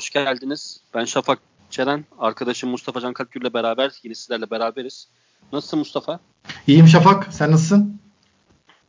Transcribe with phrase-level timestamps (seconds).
[0.00, 0.80] hoş geldiniz.
[0.94, 1.38] Ben Şafak
[1.70, 5.08] Çeren, arkadaşım Mustafa Can Kalkgür'le beraber yine sizlerle beraberiz.
[5.52, 6.20] Nasılsın Mustafa?
[6.66, 8.00] İyiyim Şafak, sen nasılsın?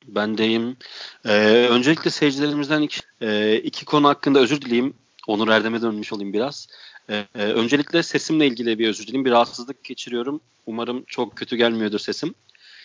[0.08, 0.78] Ben deyim.
[1.26, 4.94] Ee, öncelikle seyircilerimizden iki, e, iki konu hakkında özür dileyim.
[5.28, 6.68] Onur Erdem'e dönmüş olayım biraz.
[7.10, 9.26] Ee, e, öncelikle sesimle ilgili bir özür dileyim.
[9.26, 10.42] Bir rahatsızlık geçiriyorum.
[10.66, 12.34] Umarım çok kötü gelmiyordur sesim.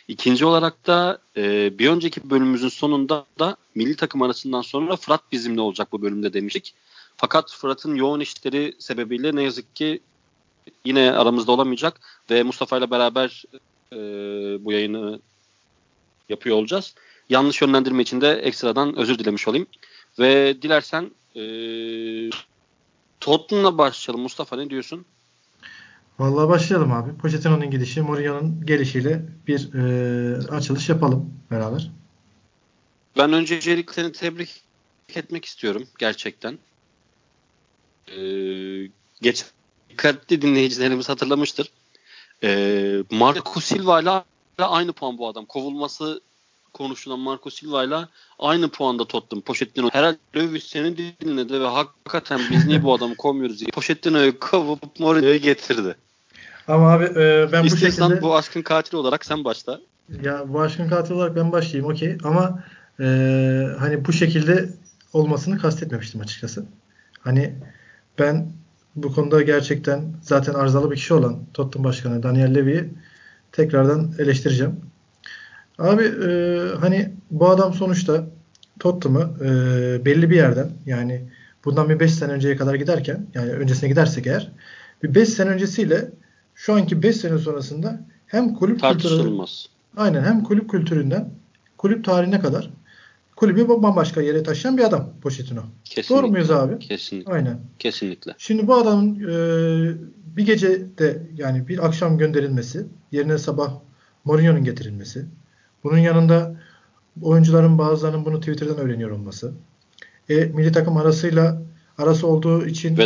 [0.08, 5.60] İkinci olarak da e, bir önceki bölümümüzün sonunda da milli takım arasından sonra Fırat bizimle
[5.60, 6.74] olacak bu bölümde demiştik.
[7.16, 10.00] Fakat Fırat'ın yoğun işleri sebebiyle ne yazık ki
[10.84, 13.44] yine aramızda olamayacak ve Mustafa ile beraber
[13.92, 13.96] e,
[14.64, 15.20] bu yayını
[16.28, 16.94] yapıyor olacağız.
[17.28, 19.66] Yanlış yönlendirme için de ekstradan özür dilemiş olayım.
[20.18, 21.42] Ve dilersen e,
[23.20, 24.22] Tottenham'la başlayalım.
[24.22, 25.04] Mustafa ne diyorsun?
[26.18, 27.16] Vallahi başlayalım abi.
[27.16, 31.90] Pochettino'nun gidişi, Mourinho'nun gelişiyle bir e, açılış yapalım beraber.
[33.18, 34.62] Ben öncelikle seni tebrik
[35.14, 36.58] etmek istiyorum gerçekten.
[38.08, 38.90] Ee,
[39.22, 39.44] geç
[39.90, 41.70] dikkatli dinleyicilerimiz hatırlamıştır.
[42.42, 44.10] Ee, Marco Silva ile
[44.58, 45.44] aynı puan bu adam.
[45.44, 46.20] Kovulması
[46.72, 47.96] konuşulan Marco Silva ile
[48.38, 49.42] aynı puanda Tottenham.
[49.42, 55.00] Pochettino herhalde Löw senin dinledi ve hakikaten biz niye bu adamı kovmuyoruz diye Pochettino'yu kovup
[55.00, 55.96] Mourinho'yu getirdi.
[56.68, 58.22] Ama abi e, ben İstiyorsan bu şekilde...
[58.22, 59.80] bu aşkın katili olarak sen başla.
[60.22, 62.18] Ya bu aşkın katili olarak ben başlayayım okey.
[62.24, 62.64] Ama
[63.00, 63.04] e,
[63.78, 64.68] hani bu şekilde
[65.12, 66.66] olmasını kastetmemiştim açıkçası.
[67.20, 67.54] Hani
[68.18, 68.46] ben
[68.96, 72.84] bu konuda gerçekten zaten arızalı bir kişi olan Tottenham Başkanı Daniel Levy'yi
[73.52, 74.76] tekrardan eleştireceğim.
[75.78, 78.26] Abi e, hani bu adam sonuçta
[78.80, 81.24] Tottenham'ı e, belli bir yerden yani
[81.64, 84.52] bundan bir 5 sene önceye kadar giderken yani öncesine gidersek eğer
[85.02, 86.10] bir 5 sene öncesiyle
[86.54, 89.38] şu anki 5 sene sonrasında hem kulüp kültürü
[89.96, 91.30] aynen hem kulüp kültüründen
[91.78, 92.70] kulüp tarihine kadar
[93.36, 95.62] kulübü bambaşka yere taşıyan bir adam Pochettino.
[95.84, 96.14] Kesinlikle.
[96.14, 96.78] Doğru muyuz abi?
[96.78, 97.32] Kesinlikle.
[97.32, 97.60] Aynen.
[97.78, 98.34] Kesinlikle.
[98.38, 99.36] Şimdi bu adamın e,
[100.36, 103.72] bir gece de yani bir akşam gönderilmesi, yerine sabah
[104.24, 105.26] Mourinho'nun getirilmesi,
[105.84, 106.56] bunun yanında
[107.22, 109.52] oyuncuların bazılarının bunu Twitter'dan öğreniyor olması,
[110.28, 111.62] e, milli takım arasıyla
[111.98, 112.98] arası olduğu için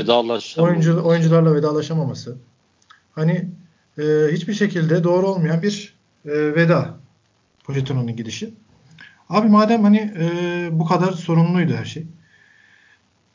[0.59, 2.37] oyuncu, oyuncularla vedalaşamaması,
[3.13, 3.49] hani
[3.99, 4.03] e,
[4.33, 5.95] hiçbir şekilde doğru olmayan bir
[6.25, 6.95] e, veda
[7.65, 8.55] Pochettino'nun gidişi.
[9.31, 12.07] Abi madem hani e, bu kadar sorunluydu her şey.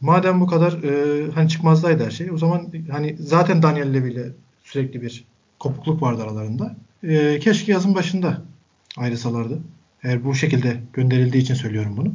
[0.01, 2.31] Madem bu kadar e, hani çıkmazdaydı her şey.
[2.31, 4.25] O zaman hani zaten Daniel Levy ile
[4.63, 5.23] sürekli bir
[5.59, 6.75] kopukluk vardı aralarında.
[7.03, 8.41] E, keşke yazın başında
[8.97, 9.59] ayrısalardı.
[10.03, 12.13] Eğer bu şekilde gönderildiği için söylüyorum bunu.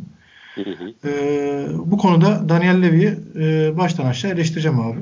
[0.54, 1.08] Hı hı.
[1.08, 5.00] E, bu konuda Daniel Levy'yi e, baştan aşağı eleştireceğim abi.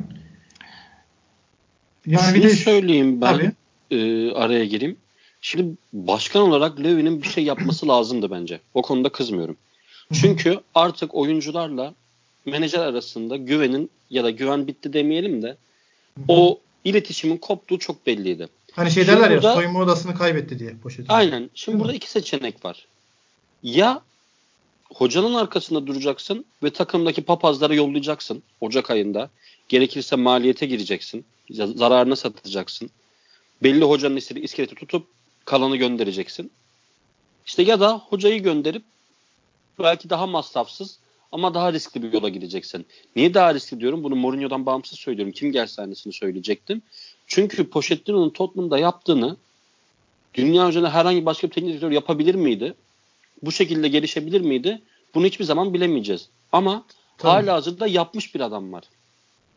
[2.06, 3.52] Yani Şunu bir de söyleyeyim ben tabii.
[3.90, 4.96] e, araya gireyim.
[5.40, 8.60] Şimdi başkan olarak Levy'nin bir şey yapması lazımdı bence.
[8.74, 9.56] O konuda kızmıyorum.
[10.12, 11.94] Çünkü artık oyuncularla
[12.46, 15.56] menajer arasında güvenin ya da güven bitti demeyelim de
[16.28, 18.48] o iletişimin koptuğu çok belliydi.
[18.72, 20.74] Hani şey derler ya soyunma odasını kaybetti diye.
[20.82, 21.06] Poşetin.
[21.08, 21.50] Aynen.
[21.54, 21.96] Şimdi Değil burada mi?
[21.96, 22.86] iki seçenek var.
[23.62, 24.02] Ya
[24.94, 29.30] hocanın arkasında duracaksın ve takımdaki papazları yollayacaksın Ocak ayında.
[29.68, 31.24] Gerekirse maliyete gireceksin.
[31.50, 32.90] Zararına satacaksın.
[33.62, 35.06] Belli hocanın iskeleti tutup
[35.48, 36.50] kalanı göndereceksin.
[37.46, 38.82] İşte ya da hocayı gönderip
[39.78, 40.98] belki daha masrafsız
[41.32, 42.86] ama daha riskli bir yola gideceksin.
[43.16, 44.04] Niye daha riskli diyorum?
[44.04, 45.32] Bunu Mourinho'dan bağımsız söylüyorum.
[45.32, 46.82] Kim gelse aynısını söyleyecektim.
[47.26, 49.36] Çünkü Pochettino'nun Tottenham'da yaptığını
[50.34, 52.74] dünya üzerinde herhangi başka bir teknik direktör yapabilir miydi?
[53.42, 54.82] Bu şekilde gelişebilir miydi?
[55.14, 56.28] Bunu hiçbir zaman bilemeyeceğiz.
[56.52, 56.84] Ama
[57.18, 57.30] Tabii.
[57.30, 58.84] hala hazırda yapmış bir adam var.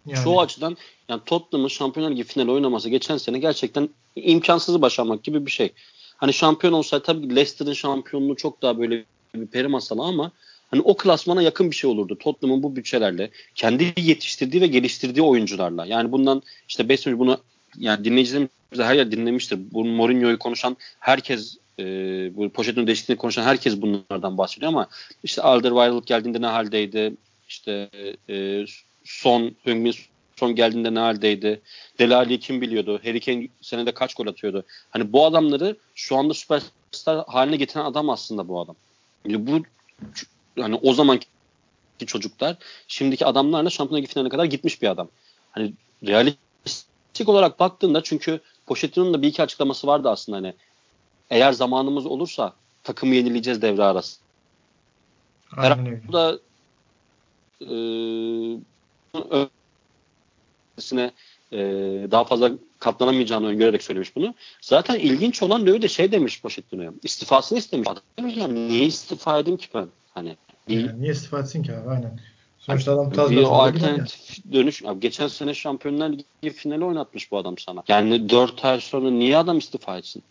[0.06, 0.24] Yani.
[0.24, 0.78] Çoğu açıdan
[1.10, 5.74] yani Tottenham'ın Şampiyonlar Ligi finali oynaması geçen sene gerçekten imkansızı başarmak gibi bir şey.
[6.18, 9.04] Hani şampiyon olsaydı tabii Leicester'ın şampiyonluğu çok daha böyle
[9.36, 10.32] bir peri masalı ama
[10.72, 12.18] hani o klasmana yakın bir şey olurdu.
[12.20, 15.86] Tottenham'ın bu bütçelerle, kendi yetiştirdiği ve geliştirdiği oyuncularla.
[15.86, 17.38] Yani bundan işte 5 sene bunu
[17.78, 19.60] yani dinleyicilerimiz de her yer dinlemiştir.
[19.72, 21.84] Bu Mourinho'yu konuşan herkes e,
[22.36, 24.88] bu Pochettino değişikliğini konuşan herkes bunlardan bahsediyor ama
[25.24, 27.14] işte Alderweireld geldiğinde ne haldeydi?
[27.48, 27.90] İşte
[28.30, 28.66] e,
[29.04, 29.96] son Heung-min
[30.36, 31.62] son geldiğinde ne haldeydi?
[32.00, 33.02] Delali kim biliyordu?
[33.04, 34.64] Harry Kane senede kaç gol atıyordu?
[34.90, 38.76] Hani bu adamları şu anda süperstar haline getiren adam aslında bu adam.
[39.26, 39.64] Yani bu
[40.60, 41.28] hani o zamanki
[42.06, 42.58] çocuklar
[42.88, 45.08] şimdiki adamlarla Şampiyonlar Ligi finaline kadar gitmiş bir adam.
[45.52, 45.74] Hani
[46.08, 50.54] realistik olarak baktığında çünkü Pochettino'nun da bir iki açıklaması vardı aslında hani
[51.30, 52.54] eğer zamanımız olursa
[52.84, 54.20] takımı yenileyeceğiz devre arası.
[55.58, 56.02] Aynen öyle.
[56.08, 56.40] Bu da
[57.62, 57.74] e,
[60.78, 61.12] ötesine
[61.52, 61.58] e,
[62.12, 64.34] daha fazla katlanamayacağını öngörerek söylemiş bunu.
[64.62, 66.94] Zaten ilginç olan Löw de şey demiş Pochettino'ya.
[67.04, 67.88] İstifasını istemiş.
[67.88, 69.88] Adam demiş yani niye istifa edeyim ki ben?
[70.14, 70.38] Hani
[70.68, 72.20] yani niye istifa etsin ki abi aynen.
[72.60, 73.48] Sonuçta adam bir gider yani.
[73.48, 74.86] alternatif dönüş.
[74.86, 77.84] Abi geçen sene Şampiyonlar Ligi finali oynatmış bu adam sana.
[77.88, 80.24] Yani 4 ay sonra niye adam istifa etsin?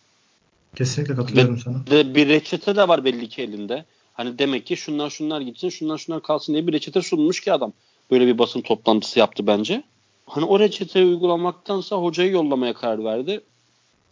[0.77, 1.87] Kesinlikle katılıyorum Ve sana.
[1.87, 3.85] de bir reçete de var belli ki elinde.
[4.15, 7.73] Hani demek ki şunlar şunlar gitsin, şunlar şunlar kalsın diye bir reçete sunmuş ki adam.
[8.11, 9.83] Böyle bir basın toplantısı yaptı bence.
[10.27, 13.41] Hani o reçeteyi uygulamaktansa hocayı yollamaya karar verdi.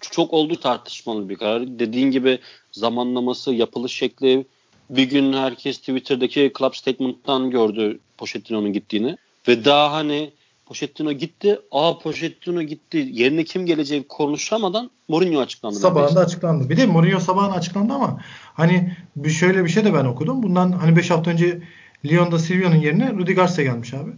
[0.01, 1.79] Çok oldu tartışmalı bir karar.
[1.79, 2.39] Dediğin gibi
[2.73, 4.47] zamanlaması, yapılış şekli.
[4.91, 9.17] Bir gün herkes Twitter'daki Club Statement'tan gördü Pochettino'nun gittiğini.
[9.49, 10.31] Ve daha hani
[10.67, 11.59] Pochettino gitti.
[11.73, 13.09] Aa Pochettino gitti.
[13.13, 15.77] Yerine kim geleceği konuşamadan Mourinho açıklandı.
[15.77, 16.71] Sabahında açıklandı.
[16.71, 18.21] Bir de Mourinho sabahında açıklandı ama
[18.55, 20.43] hani bir şöyle bir şey de ben okudum.
[20.43, 21.63] Bundan hani 5 hafta önce
[22.07, 24.11] Lyon'da Silvio'nun yerine Rudi Garcia gelmiş abi.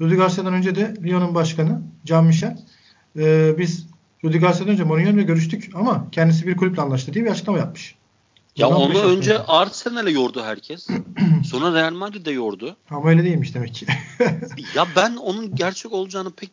[0.00, 2.58] Rudi Garcia'dan önce de Lyon'un başkanı Jean Michel
[3.18, 3.86] e, biz
[4.24, 7.94] Rudi Garcia'dan önce Mourinho ile görüştük ama kendisi bir kulüple anlaştı diye bir açıklama yapmış.
[8.56, 10.88] Ya beş onu önce Arsenal'e yordu herkes.
[11.44, 12.76] Sonra Real Madrid'e yordu.
[12.90, 13.86] Ama öyle değilmiş demek ki.
[14.74, 16.50] Ya ben onun gerçek olacağını pek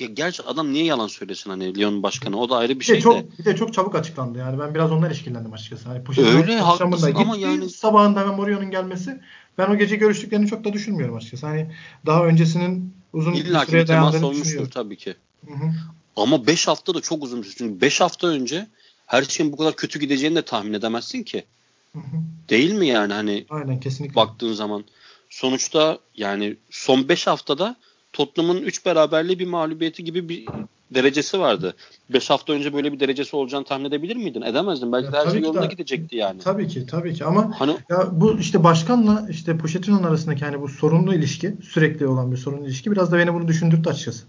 [0.00, 2.96] ya gerçi adam niye yalan söylesin hani Lyon başkanı o da ayrı bir bir, şey
[2.96, 4.38] de çok, bir de çok çabuk açıklandı.
[4.38, 5.88] Yani ben biraz ondan işkillendim açıkçası.
[5.88, 9.20] Hani Öyle, haklısın ama gitti, yani- sabahında hemen Mourinho'nun gelmesi
[9.58, 11.46] ben o gece görüştüklerini çok da düşünmüyorum açıkçası.
[11.46, 11.70] Hani
[12.06, 15.14] daha öncesinin uzun bir İlla ki süreye bir temas dayandığını olmuştur tabii ki.
[15.46, 15.72] Hı hı.
[16.16, 17.54] Ama 5 hafta da çok uzun bir süre.
[17.58, 18.66] Çünkü 5 hafta önce
[19.06, 21.44] her şeyin bu kadar kötü gideceğini de tahmin edemezsin ki.
[21.92, 22.16] Hı hı.
[22.48, 24.14] Değil mi yani hani Aynen kesinlikle.
[24.16, 24.84] baktığın zaman.
[25.30, 27.76] Sonuçta yani son 5 haftada
[28.12, 30.46] Tottenham'ın 3 beraberliği bir mağlubiyeti gibi bir
[30.94, 31.76] derecesi vardı.
[32.10, 34.42] 5 hafta önce böyle bir derecesi olacağını tahmin edebilir miydin?
[34.42, 34.92] Edemezdin.
[34.92, 36.38] Belki Ya her şey ki yolunda de- gidecekti yani.
[36.40, 40.68] Tabii ki tabii ki ama Hani ya bu işte başkanla işte Pochettino'nun arasındaki hani bu
[40.68, 44.24] sorunlu ilişki sürekli olan bir sorunlu ilişki biraz da beni bunu düşündürttü açıkçası.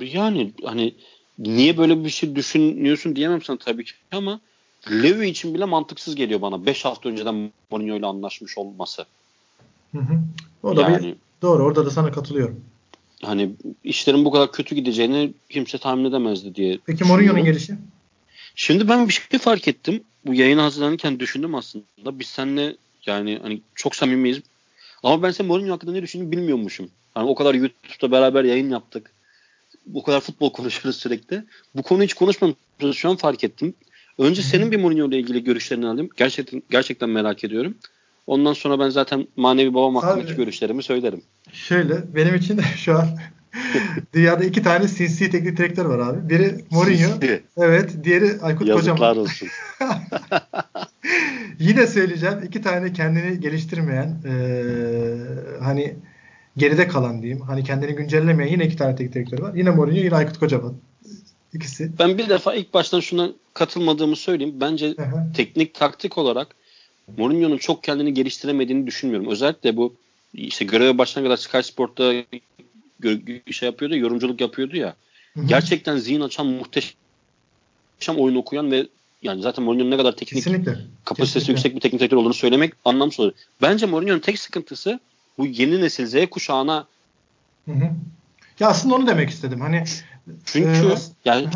[0.00, 0.94] Yani hani
[1.38, 4.40] niye böyle bir şey düşünüyorsun diyemem sana tabii ki ama
[4.90, 6.66] Levy için bile mantıksız geliyor bana.
[6.66, 9.06] 5 hafta önceden Mourinho ile anlaşmış olması.
[9.92, 10.20] Hı hı.
[10.62, 12.64] O da Yani bir doğru orada da sana katılıyorum.
[13.22, 13.50] Hani
[13.84, 17.74] işlerin bu kadar kötü gideceğini kimse tahmin edemezdi diye Peki Mourinho'nun gelişi?
[18.54, 20.02] Şimdi ben bir şey fark ettim.
[20.26, 22.18] Bu yayına hazırlanırken düşündüm aslında.
[22.18, 22.76] Biz seninle
[23.06, 24.40] yani hani çok samimiyiz.
[25.02, 26.90] Ama ben sen Mourinho hakkında ne düşündüğünü bilmiyormuşum.
[27.14, 29.12] Hani o kadar YouTube'da beraber yayın yaptık.
[29.86, 31.44] Bu kadar futbol konuşuyoruz sürekli.
[31.74, 32.94] Bu konuyu hiç konuşmamışız.
[32.94, 33.74] Şu an fark ettim.
[34.18, 36.10] Önce senin bir Mourinho ile ilgili görüşlerini alayım.
[36.16, 37.74] Gerçekten gerçekten merak ediyorum.
[38.30, 41.22] Ondan sonra ben zaten manevi babam hakkındaki Abi- görüşlerimi söylerim.
[41.52, 43.08] Şöyle benim için şu an
[44.14, 46.28] dünyada iki tane sinsi teknik direktör var abi.
[46.30, 47.08] Biri Mourinho.
[47.12, 47.42] Sinsi.
[47.56, 47.90] Evet.
[48.04, 49.16] Diğeri Aykut Yazıklar Kocaman.
[49.18, 49.48] olsun.
[51.58, 52.38] Yine söyleyeceğim.
[52.46, 55.16] iki tane kendini geliştirmeyen eee,
[55.62, 55.94] hani
[56.56, 57.40] geride kalan diyeyim.
[57.40, 59.54] Hani kendini güncellemeyen yine iki tane teknik direktör var.
[59.54, 60.74] Yine Mourinho yine Aykut Kocaman.
[61.54, 61.90] İkisi.
[61.98, 64.54] Ben bir defa ilk baştan şuna katılmadığımı söyleyeyim.
[64.60, 64.94] Bence
[65.36, 66.48] teknik taktik olarak
[67.16, 69.28] Mourinho'nun çok kendini geliştiremediğini düşünmüyorum.
[69.30, 69.94] Özellikle bu
[70.34, 72.12] işte göreve başına kadar Sky Sport'ta
[73.52, 74.96] şey yapıyordu, yorumculuk yapıyordu ya.
[75.34, 75.46] Hı hı.
[75.46, 76.94] Gerçekten zihin açan muhteşem
[78.16, 78.86] oyun okuyan ve
[79.22, 80.78] yani zaten Mourinho'nun ne kadar teknik Kesinlikle.
[81.04, 81.52] kapasitesi Kesinlikle.
[81.52, 83.32] yüksek bir teknik direktör olduğunu söylemek anlamsız olur.
[83.62, 85.00] Bence Mourinho'nun tek sıkıntısı
[85.38, 86.86] bu yeni nesil Z kuşağına
[87.66, 87.90] Hı hı.
[88.60, 89.60] Ya aslında onu demek istedim.
[89.60, 89.84] Hani
[90.44, 91.46] çünkü as- yani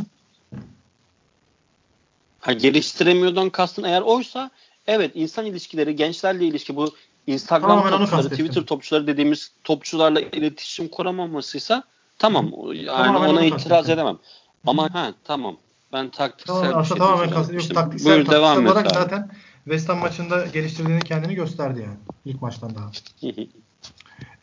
[2.41, 4.51] ha, geliştiremiyordan kastın eğer oysa
[4.87, 6.95] evet insan ilişkileri, gençlerle ilişki bu
[7.27, 8.29] Instagram Tamamen onu topçuları.
[8.29, 11.83] Twitter topçuları dediğimiz topçularla iletişim kuramamasıysa
[12.19, 13.95] tamam yani Tamamen ona itiraz kastettim.
[13.95, 14.19] edemem.
[14.67, 15.57] Ama ha tamam
[15.93, 17.59] ben taktiksel Tamam, bir şey tamamen.
[17.59, 18.95] İşte taktiksel, buyur taktiksel devam et olarak abi.
[18.95, 19.31] zaten
[19.65, 21.97] West Ham maçında geliştirdiğini kendini gösterdi yani.
[22.25, 22.91] ilk maçtan daha.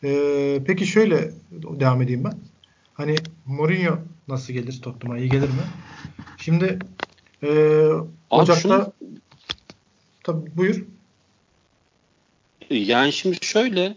[0.04, 2.34] Ee, peki şöyle devam edeyim ben.
[2.94, 5.18] Hani Mourinho nasıl gelir Tottenham'a?
[5.18, 5.62] iyi gelir mi?
[6.38, 6.78] Şimdi
[7.42, 8.92] e, Abi Ocak'ta şunu-
[10.24, 10.86] tabii buyur.
[12.70, 13.96] Yani şimdi şöyle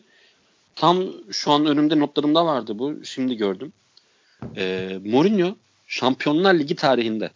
[0.76, 3.06] tam şu an önümde notlarımda vardı bu.
[3.06, 3.74] Şimdi gördüm.
[4.56, 5.56] Ee, Mourinho
[5.88, 7.30] Şampiyonlar Ligi tarihinde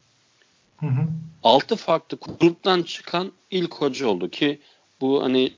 [0.77, 1.07] Hı hı.
[1.43, 4.59] 6 farklı gruptan çıkan ilk hoca oldu ki
[5.01, 5.53] bu hani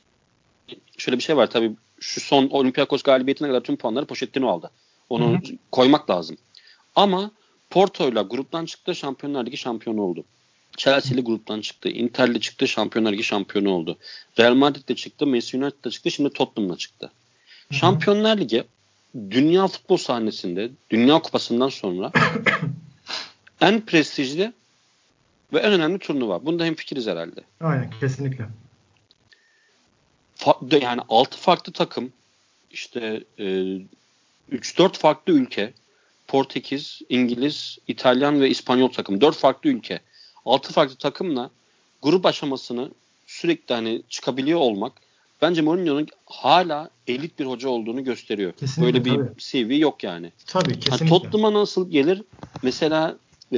[0.97, 4.71] şöyle bir şey var tabii şu son Olympiakos galibiyetine kadar tüm puanları Pochettino aldı.
[5.09, 5.41] Onu Hı hı.
[5.71, 6.38] koymak lazım.
[6.95, 7.31] Ama
[7.69, 10.23] Porto'yla gruptan çıktı Şampiyonlar Ligi şampiyonu oldu.
[10.81, 11.89] Chelsea'li gruptan çıktı.
[11.89, 13.97] Inter'li çıktı Şampiyonlar Ligi şampiyonu oldu.
[14.39, 15.27] Real Madrid'de çıktı.
[15.27, 16.11] Manchester United'de çıktı.
[16.11, 17.11] Şimdi Tottenham'la çıktı.
[17.69, 17.75] hı.
[17.75, 18.63] Şampiyonlar Ligi
[19.29, 22.11] dünya futbol sahnesinde Dünya Kupası'ndan sonra
[23.61, 24.53] en prestijli
[25.53, 26.45] ve en önemli turnuva.
[26.45, 27.41] Bunda hemfikiriz herhalde.
[27.59, 28.45] Aynen kesinlikle.
[30.38, 32.11] Fa- yani 6 farklı takım
[32.71, 33.43] işte e,
[34.51, 35.73] 3-4 farklı ülke
[36.27, 39.21] Portekiz, İngiliz, İtalyan ve İspanyol takım.
[39.21, 40.00] 4 farklı ülke.
[40.45, 41.50] 6 farklı takımla
[42.01, 42.89] grup aşamasını
[43.27, 44.93] sürekli hani çıkabiliyor olmak
[45.41, 48.53] bence Mourinho'nun hala elit bir hoca olduğunu gösteriyor.
[48.53, 49.39] Kesinlikle, Böyle bir tabii.
[49.39, 50.31] CV yok yani.
[50.48, 50.98] Tabii kesinlikle.
[50.98, 52.24] Hani Tottenham'a nasıl gelir?
[52.63, 53.17] Mesela
[53.53, 53.57] e,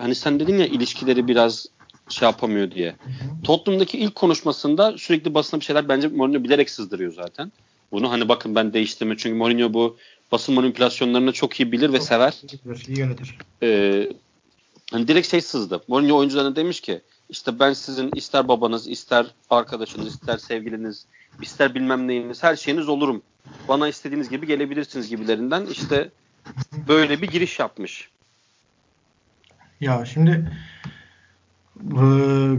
[0.00, 1.66] hani sen dedin ya ilişkileri biraz
[2.08, 2.96] şey yapamıyor diye.
[3.44, 7.52] Tottenham'daki ilk konuşmasında sürekli basına bir şeyler bence Mourinho bilerek sızdırıyor zaten.
[7.92, 9.96] Bunu hani bakın ben değiştirme çünkü Mourinho bu
[10.32, 12.42] basın manipülasyonlarını çok iyi bilir ve çok sever.
[12.88, 13.38] İyi yönetir.
[13.62, 14.08] Ee,
[14.90, 15.82] hani direkt şey sızdı.
[15.88, 21.06] Mourinho oyuncularına demiş ki işte ben sizin ister babanız, ister arkadaşınız, ister sevgiliniz,
[21.42, 23.22] ister bilmem neyiniz, her şeyiniz olurum.
[23.68, 26.10] Bana istediğiniz gibi gelebilirsiniz gibilerinden işte
[26.88, 28.08] böyle bir giriş yapmış.
[29.80, 30.52] Ya şimdi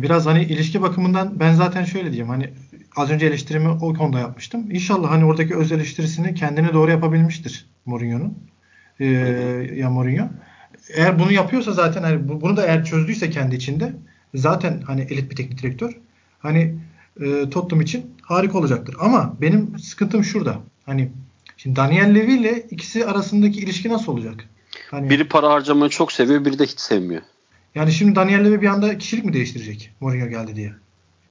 [0.02, 2.54] biraz hani ilişki bakımından ben zaten şöyle diyeyim hani
[2.96, 4.72] az önce eleştirimi o konuda yapmıştım.
[4.72, 8.38] İnşallah hani oradaki öz eleştirisini kendine doğru yapabilmiştir Mourinho'nun.
[9.00, 9.06] Ee,
[9.76, 10.30] ya Mourinho.
[10.90, 13.94] Eğer bunu yapıyorsa zaten hani bunu da eğer çözdüyse kendi içinde
[14.36, 16.00] zaten hani elit bir teknik direktör.
[16.40, 16.76] Hani
[17.20, 18.96] e, Tottenham için harika olacaktır.
[19.00, 20.58] Ama benim sıkıntım şurada.
[20.86, 21.10] Hani
[21.58, 24.46] şimdi Daniel Levy ile ikisi arasındaki ilişki nasıl olacak?
[24.92, 27.22] Hani, biri para harcamayı çok seviyor, biri de hiç sevmiyor.
[27.76, 30.74] Yani şimdi Daniel Levy bir anda kişilik mi değiştirecek Mourinho geldi diye?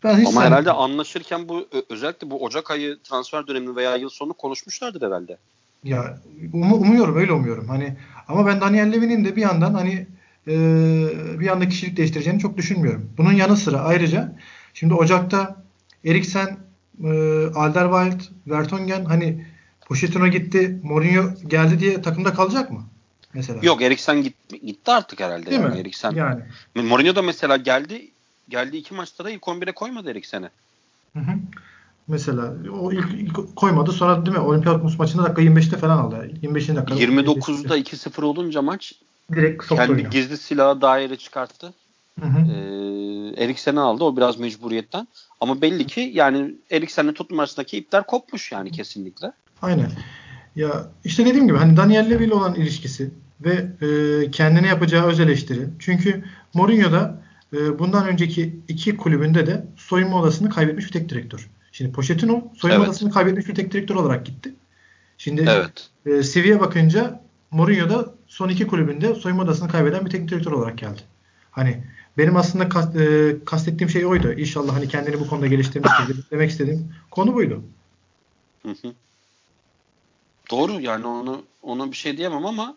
[0.05, 4.33] Ben hiç Ama herhalde anlaşırken bu özellikle bu Ocak ayı transfer dönemi veya yıl sonu
[4.33, 5.38] konuşmuşlardır herhalde.
[5.87, 6.21] Ya
[6.52, 7.69] um, umuyorum öyle umuyorum.
[7.69, 7.97] Hani
[8.28, 10.07] ama ben Daniel Levy'nin de bir yandan hani
[10.49, 10.55] e,
[11.40, 13.11] bir anda kişilik değiştireceğini çok düşünmüyorum.
[13.19, 14.38] Bunun yanı sıra ayrıca
[14.75, 15.57] şimdi Ocak'ta
[16.05, 16.59] Eriksen,
[17.05, 17.09] e,
[17.55, 19.47] Alderweireld, Vertonghen hani
[19.87, 22.85] Pochettino gitti, Mourinho geldi diye takımda kalacak mı?
[23.35, 23.61] Mesela.
[23.62, 25.47] Yok Eriksen gitti, gitti artık herhalde.
[25.47, 25.75] Değil yani.
[25.75, 25.81] mi?
[25.81, 26.11] Eriksen.
[26.11, 26.43] Yani.
[26.75, 28.11] Mourinho da mesela geldi
[28.49, 30.49] geldi iki maçta da ilk 11'e koymadı Eriksen'i.
[31.12, 31.33] Hı hı.
[32.08, 34.42] Mesela o ilk, ilk koymadı sonra değil mi?
[34.42, 36.30] Olimpiyat maçında dakika 25'te falan aldı.
[36.42, 36.68] 25.
[36.68, 36.94] dakika.
[36.94, 38.92] 29'da 2-0 olunca maç
[39.32, 40.10] direkt kendi oynuyor.
[40.10, 41.72] gizli silahı daire çıkarttı.
[42.20, 42.52] Hı hı.
[42.52, 44.04] Ee, Eriksen'i aldı.
[44.04, 45.08] O biraz mecburiyetten.
[45.40, 49.32] Ama belli ki yani Eriksen'le Tottenham arasındaki ipler kopmuş yani kesinlikle.
[49.62, 49.90] Aynen.
[50.56, 53.10] Ya işte dediğim gibi hani Daniel Levy ile olan ilişkisi
[53.40, 55.68] ve e, kendine yapacağı öz eleştiri.
[55.78, 57.22] Çünkü Mourinho da
[57.52, 61.48] e, bundan önceki iki kulübünde de soyunma odasını kaybetmiş bir tek direktör.
[61.76, 62.88] Şimdi Pochettino soyunma evet.
[62.88, 64.54] odasını kaybetmiş bir tek direktör olarak gitti.
[65.18, 65.90] Şimdi evet.
[66.06, 70.78] e, CV'ye bakınca Mourinho da son iki kulübünde soyunma odasını kaybeden bir teknik direktör olarak
[70.78, 71.00] geldi.
[71.50, 71.85] Hani
[72.18, 74.33] benim aslında kast, e, kastettiğim şey oydu.
[74.33, 77.62] İnşallah hani kendini bu konuda geliştirmiştir demek istediğim konu buydu.
[78.62, 78.92] Hı hı.
[80.50, 82.76] Doğru yani onu ona bir şey diyemem ama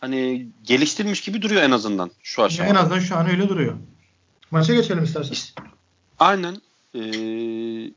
[0.00, 2.72] hani geliştirmiş gibi duruyor en azından şu aşamada.
[2.72, 3.74] En azından şu an öyle duruyor.
[4.50, 5.36] Maça geçelim istersen.
[6.18, 6.56] Aynen.
[6.94, 7.90] Ee,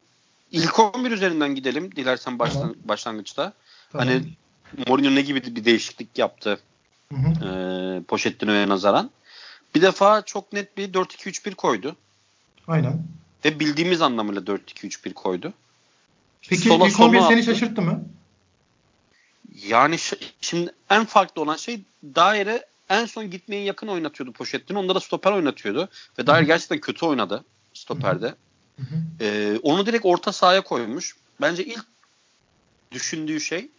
[0.51, 2.75] ilk 11 üzerinden gidelim dilersen başlan, tamam.
[2.84, 3.53] başlangıçta.
[3.91, 4.08] Tamam.
[4.08, 4.24] Hani
[4.88, 6.60] Mourinho ne gibi bir değişiklik yaptı
[7.12, 7.48] hı hı.
[7.48, 9.12] E, Pochettino'ya nazaran.
[9.75, 11.96] Bir defa çok net bir 4-2-3-1 koydu.
[12.67, 13.03] Aynen.
[13.46, 15.53] Ve bildiğimiz anlamıyla 4-2-3-1 koydu.
[16.50, 18.03] Peki Sola ilk 11 seni şaşırttı mı?
[19.67, 19.98] Yani
[20.41, 24.79] şimdi en farklı olan şey daire en son gitmeye yakın oynatıyordu Pochettino.
[24.79, 25.89] Onda da stoper oynatıyordu.
[26.20, 27.43] Ve daire gerçekten kötü oynadı
[27.74, 28.36] stoperde.
[28.77, 29.25] Hı hı.
[29.25, 31.15] Ee, onu direkt orta sahaya koymuş.
[31.41, 31.85] Bence ilk
[32.91, 33.69] düşündüğü şey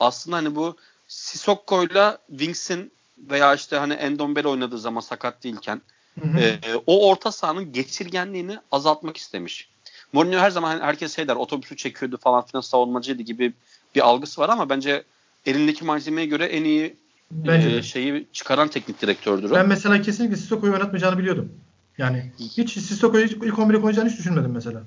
[0.00, 0.76] aslında hani bu
[1.08, 5.80] Sissoko'yla Wings'in veya işte hani Endombele oynadığı zaman sakat değilken
[6.20, 6.40] hı hı.
[6.40, 9.68] E, o orta sahanın geçirgenliğini azaltmak istemiş.
[10.12, 13.52] Mourinho her zaman hani herkes şey der otobüsü çekiyordu falan filan savunmacıydı gibi
[13.94, 15.04] bir algısı var ama bence
[15.46, 16.96] elindeki malzemeye göre en iyi
[17.30, 19.54] bence e, şeyi çıkaran teknik direktördür o.
[19.54, 21.52] Ben mesela kesinlikle Sissoko'yu oynatmayacağını biliyordum.
[21.98, 24.82] Yani hiç Sissoko'yu ilk 11'e koyacağını hiç düşünmedim mesela.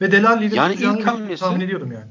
[0.00, 2.10] Ve Delali'yi de yani ilk hamlesi, tahmin ediyordum yani.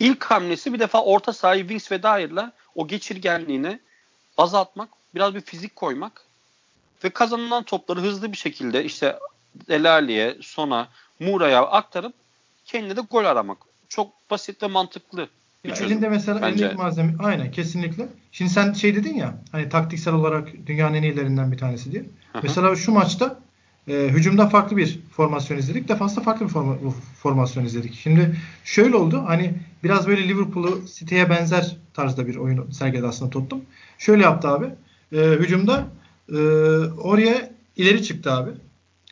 [0.00, 3.80] İlk hamlesi bir defa orta sahayı Wings ve Dyer'la o geçirgenliğini
[4.38, 6.22] azaltmak, biraz bir fizik koymak
[7.04, 9.18] ve kazanılan topları hızlı bir şekilde işte
[9.68, 10.88] Delali'ye, Sona,
[11.20, 12.14] Mura'ya aktarıp
[12.64, 13.58] kendine de gol aramak.
[13.88, 15.28] Çok basit ve mantıklı
[15.64, 15.92] ya çözüm.
[15.92, 16.64] Elinde mesela bence.
[16.64, 18.08] elindeki malzeme aynen kesinlikle.
[18.32, 22.02] Şimdi sen şey dedin ya hani taktiksel olarak dünyanın en iyilerinden bir tanesi diye.
[22.02, 22.42] Hı-hı.
[22.42, 23.38] Mesela şu maçta
[23.88, 25.88] e, hücumda farklı bir formasyon izledik.
[25.88, 26.76] Defansta farklı bir forma,
[27.22, 27.94] formasyon izledik.
[27.94, 29.22] Şimdi şöyle oldu.
[29.26, 29.54] Hani
[29.84, 33.64] biraz böyle Liverpool'u City'ye benzer tarzda bir oyun sergiledi aslında Tottenham.
[33.98, 34.66] Şöyle yaptı abi.
[35.12, 35.86] E, hücumda
[36.28, 36.38] e,
[36.98, 38.50] oraya ileri çıktı abi.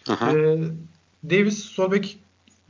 [0.09, 0.57] E,
[1.31, 2.19] Davis Solbek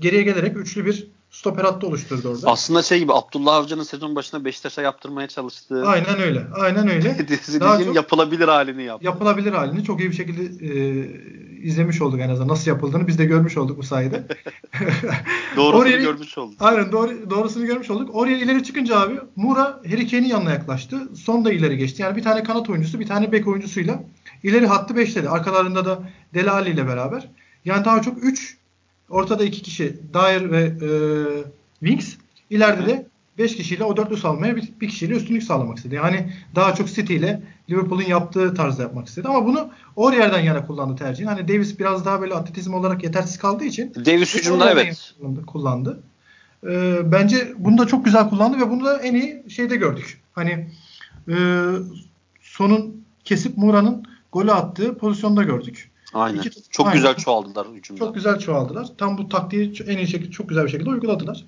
[0.01, 2.51] geriye gelerek üçlü bir stoper hattı oluşturdu orada.
[2.51, 5.87] Aslında şey gibi Abdullah Avcı'nın sezon başında Beşiktaş'a yaptırmaya çalıştığı.
[5.87, 6.47] Aynen öyle.
[6.55, 7.29] Aynen öyle.
[7.29, 9.07] Dizinin yapılabilir halini yaptı.
[9.07, 11.07] Yapılabilir halini çok iyi bir şekilde e,
[11.63, 12.49] izlemiş olduk en azından.
[12.49, 14.27] Nasıl yapıldığını biz de görmüş olduk bu sayede.
[15.57, 16.57] doğrusunu Oraya, görmüş olduk.
[16.61, 18.11] Aynen doğru, doğrusunu görmüş olduk.
[18.15, 21.09] Oraya ileri çıkınca abi Mura Harry Kane'in yanına yaklaştı.
[21.17, 22.03] Son da ileri geçti.
[22.03, 24.03] Yani bir tane kanat oyuncusu bir tane bek oyuncusuyla
[24.43, 25.29] ileri hattı beşledi.
[25.29, 25.99] Arkalarında da
[26.35, 27.29] Delali ile beraber.
[27.65, 28.60] Yani daha çok 3
[29.11, 30.91] ortada iki kişi Dyer ve e,
[31.81, 32.15] Winks.
[32.51, 33.07] İleride de
[33.39, 35.95] 5 kişiyle o dörtlü salmaya bir, bir kişiyle üstünlük sağlamak istedi.
[35.95, 39.29] Yani daha çok City ile Liverpool'un yaptığı tarzda yapmak istedi.
[39.29, 41.29] Ama bunu Aurier'den yana kullandı tercihin.
[41.29, 45.15] Hani Davis biraz daha böyle atletizm olarak yetersiz kaldığı için Davis hücumda evet.
[45.47, 46.03] Kullandı.
[46.65, 50.21] Ee, bence bunu da çok güzel kullandı ve bunu da en iyi şeyde gördük.
[50.33, 50.69] Hani
[51.29, 51.35] e,
[52.41, 55.90] sonun kesip Mura'nın golü attığı pozisyonda gördük.
[56.15, 56.39] Aynen.
[56.39, 56.97] İki, çok aynen.
[56.97, 57.99] güzel çoğaldılar hücumda.
[57.99, 58.89] Çok güzel çoğaldılar.
[58.99, 61.45] Tam bu taktiği en iyi şekilde çok güzel bir şekilde uyguladılar.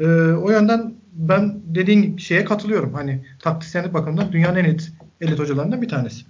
[0.00, 2.94] Ee, o yönden ben dediğin şeye katılıyorum.
[2.94, 6.24] Hani taktisyenlik bakımından dünyanın en elit, elit hocalarından bir tanesi.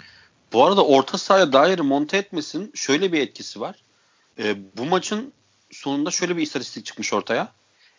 [0.53, 3.77] Bu arada orta sahaya dair monte etmesin şöyle bir etkisi var.
[4.39, 5.33] Ee, bu maçın
[5.71, 7.53] sonunda şöyle bir istatistik çıkmış ortaya.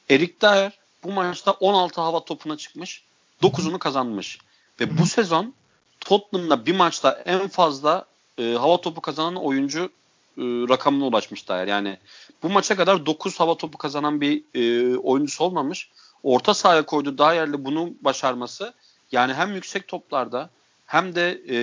[0.10, 3.04] Erik Dyer bu maçta 16 hava topuna çıkmış.
[3.42, 4.40] 9'unu kazanmış.
[4.80, 5.54] Ve bu sezon
[6.00, 8.06] Tottenham'da bir maçta en fazla
[8.38, 9.90] e, hava topu kazanan oyuncu
[10.38, 11.68] e, rakamına ulaşmış Dyer.
[11.68, 11.98] Yani
[12.44, 15.90] bu maça kadar 9 hava topu kazanan bir e, oyuncusu olmamış.
[16.24, 18.74] Orta sahaya koydu Dyer'le bunu başarması
[19.12, 20.50] yani hem yüksek toplarda
[20.86, 21.58] hem de e,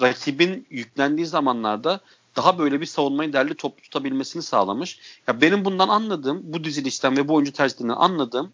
[0.00, 2.00] rakibin yüklendiği zamanlarda
[2.36, 4.98] daha böyle bir savunmayı derli toplu tutabilmesini sağlamış.
[5.28, 8.52] Ya benim bundan anladığım, bu dizilişten ve bu oyuncu tercihinden anladığım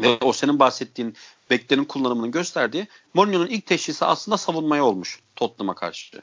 [0.00, 1.14] ve o senin bahsettiğin
[1.50, 6.22] beklerin kullanımını gösterdiği Mourinho'nun ilk teşhisi aslında savunmaya olmuş Tottenham'a karşı.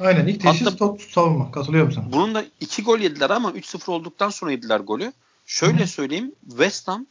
[0.00, 1.52] Aynen ilk teşhis Hatta, top savunma.
[1.52, 2.12] Katılıyorum sana.
[2.12, 5.12] Bunun da iki gol yediler ama 3-0 olduktan sonra yediler golü.
[5.46, 5.86] Şöyle Hı.
[5.86, 7.06] söyleyeyim West Ham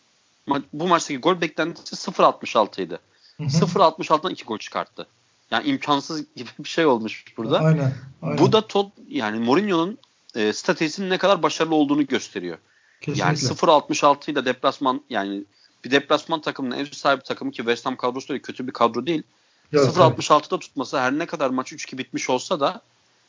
[0.73, 2.97] bu maçtaki gol beklentisi 0.66 idi.
[3.39, 5.07] 0.66'dan iki gol çıkarttı.
[5.51, 7.59] Yani imkansız gibi bir şey olmuş burada.
[7.59, 7.93] Aynen.
[8.21, 8.37] aynen.
[8.37, 9.97] Bu da Todd yani Mourinho'nun
[10.35, 12.57] e, stratejisinin ne kadar başarılı olduğunu gösteriyor.
[13.01, 13.25] Kesinlikle.
[13.25, 15.43] Yani 0.66 ile deplasman yani
[15.85, 19.23] bir deplasman takımının ev sahibi takımı ki West Ham kadrosu da kötü bir kadro değil.
[19.73, 22.81] 0.66'da tutması her ne kadar maç 3-2 bitmiş olsa da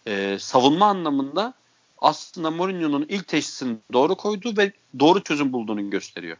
[0.06, 1.54] e, savunma anlamında
[2.00, 6.37] aslında Mourinho'nun ilk teşhisini doğru koyduğu ve doğru çözüm bulduğunu gösteriyor.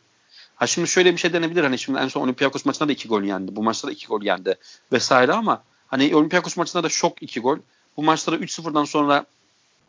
[0.57, 3.23] Ha şimdi şöyle bir şey denebilir hani şimdi en son Olympiakos maçında da 2 gol
[3.23, 3.57] yendi.
[3.57, 4.55] Bu maçta da 2 gol yendi
[4.93, 7.59] vesaire ama hani Olympiakos maçında da şok 2 gol.
[7.97, 9.25] Bu maçta da 3-0'dan sonra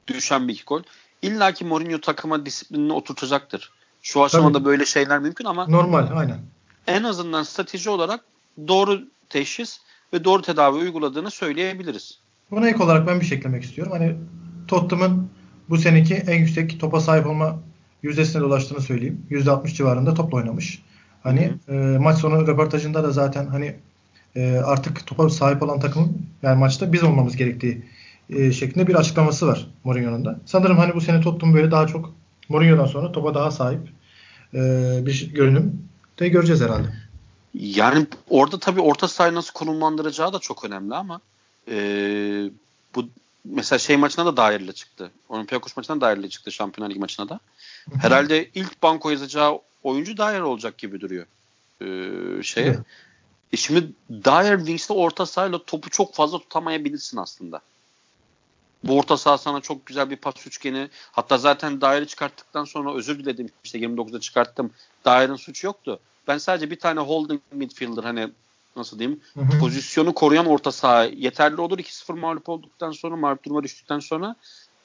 [0.07, 0.81] düşen bir 2 gol.
[1.21, 3.71] İlla ki Mourinho takıma disiplinini oturtacaktır.
[4.01, 4.65] Şu aşamada Tabii.
[4.65, 6.39] böyle şeyler mümkün ama normal aynen.
[6.87, 8.25] En azından strateji olarak
[8.67, 9.79] doğru teşhis
[10.13, 12.19] ve doğru tedavi uyguladığını söyleyebiliriz.
[12.51, 13.93] Buna ek olarak ben bir şey eklemek istiyorum.
[13.97, 14.15] Hani
[14.67, 15.29] Tottenham'ın
[15.69, 17.59] bu seneki en yüksek topa sahip olma
[18.03, 19.25] yüzdesine dolaştığını söyleyeyim.
[19.31, 20.81] %60 civarında topla oynamış.
[21.23, 23.75] Hani e, maç sonu röportajında da zaten hani
[24.35, 27.85] e, artık topa sahip olan takım yani maçta biz olmamız gerektiği
[28.29, 30.39] e, şeklinde bir açıklaması var Mourinho'nun da.
[30.45, 32.13] Sanırım hani bu sene Tottenham böyle daha çok
[32.49, 33.81] Mourinho'dan sonra topa daha sahip
[34.53, 34.59] e,
[35.05, 35.81] bir görünüm
[36.19, 36.87] de göreceğiz herhalde.
[37.53, 41.21] Yani orada tabii orta sahayı nasıl konumlandıracağı da çok önemli ama
[41.67, 41.75] e,
[42.95, 43.09] bu
[43.45, 45.11] mesela şey maçına da dairle çıktı.
[45.29, 47.39] Olympiakos maçına dairle çıktı Şampiyonlar Ligi maçına da.
[48.01, 51.25] Herhalde ilk banko yazacağı oyuncu Dyer olacak gibi duruyor.
[51.81, 52.79] Ee, şeye.
[53.53, 57.61] E şimdi Dyer Wings'te orta sahayla topu çok fazla tutamayabilirsin aslında.
[58.83, 60.89] Bu orta saha sana çok güzel bir pas üçgeni.
[61.11, 63.49] Hatta zaten Dyer'i çıkarttıktan sonra özür diledim.
[63.63, 64.71] İşte 29'da çıkarttım.
[65.05, 65.99] Dyer'in suçu yoktu.
[66.31, 68.29] Ben sadece bir tane holding midfielder hani
[68.75, 69.59] nasıl diyeyim hı hı.
[69.59, 71.79] pozisyonu koruyan orta saha yeterli olur.
[71.79, 74.35] 2-0 mağlup olduktan sonra mağlup duruma düştükten sonra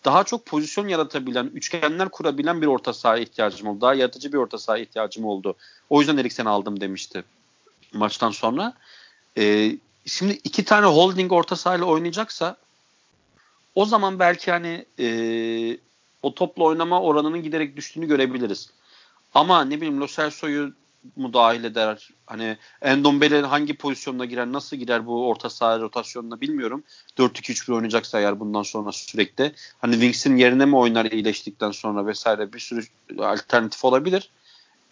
[0.04, 3.80] daha çok pozisyon yaratabilen, üçgenler kurabilen bir orta saha ihtiyacım oldu.
[3.80, 5.54] Daha yaratıcı bir orta saha ihtiyacım oldu.
[5.90, 7.24] O yüzden Eriksen'i aldım demişti
[7.92, 8.74] maçtan sonra.
[9.38, 12.56] Ee, şimdi iki tane holding orta sahayla oynayacaksa
[13.74, 15.09] o zaman belki hani e,
[16.22, 18.70] o topla oynama oranının giderek düştüğünü görebiliriz.
[19.35, 20.72] Ama ne bileyim Lo Celso'yu
[21.16, 22.11] mu dahil eder?
[22.27, 26.85] Hani Endombele hangi pozisyonda girer, nasıl girer bu orta saha rotasyonuna bilmiyorum.
[27.19, 29.53] 4-2-3-1 oynayacaksa eğer bundan sonra sürekli.
[29.79, 32.83] Hani Wings'in yerine mi oynar iyileştikten sonra vesaire bir sürü
[33.19, 34.31] alternatif olabilir.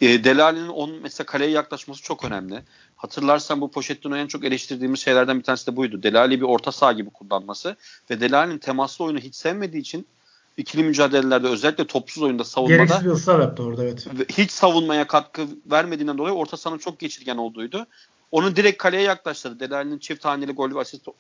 [0.00, 2.62] E, Delali'nin on mesela kaleye yaklaşması çok önemli.
[2.96, 6.02] Hatırlarsan bu Pochettino'yu en çok eleştirdiğimiz şeylerden bir tanesi de buydu.
[6.02, 7.76] Delali bir orta saha gibi kullanması
[8.10, 10.06] ve Delali'nin temaslı oyunu hiç sevmediği için
[10.56, 14.06] ikili mücadelelerde özellikle topsuz oyunda savunmada gereksiz bir ısrar yaptı orada evet.
[14.38, 17.86] Hiç savunmaya katkı vermediğinden dolayı orta sahanın çok geçirgen olduğuydu.
[18.32, 19.60] Onu direkt kaleye yaklaştırdı.
[19.60, 21.12] Delali'nin çift haneli gol ve asist e,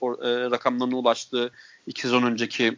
[0.50, 1.50] rakamlarına ulaştığı
[1.86, 2.76] iki sezon önceki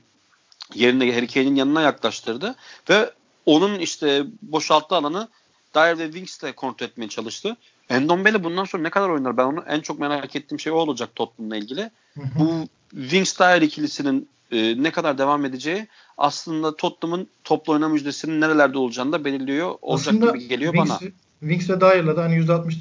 [0.74, 2.54] yerine Harry Kane'in yanına yaklaştırdı
[2.90, 3.10] ve
[3.46, 5.28] onun işte boşalttığı alanı
[5.74, 7.56] Dyer ve Winks'le kontrol etmeye çalıştı.
[7.88, 9.36] Endombele bundan sonra ne kadar oynar?
[9.36, 11.90] Ben onu en çok merak ettiğim şey o olacak Tottenham'la ilgili.
[12.16, 15.86] Bu Winks Dyer ikilisinin e, ne kadar devam edeceği
[16.18, 19.74] aslında Tottenham'ın toplu oynama yüzdesinin nerelerde olacağını da belirliyor.
[19.82, 21.10] Olacak aslında gibi geliyor Winks, bana.
[21.40, 22.74] Winks ve Dyer'la da hani %60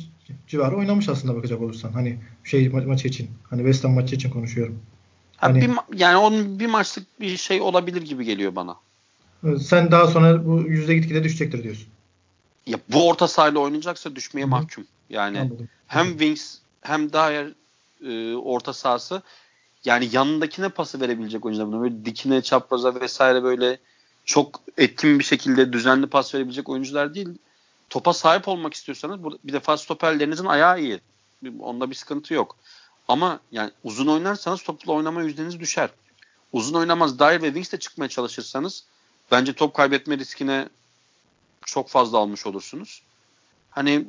[0.48, 1.92] civarı oynamış aslında bakacak olursan.
[1.92, 3.30] Hani şey ma- maçı için.
[3.50, 4.80] Hani West Ham maçı için konuşuyorum.
[5.38, 8.76] Hani, bir, yani onun bir maçlık bir şey olabilir gibi geliyor bana.
[9.60, 11.88] Sen daha sonra bu yüzde gitgide düşecektir diyorsun.
[12.68, 14.50] Ya bu orta sahayla oynayacaksa düşmeye Hı-hı.
[14.50, 14.86] mahkum.
[15.10, 15.70] Yani Anladım.
[15.88, 17.48] hem Wings hem Dyer
[18.06, 19.22] e, orta sahası
[19.86, 21.82] yani yanındakine pası verebilecek oyuncular bunlar.
[21.82, 23.80] Böyle dikine, çapraza vesaire böyle
[24.26, 27.30] çok etkin bir şekilde düzenli pas verebilecek oyuncular değil.
[27.90, 31.00] Topa sahip olmak istiyorsanız bir defa stoperlerinizin ayağı iyi.
[31.60, 32.58] Onda bir sıkıntı yok.
[33.08, 35.90] Ama yani uzun oynarsanız topla oynama yüzdeniz düşer.
[36.54, 38.84] Uzun oynamaz Dyer ve Wings de çıkmaya çalışırsanız
[39.32, 40.70] bence top kaybetme riskine
[41.66, 43.02] çok fazla almış olursunuz.
[43.72, 44.06] Hani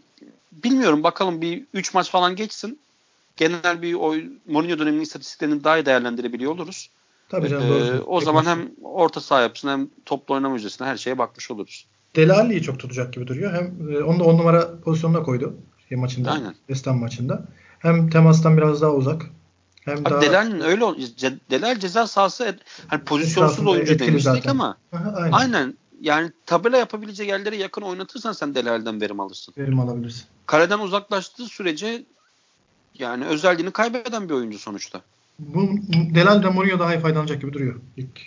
[0.52, 2.78] bilmiyorum bakalım bir 3 maç falan geçsin.
[3.36, 6.90] Genel bir oy, Mourinho döneminin istatistiklerini daha iyi değerlendirebiliyor oluruz.
[7.28, 11.18] Tabii canım, ee, O zaman hem orta saha yapısına hem toplu oynama yüzdesine her şeye
[11.18, 11.86] bakmış oluruz.
[12.16, 13.52] Delali'yi çok tutacak gibi duruyor.
[13.52, 15.56] Hem e, onu da 10 numara pozisyonuna koydu
[15.88, 16.30] şey maçında.
[16.30, 16.54] Aynen.
[16.66, 17.44] West maçında.
[17.78, 19.22] Hem temastan biraz daha uzak.
[19.84, 20.84] Hem Abi daha Delal'in öyle
[21.50, 24.50] Delal ceza sahası hani pozisyonsuz oyuncu demiştik zaten.
[24.50, 25.32] ama Aha, aynen.
[25.32, 29.54] aynen yani tabela yapabileceği yerlere yakın oynatırsan sen Delal'den verim alırsın.
[29.58, 30.24] Verim alabilirsin.
[30.46, 32.04] Kaleden uzaklaştığı sürece
[33.00, 35.00] yani özelliğini kaybeden bir oyuncu sonuçta.
[35.38, 35.68] Bu
[36.14, 38.20] Delal de Mourinho daha iyi faydalanacak gibi duruyor ilk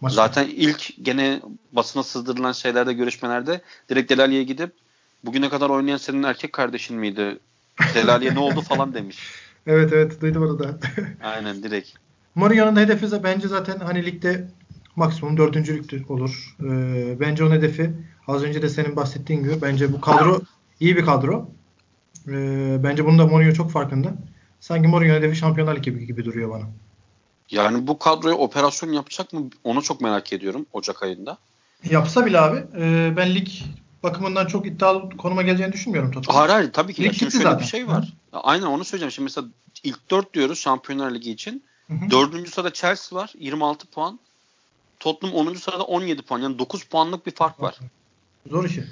[0.00, 0.16] maçta.
[0.26, 1.40] Zaten ilk gene
[1.72, 4.72] basına sızdırılan şeylerde görüşmelerde direkt Delali'ye gidip
[5.24, 7.38] bugüne kadar oynayan senin erkek kardeşin miydi?
[7.94, 9.18] Delali'ye ne oldu falan demiş.
[9.66, 10.78] Evet evet duydum onu da.
[11.22, 11.88] Aynen direkt.
[12.34, 14.48] Mourinho'nun hedefi bence zaten hani ligde
[14.96, 16.56] maksimum dördüncülük olur.
[16.62, 17.90] Ee, bence onun hedefi
[18.26, 20.40] az önce de senin bahsettiğin gibi bence bu kadro
[20.80, 21.50] iyi bir kadro.
[22.28, 24.14] Ee, bence bunu da Mourinho çok farkında.
[24.60, 26.64] Sanki Mourinho hedefi Şampiyonlar Ligi gibi, gibi duruyor bana.
[27.50, 29.50] Yani bu kadroya operasyon yapacak mı?
[29.64, 31.38] Onu çok merak ediyorum Ocak ayında.
[31.90, 33.48] Yapsa bile abi e, ben lig
[34.02, 36.38] bakımından çok iddialı konuma geleceğini düşünmüyorum Tottenham.
[36.38, 37.04] Hayır hayır tabii ki.
[37.04, 37.60] Lig Şimdi şöyle zaten.
[37.60, 38.14] bir şey var.
[38.30, 38.38] Hı.
[38.38, 39.12] Aynen onu söyleyeceğim.
[39.12, 39.46] Şimdi mesela
[39.84, 41.64] ilk dört diyoruz Şampiyonlar Ligi için.
[41.86, 42.10] Hı hı.
[42.10, 44.20] Dördüncü sırada Chelsea var 26 puan.
[45.00, 45.54] Tottenham 10.
[45.54, 46.38] sırada 17 puan.
[46.38, 47.78] Yani 9 puanlık bir fark var.
[48.50, 48.84] Zor işi.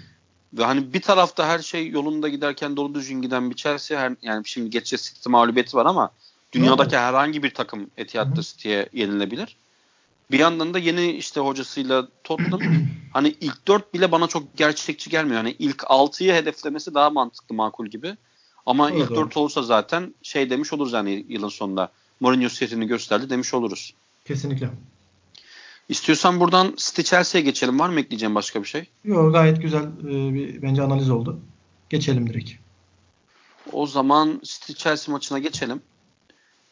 [0.53, 4.43] Ve hani bir tarafta her şey yolunda giderken dolu düzgün giden bir Chelsea her, yani
[4.47, 6.11] şimdi geçeceğiz City mağlubiyeti var ama
[6.53, 7.05] dünyadaki evet.
[7.05, 9.57] herhangi bir takım Etihad'da City'ye yenilebilir.
[10.31, 12.61] Bir yandan da yeni işte hocasıyla Tottenham
[13.13, 15.37] hani ilk 4 bile bana çok gerçekçi gelmiyor.
[15.37, 18.17] Hani ilk 6'yı hedeflemesi daha mantıklı makul gibi.
[18.67, 21.93] Ama evet, ilk 4 olursa zaten şey demiş oluruz yani yılın sonunda.
[22.21, 23.95] Mourinho setini gösterdi demiş oluruz.
[24.25, 24.71] Kesinlikle.
[25.89, 27.79] İstiyorsan buradan City Chelsea'ye geçelim.
[27.79, 28.89] Var mı ekleyeceğim başka bir şey?
[29.05, 31.41] Yok gayet güzel e, bir bence analiz oldu.
[31.91, 32.51] Geçelim direkt.
[33.73, 35.81] O zaman City Chelsea maçına geçelim.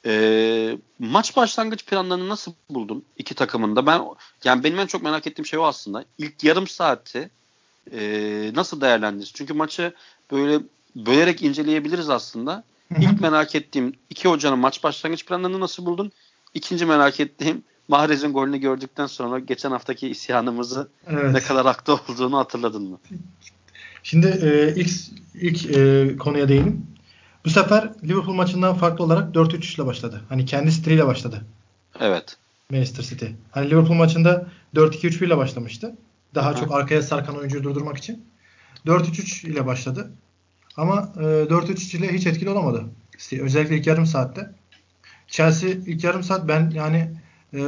[0.07, 3.87] E, maç başlangıç planlarını nasıl buldun iki takımında?
[3.87, 4.03] Ben
[4.45, 6.05] yani benim en çok merak ettiğim şey o aslında.
[6.19, 7.31] İlk yarım saati
[7.93, 9.33] e, nasıl değerlendirdiniz?
[9.35, 9.95] Çünkü maçı
[10.31, 10.61] böyle
[10.97, 12.65] bölerek inceleyebiliriz aslında.
[13.01, 16.13] İlk merak ettiğim iki hocanın maç başlangıç planlarını nasıl buldun?
[16.55, 21.33] İkinci merak ettiğim Mahrez'in golünü gördükten sonra geçen haftaki isyanımızı evet.
[21.33, 22.99] ne kadar haklı olduğunu hatırladın mı?
[24.03, 24.91] Şimdi e, ilk
[25.35, 26.87] ilk e, konuya değinim.
[27.45, 30.23] Bu sefer Liverpool maçından farklı olarak 4-3 ile başladı.
[30.29, 31.45] Hani kendi stiliyle başladı.
[32.01, 32.37] Evet.
[32.71, 33.27] Manchester City.
[33.51, 35.97] Hani Liverpool maçında 4-2-3-1 ile başlamıştı.
[36.35, 36.61] Daha Hı-hı.
[36.61, 38.25] çok arkaya sarkan oyuncuyu durdurmak için.
[38.87, 40.11] 4-3-3 ile başladı.
[40.77, 42.85] Ama e, 4-3-3 ile hiç etkili olamadı.
[43.41, 44.51] Özellikle ilk yarım saatte.
[45.27, 47.11] Chelsea ilk yarım saat ben yani
[47.53, 47.59] e,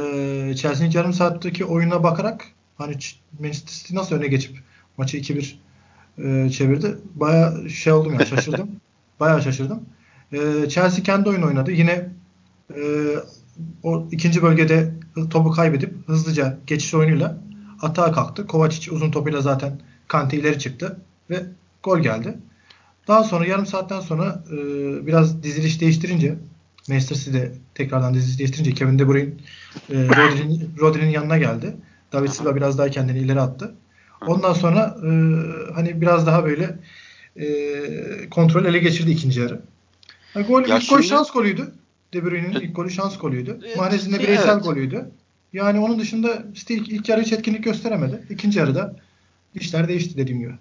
[0.55, 2.45] Chelsea'nin yarım saatteki oyuna bakarak
[2.77, 2.95] hani
[3.39, 4.57] Manchester City nasıl öne geçip
[4.97, 5.55] maçı 2-1
[6.17, 6.97] e, çevirdi.
[7.15, 8.69] Baya şey oldum ya şaşırdım.
[9.19, 9.83] Bayağı şaşırdım.
[10.31, 11.71] E, Chelsea kendi oyun oynadı.
[11.71, 12.09] Yine
[12.75, 12.81] e,
[13.83, 14.93] o ikinci bölgede
[15.29, 17.37] topu kaybedip hızlıca geçiş oyunuyla
[17.81, 18.47] atağa kalktı.
[18.47, 21.45] Kovacic uzun topuyla zaten Kante ileri çıktı ve
[21.83, 22.37] gol geldi.
[23.07, 24.57] Daha sonra yarım saatten sonra e,
[25.07, 26.35] biraz diziliş değiştirince
[26.89, 27.37] Manchester City
[27.75, 29.29] tekrardan diziliş değiştirince Kevin De Bruyne
[29.89, 31.75] e, Rodri'nin, Rodri'nin yanına geldi.
[32.13, 33.75] David Silva biraz daha kendini ileri attı.
[34.27, 35.09] Ondan sonra e,
[35.73, 36.79] hani biraz daha böyle
[37.35, 39.61] e, kontrol ele geçirdi ikinci yarı.
[40.35, 41.71] Yani gol, ya ilk şimdi, gol şans golüydü.
[42.13, 43.59] De Bruyne'nin ilk golü şans golüydü.
[43.73, 44.63] E, Mahrez'in de bireysel evet.
[44.63, 45.09] golüydü.
[45.53, 48.25] Yani onun dışında işte ilk, ilk yarı hiç etkinlik gösteremedi.
[48.29, 48.95] İkinci yarıda
[49.55, 50.53] işler değişti dediğim gibi.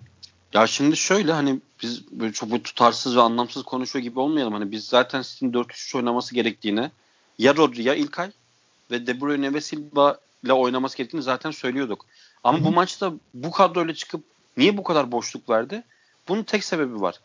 [0.54, 4.52] Ya şimdi şöyle hani biz böyle çok böyle tutarsız ve anlamsız konuşuyor gibi olmayalım.
[4.52, 6.90] Hani biz zaten City'nin 4-3-3 oynaması gerektiğini
[7.38, 8.30] ya Rodri ya İlkay
[8.90, 12.06] ve De Bruyne ve Silva ile oynaması gerektiğini zaten söylüyorduk.
[12.44, 12.66] Ama Hı-hı.
[12.66, 14.24] bu maçta bu kadroyla çıkıp
[14.56, 15.82] niye bu kadar boşluk verdi?
[16.28, 17.20] Bunun tek sebebi var.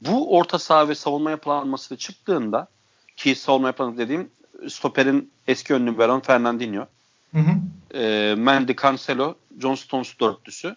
[0.00, 2.68] Bu orta saha ve savunma yapılanması çıktığında
[3.16, 4.30] ki savunma yapılanması dediğim
[4.68, 6.86] stoperin eski önlü Veron Fernandinho.
[7.32, 7.98] Hı hı.
[7.98, 10.76] E, Mendy, Cancelo, John Stones dörtlüsü.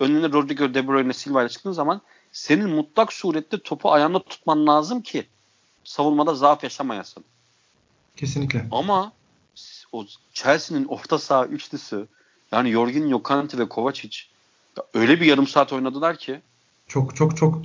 [0.00, 2.00] Önüne Rodrigo De Bruyne Silva ile çıktığın zaman
[2.32, 5.26] senin mutlak surette topu ayağında tutman lazım ki
[5.84, 7.24] savunmada zaaf yaşamayasın.
[8.16, 8.66] Kesinlikle.
[8.72, 9.12] Ama
[9.92, 12.06] o Chelsea'nin orta saha üçlüsü
[12.52, 14.18] Yani Jorginho, Kante ve Kovacic
[14.94, 16.40] öyle bir yarım saat oynadılar ki.
[16.88, 17.62] Çok çok çok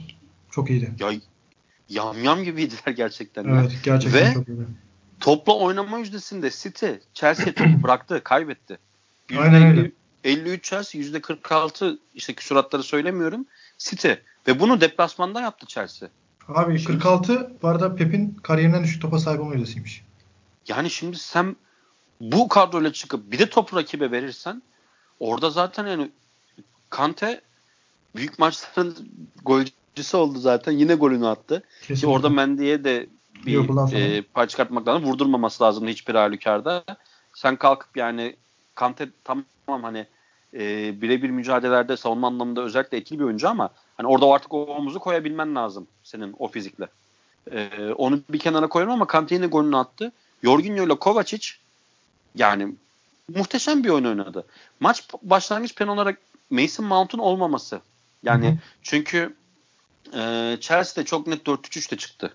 [0.52, 0.94] çok iyiydi.
[1.00, 1.12] Ya
[1.90, 3.46] yamyam gibiydiler gerçekten.
[3.46, 4.68] Evet gerçekten ve çok iyiydi.
[5.20, 8.78] Topla oynama yüzdesinde City Chelsea topu bıraktı, kaybetti.
[9.38, 9.92] Aynen öyle.
[10.24, 13.46] 53 Chelsea, %46 işte küsuratları söylemiyorum.
[13.78, 14.12] City
[14.48, 16.10] ve bunu deplasmanda yaptı Chelsea.
[16.48, 20.04] Abi Şimdi- 46 bu arada Pep'in kariyerinden düşük topa sahip olma yüzdesiymiş.
[20.68, 21.56] Yani şimdi sen
[22.22, 24.62] bu kadroyla çıkıp bir de topu rakibe verirsen
[25.20, 26.12] orada zaten yani
[26.90, 27.42] Kante
[28.16, 28.96] büyük maçların
[29.46, 30.72] golcüsü oldu zaten.
[30.72, 31.64] Yine golünü attı.
[31.82, 33.08] Ki orada Mendy'ye de
[33.46, 33.98] bir sonra.
[33.98, 35.04] e, pay çıkartmak lazım.
[35.04, 36.84] Vurdurmaması lazım hiçbir halükarda.
[37.34, 38.36] Sen kalkıp yani
[38.76, 40.08] Kante tamam hani
[40.54, 45.00] e, birebir mücadelelerde savunma anlamında özellikle etkili bir oyuncu ama hani orada artık o omuzu
[45.00, 46.88] koyabilmen lazım senin o fizikle.
[47.52, 50.12] E, onu bir kenara koyalım ama Kante yine golünü attı.
[50.44, 51.48] Jorginho ile Kovacic
[52.36, 52.76] yani
[53.36, 54.46] muhteşem bir oyun oynadı.
[54.80, 56.18] Maç başlangıç plan olarak
[56.50, 57.82] Mason Mount'un olmaması.
[58.24, 58.58] Yani Hı hı.
[58.82, 59.36] çünkü
[60.14, 62.34] e, Chelsea'de çok net 4-3-3'te çıktı.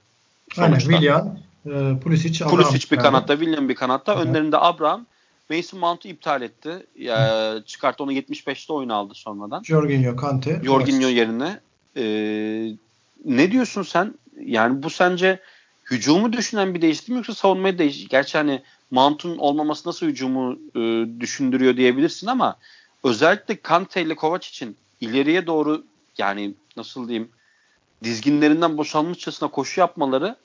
[0.57, 0.91] Aynen sonuçta.
[0.91, 2.63] Willian, e, Pulisic, Abraham.
[2.63, 3.03] Pulisic bir yani.
[3.03, 4.13] kanatta, William bir kanatta.
[4.13, 4.23] Hı hı.
[4.23, 5.07] Önlerinde Abraham.
[5.51, 6.87] Mason Mount'u iptal etti.
[6.97, 9.63] Ya, çıkarttı onu 75'te oyuna aldı sonradan.
[9.63, 10.61] Jorginho, Kante.
[10.65, 11.61] Jorginho yerine.
[11.97, 12.03] E,
[13.25, 14.15] ne diyorsun sen?
[14.41, 15.41] Yani bu sence
[15.91, 18.09] hücumu düşünen bir değişiklik mi yoksa savunmayı değiş?
[18.09, 22.57] Gerçi hani Mount'un olmaması nasıl hücumu e, düşündürüyor diyebilirsin ama
[23.05, 25.85] özellikle Kante ile Kovacic'in ileriye doğru
[26.19, 27.29] yani nasıl diyeyim
[28.05, 30.37] dizginlerinden boşalmışçasına koşu yapmaları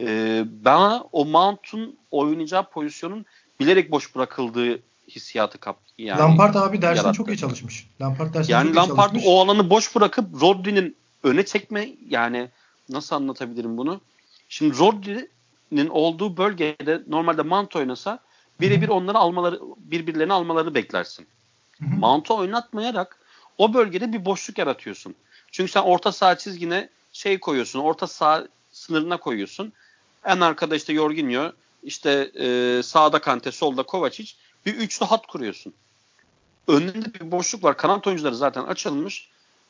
[0.00, 3.26] e, bana o Mount'un oynayacağı pozisyonun
[3.60, 7.16] bilerek boş bırakıldığı hissiyatı kap yani Lampard abi dersini yarattı.
[7.16, 7.86] çok iyi çalışmış.
[8.00, 9.24] Lampard dersini yani çok iyi Lampard çalışmış.
[9.26, 12.48] o alanı boş bırakıp Rodri'nin öne çekme yani
[12.88, 14.00] nasıl anlatabilirim bunu?
[14.48, 18.18] Şimdi Rodri'nin olduğu bölgede normalde Mount oynasa
[18.60, 21.26] birebir onları almaları birbirlerini almaları beklersin.
[21.80, 23.18] Mount'u oynatmayarak
[23.58, 25.14] o bölgede bir boşluk yaratıyorsun.
[25.52, 27.78] Çünkü sen orta saha çizgine şey koyuyorsun.
[27.78, 29.72] Orta saha sınırına koyuyorsun.
[30.24, 31.52] En arkada işte Jorginho,
[31.86, 34.32] işte e, sağda Kante, solda Kovacic.
[34.66, 35.74] Bir üçlü hat kuruyorsun.
[36.68, 37.76] Önünde bir boşluk var.
[37.76, 39.28] Kanat oyuncuları zaten açılmış.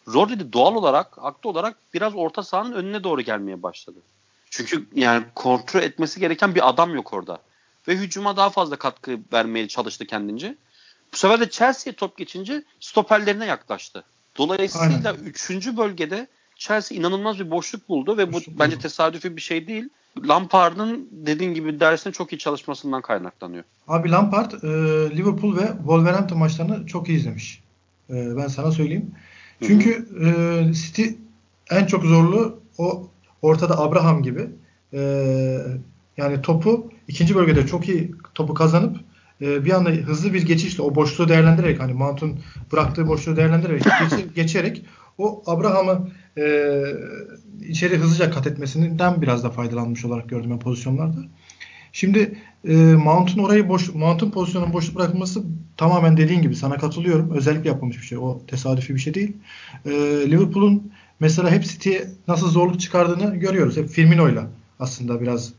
[0.08, 3.98] Rodri de doğal olarak, haklı olarak biraz orta sahanın önüne doğru gelmeye başladı.
[4.50, 7.38] Çünkü yani kontrol etmesi gereken bir adam yok orada.
[7.88, 10.56] Ve hücuma daha fazla katkı vermeye çalıştı kendince.
[11.12, 14.04] Bu sefer de Chelsea'ye top geçince stoperlerine yaklaştı.
[14.38, 15.24] Dolayısıyla Aynen.
[15.24, 15.50] 3.
[15.76, 19.88] bölgede Chelsea inanılmaz bir boşluk buldu ve bu bence tesadüfi bir şey değil.
[20.28, 23.64] Lampard'ın dediğin gibi dersine çok iyi çalışmasından kaynaklanıyor.
[23.88, 24.66] Abi Lampard e,
[25.16, 27.62] Liverpool ve Wolverhampton maçlarını çok iyi izlemiş.
[28.10, 29.10] E, ben sana söyleyeyim.
[29.66, 31.04] Çünkü e, City
[31.70, 33.08] en çok zorlu o
[33.42, 34.48] ortada Abraham gibi
[34.92, 35.00] e,
[36.16, 38.96] yani topu ikinci bölgede çok iyi topu kazanıp
[39.40, 42.38] e, bir anda hızlı bir geçişle o boşluğu değerlendirerek hani Mount'un
[42.72, 44.84] bıraktığı boşluğu değerlendirerek geçe- geçerek
[45.18, 46.82] o Abraham'ı e,
[47.68, 51.18] içeri hızlıca kat etmesinden biraz da faydalanmış olarak gördüm ben pozisyonlarda.
[51.92, 55.42] Şimdi e, Mount'un orayı boş Mount'un pozisyonun boşluk bırakılması
[55.76, 57.30] tamamen dediğin gibi sana katılıyorum.
[57.30, 58.18] Özellikle yapılmış bir şey.
[58.18, 59.36] O tesadüfi bir şey değil.
[59.84, 59.90] E,
[60.30, 63.76] Liverpool'un mesela hep City'ye nasıl zorluk çıkardığını görüyoruz.
[63.76, 64.46] Hep Firmino'yla
[64.80, 65.52] aslında biraz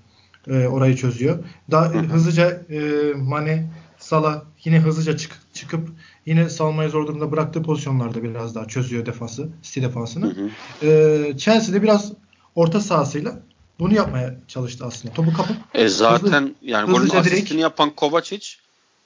[0.48, 1.40] e, orayı çözüyor.
[1.72, 2.04] Daha Hı hı.
[2.04, 2.80] hızlıca e,
[3.16, 3.68] Mane,
[4.00, 5.90] Salah yine hızlıca çık, çıkıp
[6.28, 10.26] yine salmayı zor durumda bıraktığı pozisyonlarda biraz daha çözüyor defansı, City defansını.
[10.36, 10.88] Hı hı.
[10.88, 12.12] E, Chelsea'de biraz
[12.56, 13.40] orta sahasıyla
[13.80, 15.14] bunu yapmaya çalıştı aslında.
[15.14, 18.48] Topu kapıp E zaten yani golün direkt- asistini yapan Kovacic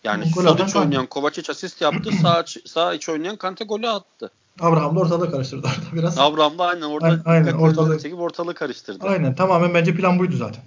[0.04, 2.12] yani sol iç oynayan Kovacic asist yaptı.
[2.22, 4.32] sağ, sağ iç oynayan Kante golü attı.
[4.60, 6.18] Abraham da ortalığı karıştırdı orada biraz.
[6.18, 9.08] Abraham da aynen orada Aynen, aynen, ortalığı- çekip ortalığı karıştırdı.
[9.08, 10.64] Aynen tamamen bence plan buydu zaten.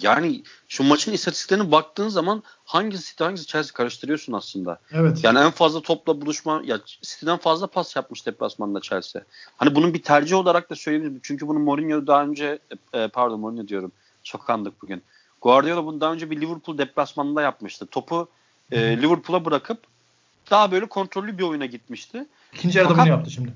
[0.00, 4.78] Yani şu maçın istatistiklerine baktığın zaman hangisi City hangisi Chelsea karıştırıyorsun aslında.
[4.92, 5.24] Evet.
[5.24, 9.22] Yani en fazla topla buluşma ya City'den fazla pas yapmış deplasmanda Chelsea.
[9.56, 11.20] Hani bunun bir tercih olarak da söyleyebilirim.
[11.22, 12.58] Çünkü bunu Mourinho daha önce
[12.92, 13.92] e, pardon Mourinho diyorum.
[14.22, 15.02] Çok kandık bugün.
[15.42, 17.86] Guardiola bunu daha önce bir Liverpool deplasmanında yapmıştı.
[17.86, 18.28] Topu
[18.72, 19.78] e, Liverpool'a bırakıp
[20.50, 22.26] daha böyle kontrollü bir oyuna gitmişti.
[22.52, 23.52] İkinci yarıda bunu yaptı şimdi.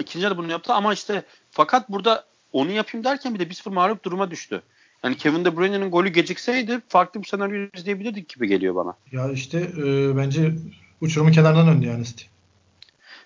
[0.00, 4.04] İkinci yarı bunu yaptı ama işte fakat burada onu yapayım derken bir de 1-0 mağlup
[4.04, 4.62] duruma düştü.
[5.04, 8.94] Yani Kevin De Bruyne'nin golü gecikseydi farklı bir senaryo izleyebilirdik gibi geliyor bana.
[9.12, 10.54] Ya işte e, bence
[11.00, 12.24] uçurumun kenarından döndü yani City.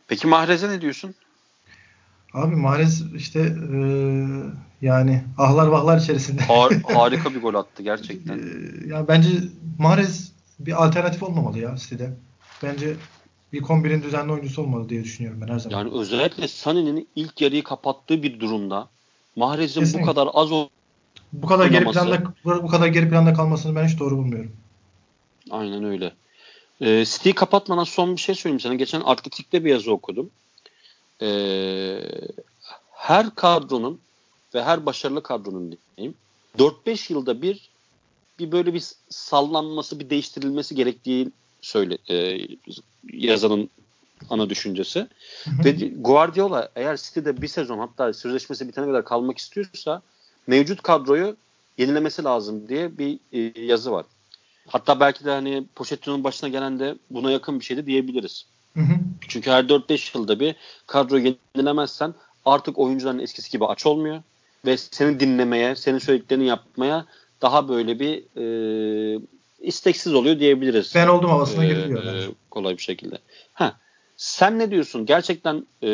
[0.08, 1.14] Peki Mahrez'e ne diyorsun?
[2.34, 3.40] Abi Mahrez işte
[3.74, 3.78] e,
[4.82, 6.42] yani ahlar vahlar içerisinde.
[6.42, 8.38] Har- harika bir gol attı gerçekten.
[8.38, 8.42] E,
[8.88, 9.28] ya bence
[9.78, 12.10] Mahrez bir alternatif olmamalı ya City'de.
[12.62, 12.96] Bence
[13.52, 15.78] ilk 11'in düzenli oyuncusu olmalı diye düşünüyorum ben her zaman.
[15.78, 18.88] Yani özellikle Sané'nin ilk yarıyı kapattığı bir durumda
[19.36, 20.68] Mahrez'in bu kadar az o
[21.32, 24.52] bu kadar geri planda bu kadar geri planda kalmasını ben hiç doğru bulmuyorum.
[25.50, 26.12] Aynen öyle.
[26.80, 28.74] E, City'yi kapatmadan son bir şey söyleyeyim sana.
[28.74, 30.30] Geçen Atletik'te bir yazı okudum.
[31.22, 31.28] E,
[32.92, 34.00] her kadronun
[34.54, 36.14] ve her başarılı kadronun diyeyim
[36.58, 37.70] 4-5 yılda bir
[38.38, 42.38] bir böyle bir sallanması, bir değiştirilmesi gerektiği söyle e,
[43.12, 43.70] yazanın
[44.30, 45.06] ana düşüncesi.
[45.64, 50.02] Ve Guardiola eğer City'de bir sezon hatta sözleşmesi bitene kadar kalmak istiyorsa
[50.46, 51.36] mevcut kadroyu
[51.78, 54.06] yenilemesi lazım diye bir e, yazı var.
[54.66, 58.46] Hatta belki de hani Pochettino'nun başına gelen de buna yakın bir şeydi diyebiliriz.
[58.74, 58.94] Hı hı.
[59.28, 64.22] Çünkü her 4-5 yılda bir kadroyu yenilemezsen artık oyuncuların eskisi gibi aç olmuyor
[64.66, 67.06] ve seni dinlemeye, senin söylediklerini yapmaya
[67.42, 69.20] daha böyle bir e,
[69.60, 70.92] isteksiz oluyor diyebiliriz.
[70.94, 72.04] Ben oldum havasına e, giriliyor.
[72.04, 73.18] E, kolay bir şekilde.
[73.54, 73.76] Ha,
[74.16, 75.06] sen ne diyorsun?
[75.06, 75.90] Gerçekten e,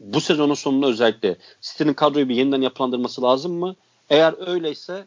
[0.00, 3.76] bu sezonun sonunda özellikle City'nin kadroyu bir yeniden yapılandırması lazım mı?
[4.10, 5.04] Eğer öyleyse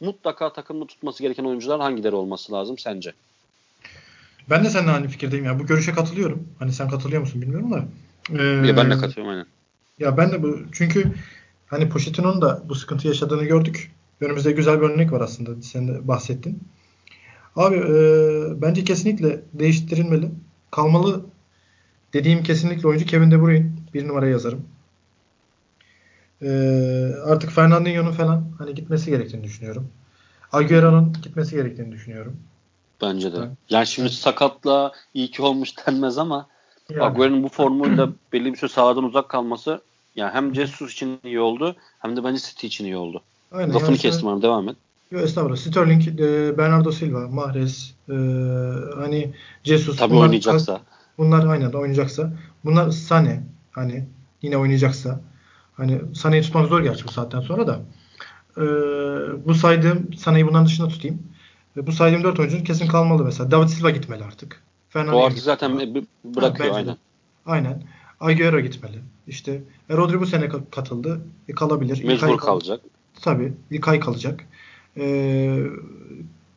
[0.00, 3.12] mutlaka takımda tutması gereken oyuncular hangileri olması lazım sence?
[4.50, 5.58] Ben de seninle aynı fikirdeyim ya.
[5.58, 6.48] Bu görüşe katılıyorum.
[6.58, 7.84] Hani sen katılıyor musun bilmiyorum da.
[8.38, 9.46] Ee, ya ben de katılıyorum aynen.
[9.98, 11.12] Ya ben de bu çünkü
[11.66, 13.92] hani Pochettino'nun da bu sıkıntı yaşadığını gördük.
[14.20, 15.62] Önümüzde güzel bir örnek var aslında.
[15.62, 16.58] Sen de bahsettin.
[17.56, 17.92] Abi e,
[18.62, 20.30] bence kesinlikle değiştirilmeli.
[20.70, 21.24] Kalmalı
[22.12, 23.66] dediğim kesinlikle oyuncu Kevin De Bruyne.
[23.94, 24.64] Bir numara yazarım.
[26.42, 26.48] E,
[27.24, 29.88] artık Fernandinho'nun falan hani gitmesi gerektiğini düşünüyorum.
[30.52, 32.36] Agüero'nun gitmesi gerektiğini düşünüyorum.
[33.02, 33.36] Bence de.
[33.36, 36.46] Yani, yani şimdi sakatla iyi ki olmuş denmez ama
[36.90, 37.02] yani.
[37.02, 39.82] Agüero'nun bu formuyla belli bir süre sahadan uzak kalması
[40.16, 43.22] yani hem Jesus için iyi oldu hem de bence City için iyi oldu.
[43.52, 43.74] Aynen.
[43.74, 44.76] Lafını yani kestim abi devam et.
[45.10, 45.56] Yok estağfurullah.
[45.56, 48.14] Sterling, e, Bernardo Silva, Mahrez, e,
[48.96, 49.96] hani Jesus.
[49.96, 50.80] Tabii bunlar, oynayacaksa.
[51.18, 52.32] Bunlar aynen oynayacaksa.
[52.64, 54.04] Bunlar Sane hani
[54.42, 55.20] yine oynayacaksa.
[55.76, 57.80] Hani Sane'yi tutmak zor gerçi bu saatten sonra da.
[58.56, 58.64] E,
[59.46, 61.22] bu saydığım Sane'yi bundan dışında tutayım.
[61.76, 63.50] E, bu saydığım dört oyuncunun kesin kalmalı mesela.
[63.50, 64.62] David Silva gitmeli artık.
[64.88, 66.96] Fernando artık zaten bırakıyor ha, aynen.
[67.46, 67.82] Aynen.
[68.20, 68.98] Agüero gitmeli.
[69.26, 71.20] İşte e, Rodri bu sene katıldı.
[71.48, 72.04] E, kalabilir.
[72.04, 72.80] Mecbur İlkay kalacak.
[73.22, 73.52] Tabii.
[73.70, 74.44] İlkay kalacak.
[74.96, 75.62] Ee,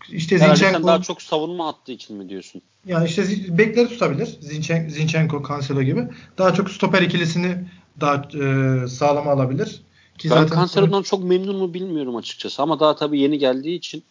[0.10, 2.62] işte Zinchenko, daha çok savunma attığı için mi diyorsun?
[2.86, 4.38] Yani işte bekleri tutabilir.
[4.42, 6.08] Zinchenko, Zinchenko Cancelo gibi.
[6.38, 7.56] Daha çok stoper ikilisini
[8.02, 9.82] daha e, sağlama alabilir.
[10.18, 11.04] Ki ben zaten Cancelo'dan sonra...
[11.04, 14.04] çok memnun mu bilmiyorum açıkçası ama daha tabii yeni geldiği için.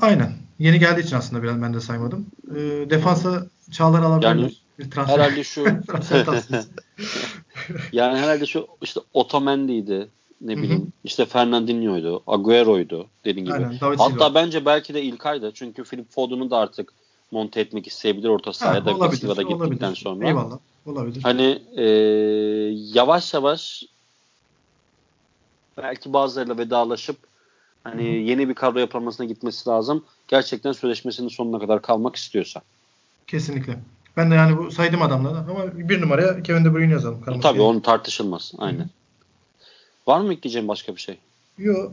[0.00, 0.32] Aynen.
[0.58, 2.26] Yeni geldiği için aslında biraz ben de saymadım.
[2.50, 2.54] E,
[2.90, 4.28] defansa Çağlar alabilir.
[4.28, 4.52] Yani
[4.90, 5.64] transfer, herhalde şu
[7.92, 10.08] yani herhalde şu işte Otamendi'ydi
[10.40, 10.90] ne bileyim Hı-hı.
[11.04, 13.54] işte Fernandinho'ydu, Agüero'ydu dediğin gibi.
[13.54, 15.50] Aynen, Hatta bence belki de İlkay'dı.
[15.54, 16.92] Çünkü Philip Foden'u da artık
[17.32, 19.96] monte etmek isteyebilir orta sahaya da Silva'da gittikten olabilir.
[19.96, 20.26] sonra.
[20.26, 20.58] Eyvallah.
[20.86, 21.22] Olabilir.
[21.22, 21.84] Hani e,
[22.94, 23.84] yavaş yavaş
[25.76, 27.16] belki bazılarıyla vedalaşıp
[27.84, 28.10] hani Hı-hı.
[28.10, 30.04] yeni bir kadro yapılmasına gitmesi lazım.
[30.28, 32.62] Gerçekten sözleşmesinin sonuna kadar kalmak istiyorsa.
[33.26, 33.78] Kesinlikle.
[34.16, 37.22] Ben de yani bu saydım adamları ama bir numaraya Kevin De Bruyne yazalım.
[37.24, 37.60] Tabii yani.
[37.60, 38.52] onu tartışılmaz.
[38.58, 38.78] Aynen.
[38.78, 38.88] Hı-hı.
[40.06, 41.18] Var mı ekleyeceğim başka bir şey?
[41.58, 41.92] Yok.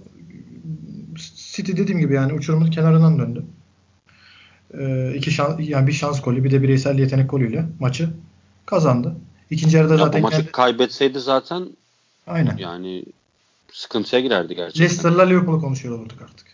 [1.36, 3.43] City dediğim gibi yani uçurumun kenarından döndü.
[4.73, 8.10] Ee, iki şans, yani bir şans golü bir de bireysel yetenek golüyle maçı
[8.65, 9.15] kazandı.
[9.49, 10.51] İkinci yarıda ya zaten bu maçı kendi...
[10.51, 11.69] kaybetseydi zaten
[12.27, 12.58] Aynen.
[12.58, 13.03] yani
[13.71, 14.84] sıkıntıya girerdi gerçekten.
[14.84, 16.47] Leicester'la Liverpool'u konuşuyor olurduk artık.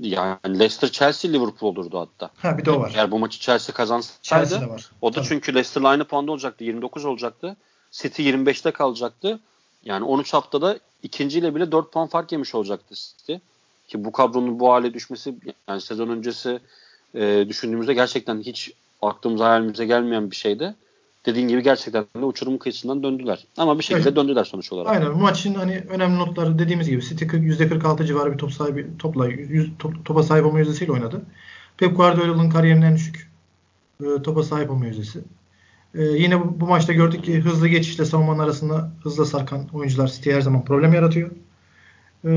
[0.00, 2.30] Yani Leicester Chelsea Liverpool olurdu hatta.
[2.36, 2.92] Ha bir de o var.
[2.94, 4.90] Eğer bu maçı Chelsea kazansaydı Chelsea var.
[5.00, 5.26] o da Tabii.
[5.28, 6.64] çünkü Leicester'la aynı puanda olacaktı.
[6.64, 7.56] 29 olacaktı.
[7.90, 9.40] City 25'te kalacaktı.
[9.84, 13.34] Yani 13 haftada ikinciyle bile 4 puan fark yemiş olacaktı City.
[13.90, 15.34] Ki bu kadronun bu hale düşmesi
[15.68, 16.60] yani sezon öncesi
[17.14, 18.72] e, düşündüğümüzde gerçekten hiç
[19.02, 20.74] aklımıza hayalimize gelmeyen bir şeydi.
[21.26, 23.46] Dediğin gibi gerçekten de uçurum kıyısından döndüler.
[23.56, 24.16] Ama bir şekilde evet.
[24.16, 24.90] döndüler sonuç olarak.
[24.90, 25.14] Aynen.
[25.14, 29.70] Bu maçın hani önemli notları dediğimiz gibi City %46 civarı bir top sahibi topla yüz,
[29.78, 31.22] top, topa sahip olma yüzdesiyle oynadı.
[31.76, 33.30] Pep Guardiola'nın kariyerinin en düşük
[34.00, 35.20] e, topa sahip olma yüzdesi.
[35.94, 40.32] Ee, yine bu, bu maçta gördük ki hızlı geçişle savunmanın arasında hızla sarkan oyuncular City
[40.32, 41.30] her zaman problem yaratıyor.
[42.24, 42.28] Ee,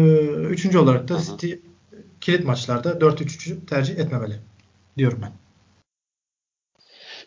[0.49, 1.53] üçüncü olarak da City
[2.21, 4.39] kilit maçlarda 4-3-3'ü tercih etmemeli
[4.97, 5.31] diyorum ben.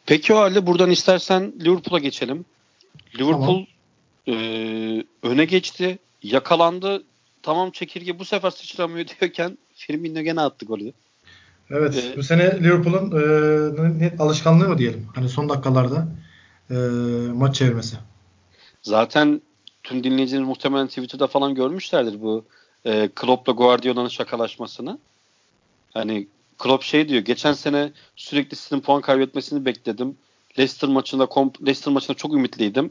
[0.07, 2.45] Peki o halde buradan istersen Liverpool'a geçelim.
[3.19, 3.67] Liverpool
[4.27, 4.41] tamam.
[4.41, 7.03] e, öne geçti, yakalandı.
[7.43, 10.93] Tamam çekirge bu sefer sıçramıyor diyorken Firmino gene attı golü.
[11.71, 12.05] Evet.
[12.15, 13.13] Ee, bu sene Liverpool'un
[14.01, 15.07] e, alışkanlığı mı diyelim?
[15.15, 16.09] Hani son dakikalarda
[16.71, 16.75] e,
[17.35, 17.97] maç çevirmesi.
[18.83, 19.43] Zaten
[19.87, 22.45] tüm dinleyicilerimiz muhtemelen Twitter'da falan görmüşlerdir bu
[22.85, 24.99] e, Klopp'la Guardiola'nın şakalaşmasını.
[25.95, 26.27] Hani
[26.59, 27.23] Klopp şey diyor.
[27.23, 30.17] Geçen sene sürekli sizin puan kaybetmesini bekledim.
[30.59, 31.29] Leicester maçında
[31.61, 32.91] Leicester maçında çok ümitliydim.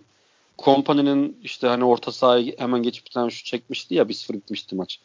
[0.57, 4.99] Kompany'nin işte hani orta sahayı hemen geçip bir tane şu çekmişti ya 1-0 bitmişti maç.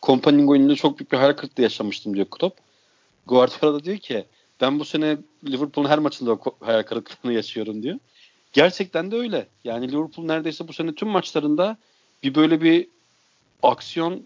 [0.00, 2.58] Kompany'nin oyununda çok büyük bir hayal kırıklığı yaşamıştım diyor Klopp.
[3.26, 4.24] Guardiola da diyor ki
[4.60, 7.98] ben bu sene Liverpool'un her maçında hayal kırıklığını yaşıyorum diyor.
[8.56, 9.48] Gerçekten de öyle.
[9.64, 11.76] Yani Liverpool neredeyse bu sene tüm maçlarında
[12.22, 12.88] bir böyle bir
[13.62, 14.22] aksiyon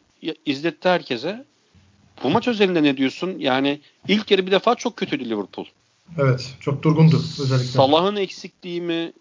[0.47, 1.45] izletti herkese.
[2.23, 3.39] Bu maç özelinde ne diyorsun?
[3.39, 5.67] Yani ilk yarı bir defa çok kötüydü Liverpool.
[6.19, 6.55] Evet.
[6.61, 7.67] Çok durgundu özellikle.
[7.67, 9.13] Salah'ın eksikliği mi?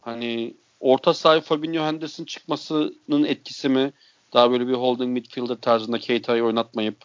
[0.00, 3.92] Hani orta saha Fabinho Henderson çıkmasının etkisi mi?
[4.34, 6.96] Daha böyle bir holding midfielder tarzında Keita'yı oynatmayıp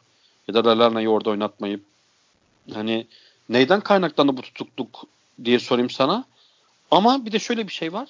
[0.48, 1.84] ya da Lalana'yı orada oynatmayıp
[2.74, 3.08] hani
[3.50, 5.04] neyden kaynaklandı bu tutukluk
[5.46, 6.33] diye sorayım sana.
[6.92, 8.10] Ama bir de şöyle bir şey var.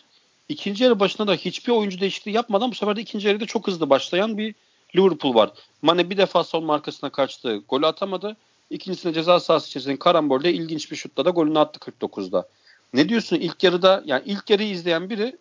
[0.49, 3.89] İkinci yarı başında da hiçbir oyuncu değişikliği yapmadan bu sefer de ikinci yarıda çok hızlı
[3.89, 4.55] başlayan bir
[4.95, 5.51] Liverpool var.
[5.81, 7.57] Mane bir defa savunma arkasına kaçtı.
[7.69, 8.37] Golü atamadı.
[8.69, 12.47] İkincisinde ceza sahası içerisinde karambolde ilginç bir şutla da golünü attı 49'da.
[12.93, 15.37] Ne diyorsun ilk yarıda yani ilk yarıyı izleyen biri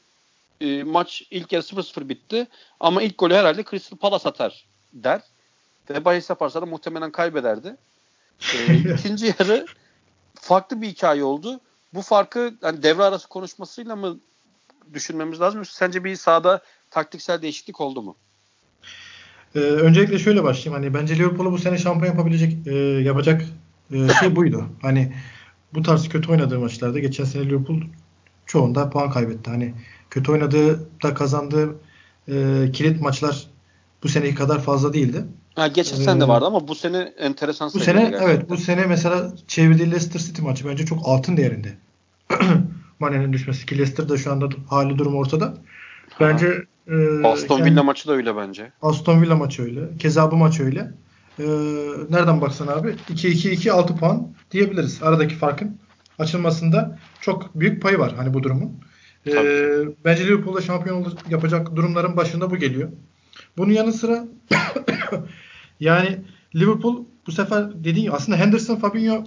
[0.61, 2.47] e, maç ilk yarı 0-0 bitti
[2.81, 5.23] ama ilk golü herhalde Crystal Palace atar der.
[5.91, 7.77] Ve bahis yaparsa da muhtemelen kaybederdi.
[8.55, 9.67] E, ikinci yarı
[10.35, 11.61] farklı bir hikaye oldu.
[11.95, 14.19] Bu farkı hani devre arası konuşmasıyla mı
[14.95, 15.65] düşünmemiz lazım?
[15.65, 18.17] Sence bir sahada taktiksel değişiklik oldu mu?
[19.55, 20.83] Ee, öncelikle şöyle başlayayım.
[20.83, 23.45] Hani bence Liverpool'u bu sene şampiyon yapabilecek e, yapacak
[23.93, 24.67] e, şey buydu.
[24.83, 25.13] Hani
[25.75, 27.81] bu tarz kötü oynadığı maçlarda geçen sene Liverpool
[28.47, 29.51] çoğunda puan kaybetti.
[29.51, 29.75] Hani
[30.11, 31.77] kötü oynadığı da kazandığı
[32.29, 33.47] e, kilit maçlar
[34.03, 35.25] bu seneki kadar fazla değildi.
[35.55, 38.27] Ha, geçen ee, sene de vardı ama bu sene enteresan Bu sene gerçekten.
[38.27, 41.77] evet bu sene mesela çevirdiği Leicester City maçı bence çok altın değerinde.
[42.99, 45.55] Mane'nin düşmesi ki Leicester da şu anda hali durum ortada.
[46.21, 48.73] Bence e, Aston kendi, Villa maçı da öyle bence.
[48.83, 49.81] Aston Villa maçı öyle.
[49.99, 50.93] Keza bu maç öyle.
[51.39, 51.45] E,
[52.11, 55.03] nereden baksan abi 2-2-2 6 puan diyebiliriz.
[55.03, 55.79] Aradaki farkın
[56.19, 58.81] açılmasında çok büyük payı var hani bu durumun.
[59.27, 59.35] E,
[60.05, 62.89] bence Liverpool'da şampiyon yapacak durumların başında bu geliyor.
[63.57, 64.25] Bunun yanı sıra
[65.81, 66.19] yani
[66.55, 69.25] Liverpool bu sefer dediğim aslında Henderson, Fabinho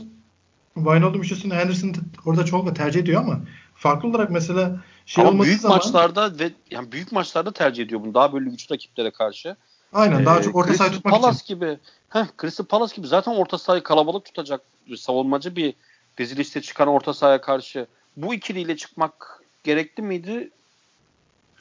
[0.75, 1.93] Wijnaldum üçlüsünü Henderson
[2.25, 3.39] orada çok tercih ediyor ama
[3.75, 8.13] farklı olarak mesela şey ama büyük zaman, maçlarda ve yani büyük maçlarda tercih ediyor bunu
[8.13, 9.55] daha böyle güçlü rakiplere karşı.
[9.93, 11.55] Aynen ee, daha çok orta sahayı tutmak Palace için.
[11.55, 11.77] gibi.
[12.09, 14.61] Heh, Crystal Palace gibi zaten orta sahayı kalabalık tutacak
[14.97, 15.73] savunmacı bir
[16.17, 20.49] dizilişte çıkan orta sahaya karşı bu ikiliyle çıkmak gerekli miydi?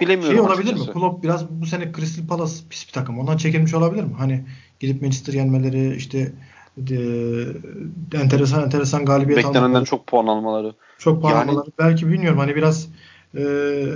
[0.00, 0.36] Bilemiyorum.
[0.36, 0.86] Şey olabilir açıkçası.
[0.86, 0.92] mi?
[0.94, 3.18] Klopp biraz bu sene Crystal Palace pis bir takım.
[3.18, 4.14] Ondan çekilmiş olabilir mi?
[4.18, 4.44] Hani
[4.80, 6.32] gidip Manchester yenmeleri işte
[6.76, 9.84] de, enteresan enteresan galibiyet Beklenenden almaları.
[9.84, 10.74] çok puan almaları.
[10.98, 11.70] Çok puan yani, almaları.
[11.78, 12.88] Belki bilmiyorum hani biraz
[13.34, 13.40] e,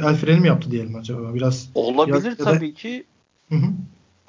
[0.07, 1.35] el freni mi yaptı diyelim acaba?
[1.35, 3.05] Biraz olabilir biraz, tabii da, ki.
[3.49, 3.66] Hı hı.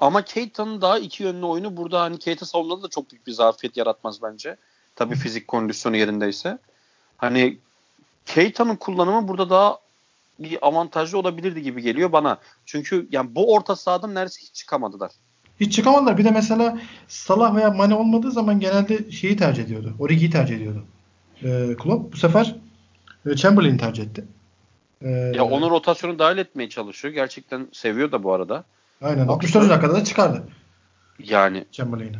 [0.00, 3.76] Ama Keita'nın daha iki yönlü oyunu burada hani Keita savunmada da çok büyük bir zafiyet
[3.76, 4.56] yaratmaz bence.
[4.96, 6.58] Tabii fizik kondisyonu yerindeyse.
[7.16, 7.58] Hani
[8.26, 9.78] Keita'nın kullanımı burada daha
[10.38, 12.38] bir avantajlı olabilirdi gibi geliyor bana.
[12.66, 15.12] Çünkü yani bu orta sahadan neredeyse hiç çıkamadılar.
[15.60, 16.18] Hiç çıkamadılar.
[16.18, 19.94] Bir de mesela Salah veya Mane olmadığı zaman genelde şeyi tercih ediyordu.
[19.98, 20.84] Origi'yi tercih ediyordu.
[21.42, 22.56] Ee, Klopp bu sefer
[23.26, 24.24] e, Chamberlain'i tercih etti.
[25.02, 27.14] Ee, ya onu rotasyonu dahil etmeye çalışıyor.
[27.14, 28.64] Gerçekten seviyor da bu arada.
[29.02, 29.26] Aynen.
[29.26, 29.70] 64.
[29.70, 30.42] dakikada da çıkardı.
[31.18, 32.18] Yani Chamberlain'i.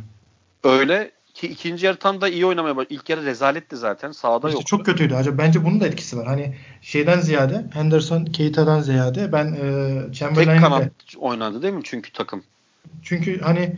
[0.64, 2.94] Öyle ki ikinci yarı tam da iyi oynamaya başladı.
[2.94, 4.12] İlk yarı rezaletti zaten.
[4.12, 4.76] Sağda işte yoktu.
[4.76, 5.14] Çok kötüydü.
[5.14, 6.26] Acaba bence bunun da etkisi var.
[6.26, 12.12] Hani şeyden ziyade Henderson, Keita'dan ziyade ben e, Chamberlain'le Tek kanat oynadı değil mi çünkü
[12.12, 12.42] takım?
[13.02, 13.76] Çünkü hani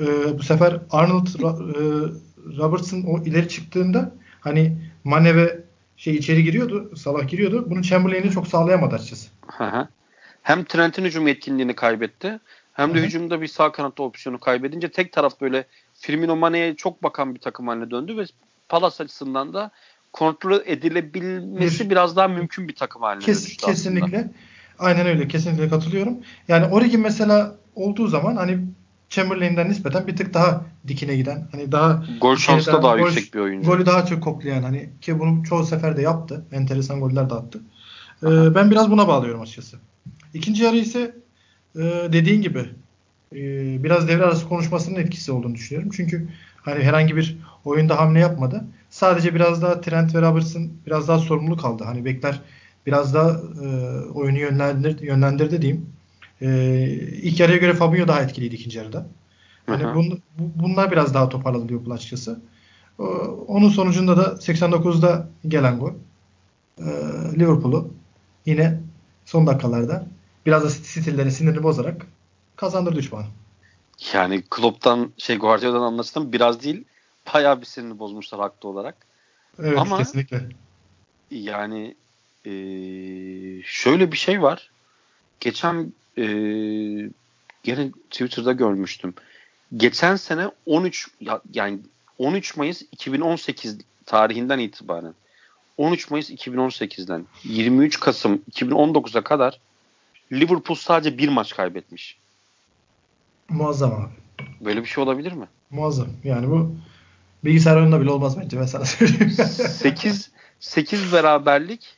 [0.00, 1.40] e, bu sefer Arnold e,
[2.58, 5.60] Robertson o ileri çıktığında hani Mane ve
[5.96, 6.96] şey içeri giriyordu.
[6.96, 7.70] Salah giriyordu.
[7.70, 9.28] Bunu Chamberlain'i çok sağlayamadı açıkçası.
[9.46, 9.88] Hı
[10.42, 12.40] Hem Trent'in hücum etkinliğini kaybetti.
[12.72, 13.06] Hem de hı hı.
[13.06, 17.68] hücumda bir sağ kanatta opsiyonu kaybedince tek taraf böyle Firmino Mane'ye çok bakan bir takım
[17.68, 18.24] haline döndü ve
[18.68, 19.70] Palace açısından da
[20.12, 24.18] kontrol edilebilmesi bir, biraz daha mümkün bir takım haline Kes, dönüştü Kesinlikle.
[24.18, 24.32] Aslında.
[24.78, 25.28] Aynen öyle.
[25.28, 26.18] Kesinlikle katılıyorum.
[26.48, 28.58] Yani Origi mesela olduğu zaman hani
[29.08, 33.34] Chamberlain'den nispeten bir tık daha dikine giden hani daha gol şansı da daha gol, yüksek
[33.34, 33.70] bir oyuncu.
[33.70, 36.44] Golü daha çok koklayan hani ki bunu çoğu sefer de yaptı.
[36.52, 37.60] Enteresan goller de attı.
[38.22, 39.76] Ee, ben biraz buna bağlıyorum açıkçası.
[40.34, 41.14] İkinci yarı ise
[41.76, 41.80] e,
[42.12, 42.58] dediğin gibi
[43.32, 43.38] e,
[43.84, 45.90] biraz devre arası konuşmasının etkisi olduğunu düşünüyorum.
[45.96, 48.64] Çünkü hani herhangi bir oyunda hamle yapmadı.
[48.90, 51.84] Sadece biraz daha Trent ve Robertson biraz daha sorumluluk aldı.
[51.84, 52.40] Hani bekler
[52.86, 53.30] biraz daha
[53.64, 53.66] e,
[54.14, 55.86] oyunu yönlendir, yönlendirdi diyeyim.
[56.42, 56.48] E,
[57.22, 59.06] ilk yarıya göre Fabinho daha etkiliydi ikinci yarıda.
[59.68, 62.40] Yani bun, bunlar biraz daha toparladı Liverpool açıkçası.
[62.98, 63.02] E,
[63.46, 65.92] onun sonucunda da 89'da gelen gol
[66.78, 66.84] e,
[67.38, 67.94] Liverpool'u
[68.46, 68.80] yine
[69.24, 70.06] son dakikalarda
[70.46, 72.06] biraz da stillerin sinirini bozarak
[72.56, 73.26] kazandırdı 3 puanı.
[74.14, 76.84] Yani Klopp'tan şey Guardiola'dan anlaştım biraz değil
[77.34, 78.96] bayağı bir sinirini bozmuşlar haklı olarak.
[79.58, 80.48] Evet Ama kesinlikle.
[81.30, 81.94] Yani
[82.44, 82.52] e,
[83.64, 84.70] şöyle bir şey var.
[85.40, 86.24] Geçen e,
[87.62, 89.14] gene Twitter'da görmüştüm.
[89.76, 91.78] Geçen sene 13 ya, yani
[92.18, 95.14] 13 Mayıs 2018 tarihinden itibaren
[95.76, 99.60] 13 Mayıs 2018'den 23 Kasım 2019'a kadar
[100.32, 102.18] Liverpool sadece bir maç kaybetmiş.
[103.48, 104.44] Muazzam abi.
[104.60, 105.48] Böyle bir şey olabilir mi?
[105.70, 106.08] Muazzam.
[106.24, 106.74] Yani bu
[107.44, 109.30] bilgisayar oyununda bile olmaz bence ben sana söyleyeyim.
[109.70, 110.30] 8
[110.60, 111.96] 8 beraberlik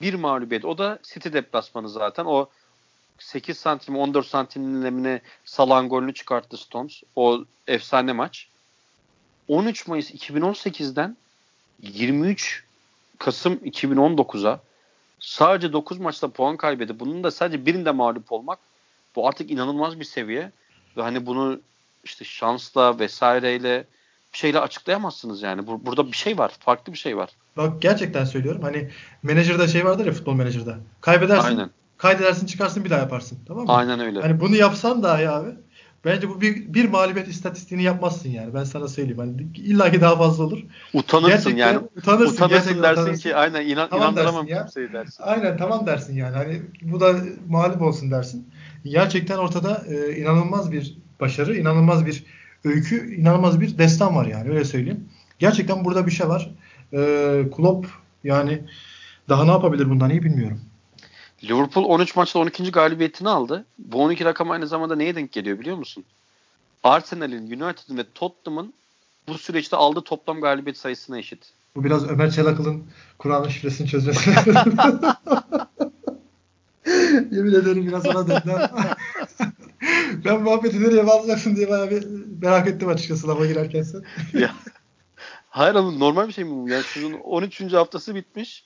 [0.00, 0.64] bir mağlubiyet.
[0.64, 2.24] O da City deplasmanı zaten.
[2.24, 2.48] O
[3.18, 7.02] 8 santim 14 santimlemine salan golünü çıkarttı Stones.
[7.16, 8.48] O efsane maç.
[9.48, 11.16] 13 Mayıs 2018'den
[11.82, 12.64] 23
[13.18, 14.60] Kasım 2019'a
[15.20, 17.00] sadece 9 maçta puan kaybedi.
[17.00, 18.58] Bunun da sadece birinde mağlup olmak
[19.16, 20.50] bu artık inanılmaz bir seviye.
[20.96, 21.60] Ve hani bunu
[22.04, 23.84] işte şansla vesaireyle
[24.32, 25.60] bir şeyle açıklayamazsınız yani.
[25.60, 26.52] Bur- burada bir şey var.
[26.60, 27.30] Farklı bir şey var.
[27.56, 28.62] Bak gerçekten söylüyorum.
[28.62, 28.90] Hani
[29.22, 30.74] menajerde şey vardır ya futbol menajerde.
[31.00, 31.48] Kaybedersin.
[31.48, 31.70] Aynen.
[31.98, 33.38] Kaydedersin çıkarsın bir daha yaparsın.
[33.48, 33.72] Tamam mı?
[33.72, 34.20] Aynen öyle.
[34.20, 35.48] Hani bunu yapsan dahi abi
[36.04, 38.54] bence bu bir, bir mağlubiyet istatistiğini yapmazsın yani.
[38.54, 39.18] Ben sana söyleyeyim.
[39.18, 40.58] Hani illa ki daha fazla olur.
[40.94, 41.78] Utanırsın Gerçekten yani.
[41.96, 43.22] utanırsın, Utanırsın dersin utanırsın.
[43.22, 44.62] ki aynen inan, Tamam inandıramam dersin ya.
[44.62, 45.22] kimseyi dersin.
[45.26, 46.36] Aynen tamam dersin yani.
[46.36, 47.14] Hani bu da
[47.48, 48.48] mağlup olsun dersin.
[48.84, 52.24] Gerçekten ortada e, inanılmaz bir başarı, inanılmaz bir
[52.64, 55.08] öykü, inanılmaz bir destan var yani öyle söyleyeyim.
[55.38, 56.50] Gerçekten burada bir şey var.
[56.92, 56.98] E,
[57.56, 57.86] Klopp
[58.24, 58.62] yani
[59.28, 60.60] daha ne yapabilir bundan iyi bilmiyorum.
[61.48, 62.70] Liverpool 13 maçta 12.
[62.70, 63.64] galibiyetini aldı.
[63.78, 66.04] Bu 12 rakam aynı zamanda neye denk geliyor biliyor musun?
[66.82, 68.74] Arsenal'in, United'ın ve Tottenham'ın
[69.28, 71.52] bu süreçte aldığı toplam galibiyet sayısına eşit.
[71.76, 72.84] Bu biraz Ömer Çelakıl'ın
[73.18, 74.30] Kur'an'ın şifresini çözmesi.
[77.30, 78.70] Yemin ederim biraz ona döndü.
[80.24, 82.06] ben muhabbeti nereye bağlayacaksın diye bayağı bir
[82.42, 84.02] merak ettim açıkçası lafa girerken sen.
[84.38, 84.54] ya.
[85.48, 86.68] Hayır ama normal bir şey mi bu?
[86.68, 87.72] Yani sezonun 13.
[87.72, 88.64] haftası bitmiş.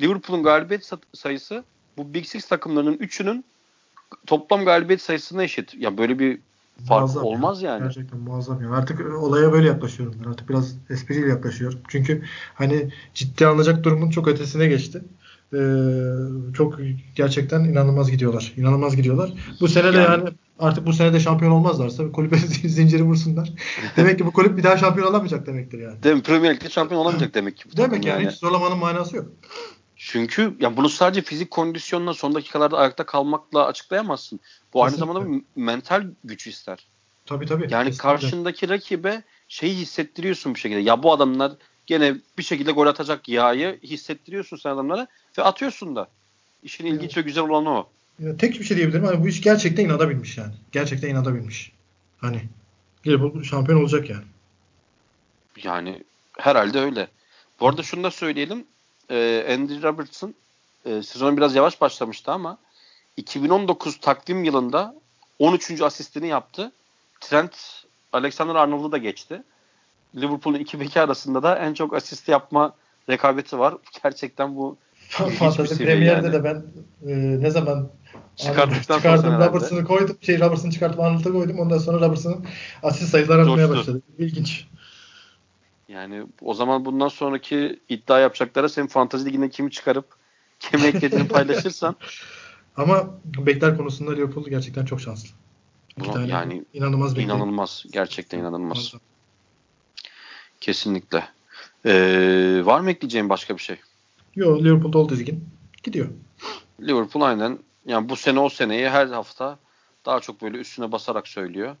[0.00, 1.64] Liverpool'un galibiyet sa- sayısı
[1.98, 3.44] bu Big Six takımlarının 3'ünün
[4.26, 5.74] toplam galibiyet sayısına eşit.
[5.74, 6.38] Ya böyle bir
[6.88, 7.30] fark Muazzam ya.
[7.30, 7.82] olmaz yani.
[7.82, 8.70] Gerçekten muazzam ya.
[8.70, 10.30] Artık olaya böyle yaklaşıyorum ben.
[10.30, 11.78] Artık biraz espriyle yaklaşıyorum.
[11.88, 12.22] Çünkü
[12.54, 15.02] hani ciddi alınacak durumun çok ötesine geçti.
[15.54, 15.58] Ee,
[16.54, 16.78] çok
[17.14, 18.52] gerçekten inanılmaz gidiyorlar.
[18.56, 19.32] İnanılmaz gidiyorlar.
[19.60, 23.52] Bu sene de Yani- yani, artık bu sene de şampiyon olmazlarsa kulübe zinciri vursunlar.
[23.96, 26.02] demek ki bu kulüp bir daha şampiyon olamayacak demektir yani.
[26.02, 26.22] Değil mi?
[26.22, 27.64] Premier Lig'de şampiyon olamayacak demek ki.
[27.76, 29.26] Demek takım yani, hiç zorlamanın manası yok.
[29.98, 34.40] Çünkü ya bunu sadece fizik kondisyonla son dakikalarda ayakta kalmakla açıklayamazsın.
[34.74, 35.12] Bu aynı Kesinlikle.
[35.14, 36.86] zamanda bir mental güç ister.
[37.26, 37.62] Tabii tabii.
[37.62, 37.96] Yani kesinlikle.
[37.96, 40.80] karşındaki rakibe şeyi hissettiriyorsun bir şekilde.
[40.80, 41.52] Ya bu adamlar
[41.86, 45.06] gene bir şekilde gol atacak yağı hissettiriyorsun sen adamlara
[45.38, 46.08] ve atıyorsun da.
[46.62, 47.88] İşin ilginç ve güzel olanı o.
[48.18, 49.04] Ya tek bir şey diyebilirim.
[49.04, 50.52] Hani bu iş gerçekten inada binmiş yani.
[50.72, 51.72] Gerçekten inada binmiş.
[52.18, 52.42] Hani
[53.06, 54.24] Liverpool şampiyon olacak yani.
[55.62, 56.02] Yani
[56.38, 57.08] herhalde öyle.
[57.60, 58.64] Bu arada şunu da söyleyelim.
[59.10, 60.34] Ee, Andy Robertson
[60.86, 62.58] e, sezona biraz yavaş başlamıştı ama
[63.16, 64.94] 2019 takvim yılında
[65.38, 65.80] 13.
[65.82, 66.72] asistini yaptı.
[67.20, 69.42] Trent Alexander-Arnold'u da geçti.
[70.16, 72.74] Liverpool'un iki beki arasında da en çok asist yapma
[73.08, 73.74] rekabeti var.
[74.02, 74.76] Gerçekten bu
[75.08, 76.32] Fantasy Premier'de yani.
[76.32, 76.62] de ben
[77.06, 77.90] e, ne zaman
[78.36, 79.32] Çıkarttıktan çıkardım.
[79.32, 80.16] Robertson'ı koydum.
[80.20, 81.58] Şey Robertson'ı çıkartıp Arnold'a koydum.
[81.58, 82.44] Ondan sonra Robertson'ın
[82.82, 84.02] asist sayıları artmaya başladı.
[84.18, 84.66] İlginç.
[85.88, 90.16] Yani o zaman bundan sonraki iddia yapacaklara senin fantazi liginde kimi çıkarıp
[90.60, 91.96] kimi eklediğini paylaşırsan
[92.76, 95.28] Ama bekler konusunda Liverpool gerçekten çok şanslı.
[95.98, 97.34] Bunu- tane yani inanılmaz bekler.
[97.34, 97.84] inanılmaz.
[97.92, 98.94] Gerçekten inanılmaz.
[100.60, 101.28] Kesinlikle.
[101.86, 103.76] Ee, var mı ekleyeceğim başka bir şey?
[104.36, 105.44] Yo Liverpool dolu dizgin.
[105.82, 106.08] Gidiyor.
[106.80, 109.58] Liverpool aynen yani bu sene o seneyi her hafta
[110.06, 111.76] daha çok böyle üstüne basarak söylüyor.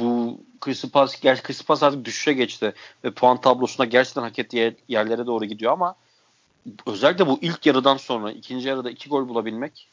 [0.00, 2.74] Bu Crystal Palace, gerçi Crystal Palace artık düşüşe geçti
[3.04, 5.94] ve puan tablosuna gerçekten hak ettiği yerlere doğru gidiyor ama
[6.86, 9.88] özellikle bu ilk yarıdan sonra ikinci yarıda iki gol bulabilmek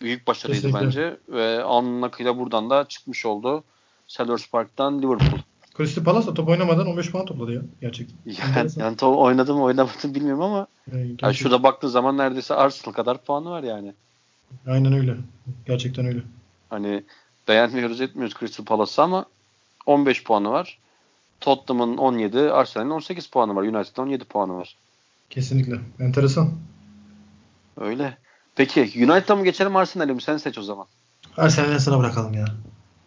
[0.00, 0.86] büyük başarıydı Kesinlikle.
[0.86, 3.64] bence ve alnın akıyla buradan da çıkmış oldu.
[4.08, 5.38] Sellers Park'tan Liverpool.
[5.76, 7.62] Crystal Palace da top oynamadan 15 puan topladı ya.
[7.80, 8.16] Gerçekten.
[8.56, 12.94] Yani, yani to- oynadım mı oynamadım bilmiyorum ama Yani yani şurada baktığın zaman neredeyse Arsenal
[12.94, 13.94] kadar puanı var yani.
[14.66, 15.16] Aynen öyle.
[15.66, 16.20] Gerçekten öyle.
[16.70, 17.04] Hani
[17.48, 19.24] beğenmiyoruz etmiyoruz Crystal Palace'ı ama
[19.86, 20.78] 15 puanı var.
[21.40, 23.62] Tottenham'ın 17, Arsenal'in 18 puanı var.
[23.62, 24.76] United'ın 17 puanı var.
[25.30, 25.78] Kesinlikle.
[26.00, 26.52] Enteresan.
[27.80, 28.18] Öyle.
[28.56, 30.22] Peki United'a mı geçelim Arsenal'e mi?
[30.22, 30.86] Sen seç o zaman.
[31.36, 32.44] Arsenal'e sana bırakalım ya.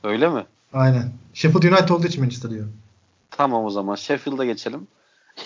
[0.03, 0.45] Öyle mi?
[0.73, 1.11] Aynen.
[1.33, 2.73] Sheffield United olduğu için Manchester diyorum.
[3.31, 3.95] Tamam o zaman.
[3.95, 4.87] Sheffield'a geçelim.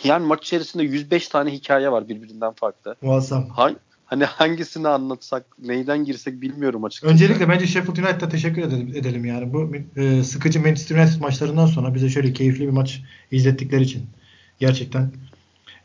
[0.03, 2.95] Yani maç içerisinde 105 tane hikaye var birbirinden farklı.
[3.01, 3.49] Muazzam.
[3.49, 3.71] Ha-
[4.05, 7.13] hani hangisini anlatsak, neyden girsek bilmiyorum açıkçası.
[7.13, 9.53] Öncelikle bence Sheffield United'a teşekkür edelim, edelim yani.
[9.53, 13.01] Bu e, sıkıcı Manchester United maçlarından sonra bize şöyle keyifli bir maç
[13.31, 14.05] izlettikleri için.
[14.59, 15.11] Gerçekten.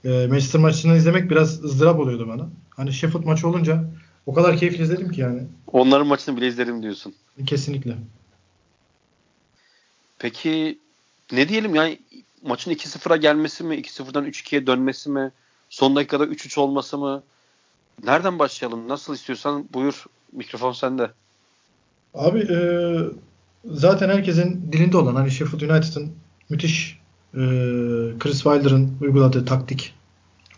[0.05, 2.49] E, Manchester maçını izlemek biraz ızdırap oluyordu bana.
[2.71, 3.85] Hani Sheffield maçı olunca
[4.27, 5.43] o kadar keyifli izledim ki yani.
[5.73, 7.15] Onların maçını bile izlerim diyorsun.
[7.47, 7.97] Kesinlikle.
[10.19, 10.79] Peki
[11.33, 11.99] ne diyelim yani
[12.43, 13.75] maçın 2-0'a gelmesi mi?
[13.75, 15.31] 2-0'dan 3-2'ye dönmesi mi?
[15.71, 17.23] Son dakikada 3-3 olması mı?
[18.05, 18.89] Nereden başlayalım?
[18.89, 20.05] Nasıl istiyorsan buyur.
[20.33, 21.11] Mikrofon sende.
[22.15, 22.59] Abi e,
[23.65, 26.13] zaten herkesin dilinde olan hani Sheffield United'ın
[26.49, 27.01] müthiş
[27.35, 27.39] e,
[28.19, 29.95] Chris Wilder'ın uyguladığı taktik,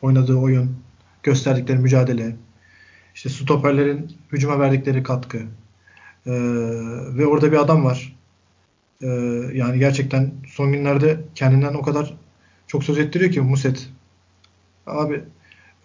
[0.02, 0.76] oynadığı oyun,
[1.22, 2.36] gösterdikleri mücadele,
[3.14, 5.38] işte stoperlerin hücuma verdikleri katkı
[6.26, 6.32] e,
[7.16, 8.16] ve orada bir adam var.
[9.00, 9.06] E,
[9.54, 12.14] yani gerçekten son günlerde kendinden o kadar
[12.66, 13.88] çok söz ettiriyor ki Muset.
[14.86, 15.24] Abi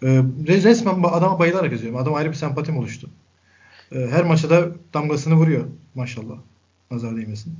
[0.02, 1.98] e, resmen adama bayılarak yazıyorum.
[1.98, 3.10] Adam ayrı bir sempatim oluştu.
[3.92, 6.36] E, her maçta da damgasını vuruyor maşallah.
[6.90, 7.56] Nazar değmesin.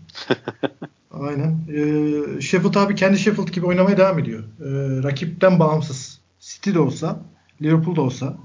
[1.10, 1.58] Aynen.
[1.68, 4.40] E, Sheffield abi kendi Sheffield gibi oynamaya devam ediyor.
[4.40, 6.18] E, rakipten bağımsız.
[6.40, 7.20] City de olsa,
[7.62, 8.36] Liverpool da olsa,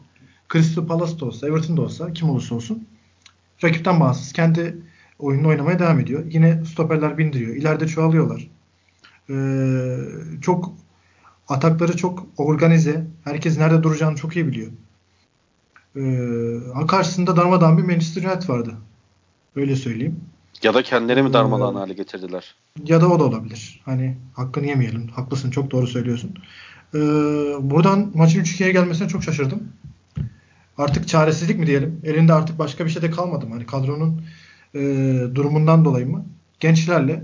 [0.53, 2.87] Crystal Palace da olsa, Everton da olsa, kim olursa olsun
[3.63, 4.77] rakipten bağımsız kendi
[5.19, 6.23] oyununu oynamaya devam ediyor.
[6.29, 7.55] Yine stoperler bindiriyor.
[7.55, 8.47] İleride çoğalıyorlar.
[9.29, 9.97] Ee,
[10.41, 10.73] çok
[11.49, 13.07] atakları çok organize.
[13.23, 14.71] Herkes nerede duracağını çok iyi biliyor.
[15.95, 18.73] Ee, karşısında darmadağın bir Manchester United vardı.
[19.55, 20.19] Öyle söyleyeyim.
[20.63, 22.55] Ya da kendileri mi darmadağın ee, hale getirdiler?
[22.85, 23.81] Ya da o da olabilir.
[23.85, 25.07] Hani hakkını yemeyelim.
[25.07, 25.51] Haklısın.
[25.51, 26.33] Çok doğru söylüyorsun.
[26.95, 26.99] Ee,
[27.61, 29.63] buradan maçın 3-2'ye gelmesine çok şaşırdım.
[30.77, 32.01] Artık çaresizlik mi diyelim?
[32.03, 33.53] Elinde artık başka bir şey de kalmadı mı?
[33.53, 34.21] Hani kadronun
[34.75, 34.79] e,
[35.35, 36.25] durumundan dolayı mı?
[36.59, 37.23] Gençlerle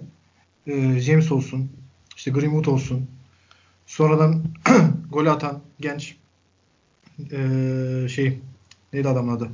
[0.67, 1.71] e, James olsun,
[2.15, 3.07] işte Greenwood olsun,
[3.89, 4.43] sonradan
[5.11, 6.15] gol atan genç
[7.31, 7.37] e,
[8.09, 8.39] şey
[8.93, 9.49] neydi adamın adı?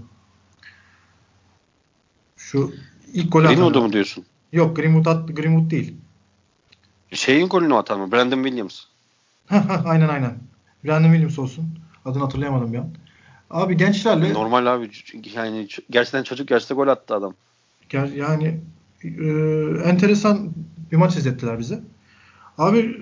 [2.38, 2.74] Şu
[3.14, 3.56] ilk golü atan.
[3.56, 4.26] Greenwood'u mu diyorsun?
[4.52, 5.96] Yok Greenwood, at, Greenwood değil.
[7.12, 8.12] Şeyin golünü atan mı?
[8.12, 8.84] Brandon Williams.
[9.86, 10.38] aynen aynen.
[10.84, 11.80] Brandon Williams olsun.
[12.06, 12.90] Adını hatırlayamadım bir an.
[13.50, 14.90] Abi gençlerle normal abi
[15.34, 17.34] yani gerçekten çocuk yaşta gol attı adam.
[17.94, 18.60] Yani
[19.04, 19.10] e,
[19.86, 20.52] enteresan
[20.92, 21.84] bir maç izlettiler bize.
[22.58, 22.98] Abi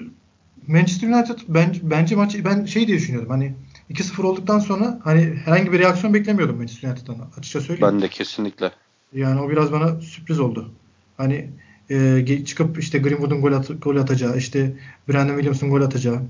[0.67, 3.29] Manchester United ben, bence maçı ben şey diye düşünüyordum.
[3.29, 3.53] Hani
[3.91, 7.93] 2-0 olduktan sonra hani herhangi bir reaksiyon beklemiyordum Manchester United'dan açıkça söyleyeyim.
[7.93, 8.71] Ben de kesinlikle.
[9.13, 10.71] Yani o biraz bana sürpriz oldu.
[11.17, 11.49] Hani
[11.89, 14.73] e, çıkıp işte Greenwood'un gol, at, gol atacağı, işte
[15.09, 16.21] Brandon Williams'ın gol atacağı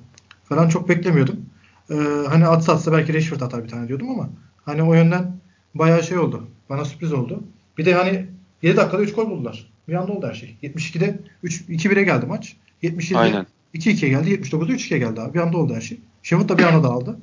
[0.43, 1.45] falan çok beklemiyordum.
[1.89, 1.95] E,
[2.29, 4.29] hani atsa atsa belki Rashford atar bir tane diyordum ama
[4.65, 5.37] hani o yönden
[5.75, 6.47] bayağı şey oldu.
[6.69, 7.43] Bana sürpriz oldu.
[7.77, 8.25] Bir de hani
[8.61, 9.71] 7 dakikada 3 gol buldular.
[9.87, 10.55] Bir anda oldu her şey.
[10.63, 12.57] 72'de 3 2-1'e geldi maç.
[12.83, 14.29] 77'de 2-2'ye geldi.
[14.33, 15.33] 79'da 3-2'ye geldi abi.
[15.33, 15.99] Bir anda oldu her şey.
[16.23, 17.19] Sheffield da bir anda dağıldı.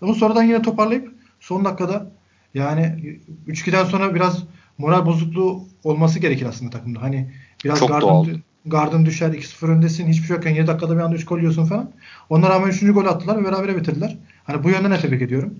[0.00, 2.10] Ama sonradan yine toparlayıp son dakikada
[2.54, 3.16] yani
[3.48, 4.44] 3-2'den sonra biraz
[4.78, 7.02] moral bozukluğu olması gerekir aslında takımda.
[7.02, 7.30] Hani
[7.64, 10.08] biraz Çok gardın, gardın düşer 2-0 öndesin.
[10.08, 11.90] Hiçbir şey yokken 7 dakikada bir anda 3 gol yiyorsun falan.
[12.30, 12.80] Ona rağmen 3.
[12.80, 14.16] gol attılar ve berabere bitirdiler.
[14.44, 15.54] Hani bu yönden de tebrik ediyorum.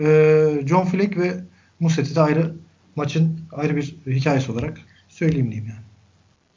[0.00, 1.34] Ee, John Fleck ve
[1.80, 2.54] Muset'i de ayrı
[2.96, 5.86] maçın ayrı bir hikayesi olarak söyleyeyim diyeyim yani.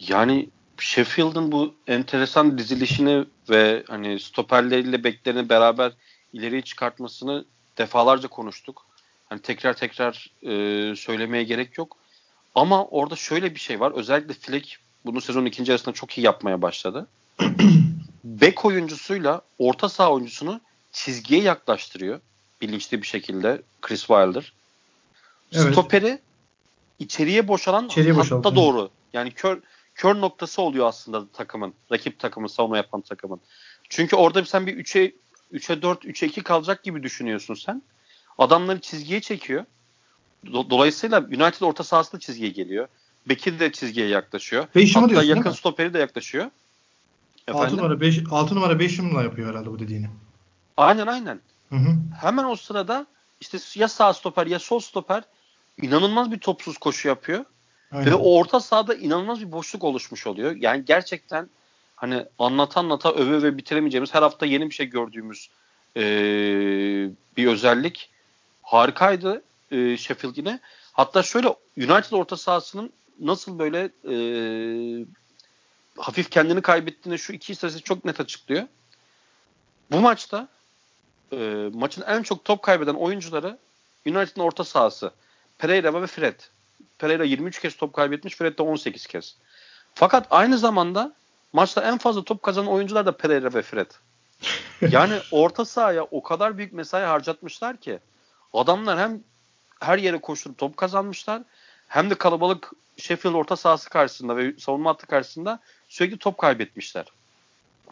[0.10, 0.50] Yani
[0.82, 5.92] Sheffield'ın bu enteresan dizilişini ve hani stoperleriyle beklerini beraber
[6.34, 7.46] ileriye çıkartmasını
[7.78, 8.86] defalarca konuştuk.
[9.30, 11.98] Hani tekrar tekrar e, söylemeye gerek yok.
[12.56, 13.92] Ama orada şöyle bir şey var.
[13.92, 17.08] Özellikle Fleck bunu sezonun ikinci yarısında çok iyi yapmaya başladı.
[18.24, 20.62] Bek oyuncusuyla orta saha oyuncusunu
[20.92, 22.20] çizgiye yaklaştırıyor.
[22.62, 24.54] Bilinçli bir şekilde Chris Wilder.
[25.54, 25.72] Evet.
[25.72, 26.20] Stoperi
[27.00, 28.90] içeriye boşalan içeriye hatta doğru.
[29.14, 29.60] Yani kör
[30.00, 31.74] kör noktası oluyor aslında takımın.
[31.91, 33.39] Rakip takımın, savunma yapan takımın.
[33.89, 35.14] Çünkü orada sen bir 3'e
[35.54, 37.82] 3'e 4, 3'e 2 kalacak gibi düşünüyorsun sen.
[38.38, 39.66] Adamları çizgiye çekiyor.
[40.54, 42.88] Dolayısıyla United orta sahasında çizgiye geliyor.
[43.30, 44.68] Bekir de çizgiye yaklaşıyor.
[44.76, 46.45] Beşimi Hatta yakın stoperi de yaklaşıyor.
[47.47, 47.66] Efendim?
[47.66, 50.10] 6 numara 5 6 numara 5 numara yapıyor herhalde bu dediğini.
[50.78, 51.39] Aynen aynen.
[51.70, 51.95] Hı hı.
[52.22, 53.06] Hemen o sırada
[53.41, 55.24] işte ya sağ stoper ya sol stoper
[55.82, 57.45] inanılmaz bir topsuz koşu yapıyor.
[57.92, 58.12] Aynen.
[58.12, 60.56] Ve orta sahada inanılmaz bir boşluk oluşmuş oluyor.
[60.56, 61.50] Yani gerçekten
[61.96, 65.50] hani anlata anlata öve öve bitiremeyeceğimiz her hafta yeni bir şey gördüğümüz
[65.98, 66.02] e,
[67.38, 68.10] bir özellik.
[68.62, 70.60] Harikaydı e, Sheffield yine.
[70.94, 74.16] Hatta şöyle United orta sahasının nasıl böyle e,
[75.98, 78.64] hafif kendini kaybettiğini şu iki istatistik çok net açıklıyor.
[79.92, 80.48] Bu maçta
[81.32, 83.58] e, maçın en çok top kaybeden oyuncuları
[84.06, 85.12] United'ın orta sahası.
[85.58, 86.40] Pereira ve Fred.
[87.00, 89.36] Pereira 23 kez top kaybetmiş, Fred de 18 kez.
[89.94, 91.14] Fakat aynı zamanda
[91.54, 93.92] maçta en fazla top kazanan oyuncular da Pereira ve Fred.
[94.92, 98.00] Yani orta sahaya o kadar büyük mesai harcatmışlar ki
[98.54, 99.24] adamlar hem
[99.80, 101.42] her yere koşturup top kazanmışlar
[101.88, 107.06] hem de kalabalık Sheffield orta sahası karşısında ve savunma hattı karşısında sürekli top kaybetmişler.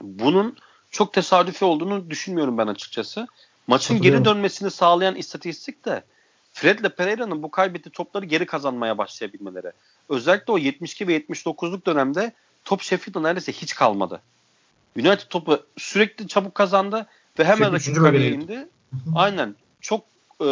[0.02, 0.58] Bunun
[0.92, 3.28] çok tesadüfi olduğunu düşünmüyorum ben açıkçası.
[3.68, 6.04] Maçın geri dönmesini sağlayan istatistik de
[6.58, 9.72] Fred ile Pereira'nın bu kaybettiği topları geri kazanmaya başlayabilmeleri.
[10.10, 12.32] Özellikle o 72 ve 79'luk dönemde
[12.66, 14.22] top Sheffield'da neredeyse hiç kalmadı.
[14.95, 17.08] United topu sürekli çabuk kazandı
[17.39, 18.68] ve hemen rakip kaleye indi.
[19.16, 19.55] Aynen.
[19.82, 20.03] Çok
[20.45, 20.49] e,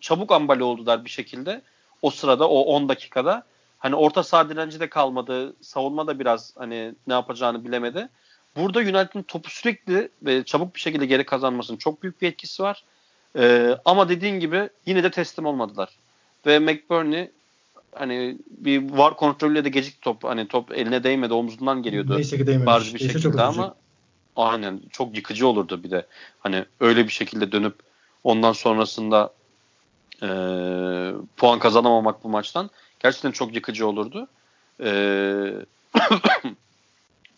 [0.00, 1.62] çabuk ambale oldular bir şekilde.
[2.02, 3.44] O sırada o 10 dakikada.
[3.78, 5.54] Hani orta saha direnci de kalmadı.
[5.60, 8.08] Savunma da biraz hani ne yapacağını bilemedi.
[8.56, 12.84] Burada United'ın topu sürekli ve çabuk bir şekilde geri kazanmasının çok büyük bir etkisi var.
[13.38, 15.88] Ee, ama dediğin gibi yine de teslim olmadılar.
[16.46, 17.30] Ve McBurney
[17.92, 20.24] hani bir var kontrolüyle de gecikti top.
[20.24, 22.16] Hani top eline değmedi omzundan geliyordu.
[22.16, 22.66] Neyse ki değmemiş.
[22.66, 23.74] Barz bir Neyse şekilde ama
[24.36, 26.06] aynen çok yıkıcı olurdu bir de.
[26.40, 27.74] Hani öyle bir şekilde dönüp
[28.24, 29.32] ondan sonrasında
[30.22, 30.28] e,
[31.36, 32.70] puan kazanamamak bu maçtan
[33.00, 34.28] gerçekten çok yıkıcı olurdu.
[34.84, 34.90] E,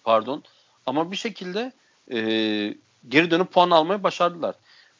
[0.04, 0.42] pardon.
[0.86, 1.72] Ama bir şekilde
[2.12, 2.18] e,
[3.08, 4.54] geri dönüp puan almayı başardılar.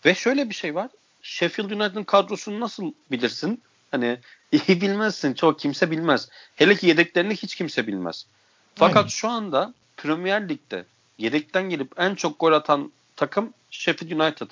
[0.04, 0.90] Ve şöyle bir şey var.
[1.22, 3.62] Sheffield United'ın kadrosunu nasıl bilirsin?
[3.90, 4.18] Hani
[4.52, 5.34] iyi bilmezsin.
[5.34, 6.28] Çok kimse bilmez.
[6.56, 8.26] Hele ki yedeklerini hiç kimse bilmez.
[8.74, 9.08] Fakat Aynen.
[9.08, 10.84] şu anda Premier Lig'de
[11.18, 14.50] yedekten gelip en çok gol atan takım Sheffield United.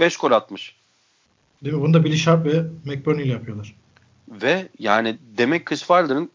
[0.00, 0.76] 5 gol atmış.
[1.64, 1.82] Değil mi?
[1.82, 3.74] Bunu da Billy Sharp ve McBurney ile yapıyorlar.
[4.28, 6.30] Ve yani demek Chris Wilder'ın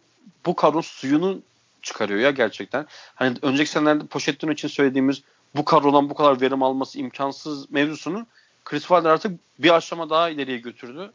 [0.45, 1.41] bu kadro suyunu
[1.82, 2.86] çıkarıyor ya gerçekten.
[3.16, 5.22] Hani önceki senelerde Pochettino için söylediğimiz
[5.55, 8.28] bu kadrodan bu kadar verim alması imkansız mevzusunu
[8.68, 11.11] Chris Wilder artık bir aşama daha ileriye götürdü.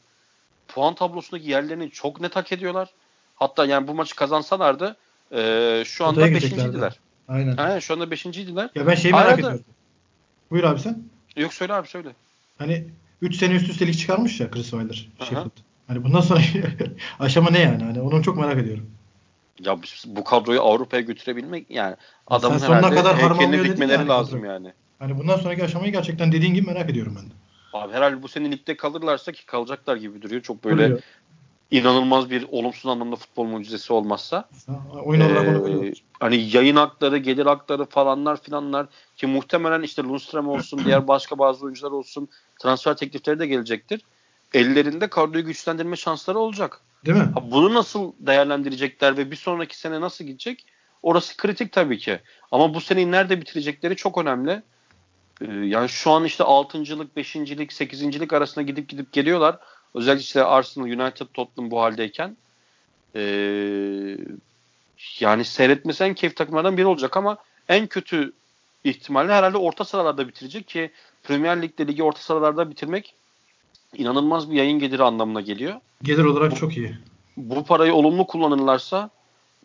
[0.69, 2.89] Puan tablosundaki yerlerini çok net hak ediyorlar.
[3.35, 4.97] Hatta yani bu maçı kazansalardı
[5.33, 6.99] e, şu anda beşinciydiler.
[7.29, 7.57] Aynen.
[7.57, 8.71] Aynen şu anda beşinciydiler.
[8.75, 9.41] Ya ben şeyi merak Arada...
[9.41, 9.65] ediyorum.
[10.51, 11.03] Buyur abi sen.
[11.37, 12.09] Yok söyle abi söyle.
[12.59, 12.85] Hani
[13.23, 15.09] 3 sene üst üste lig çıkarmış ya Chris Wilder.
[15.19, 15.51] Sheffield.
[15.87, 16.41] Hani bundan sonra
[17.19, 17.85] aşama ne yani?
[17.85, 18.91] Hani onu çok merak ediyorum.
[19.59, 21.97] Ya bu kadroyu Avrupa'ya götürebilmek yani
[22.27, 24.53] adamın Sen herhalde kadar heykelini dikmeleri yani lazım kadro.
[24.53, 24.73] yani.
[24.99, 27.42] Hani bundan sonraki aşamayı gerçekten dediğin gibi merak ediyorum ben de.
[27.73, 30.43] Abi herhalde bu sene ligde kalırlarsa ki kalacaklar gibi duruyor.
[30.43, 31.01] Çok böyle Duruyor.
[31.71, 34.49] inanılmaz bir olumsuz anlamda futbol mucizesi olmazsa.
[35.05, 40.81] Oyun olarak ee, Hani yayın hakları, gelir hakları falanlar filanlar ki muhtemelen işte Lundström olsun,
[40.85, 44.01] diğer başka bazı oyuncular olsun transfer teklifleri de gelecektir.
[44.55, 46.81] Ellerinde kadroyu güçlendirme şansları olacak.
[47.07, 47.31] Değil mi?
[47.35, 50.67] Ha, bunu nasıl değerlendirecekler ve bir sonraki sene nasıl gidecek?
[51.03, 52.21] Orası kritik tabii ki.
[52.51, 54.63] Ama bu seneyi nerede bitirecekleri çok önemli.
[55.43, 59.59] Ee, yani şu an işte 6.lık, 5.lik, 8.lik arasında gidip gidip geliyorlar.
[59.95, 62.37] Özellikle işte Arsenal, United, Tottenham bu haldeyken.
[63.17, 64.17] Ee,
[65.21, 67.37] yani seyretmesi en keyif takımlardan biri olacak ama
[67.69, 68.33] en kötü
[68.85, 70.91] ihtimalle herhalde orta sıralarda bitirecek ki
[71.23, 73.15] Premier Lig'de ligi orta sıralarda bitirmek
[73.97, 75.75] inanılmaz bir yayın geliri anlamına geliyor.
[76.03, 76.95] Gelir olarak bu, çok iyi.
[77.37, 79.11] Bu parayı olumlu kullanırlarsa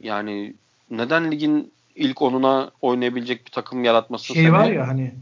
[0.01, 0.53] yani
[0.91, 5.13] neden ligin ilk onuna oynayabilecek bir takım yaratması şey var ya hani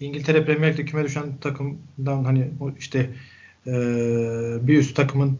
[0.00, 3.10] İngiltere Premier Lig'de küme düşen takımdan hani işte
[3.66, 3.72] e,
[4.66, 5.38] bir üst takımın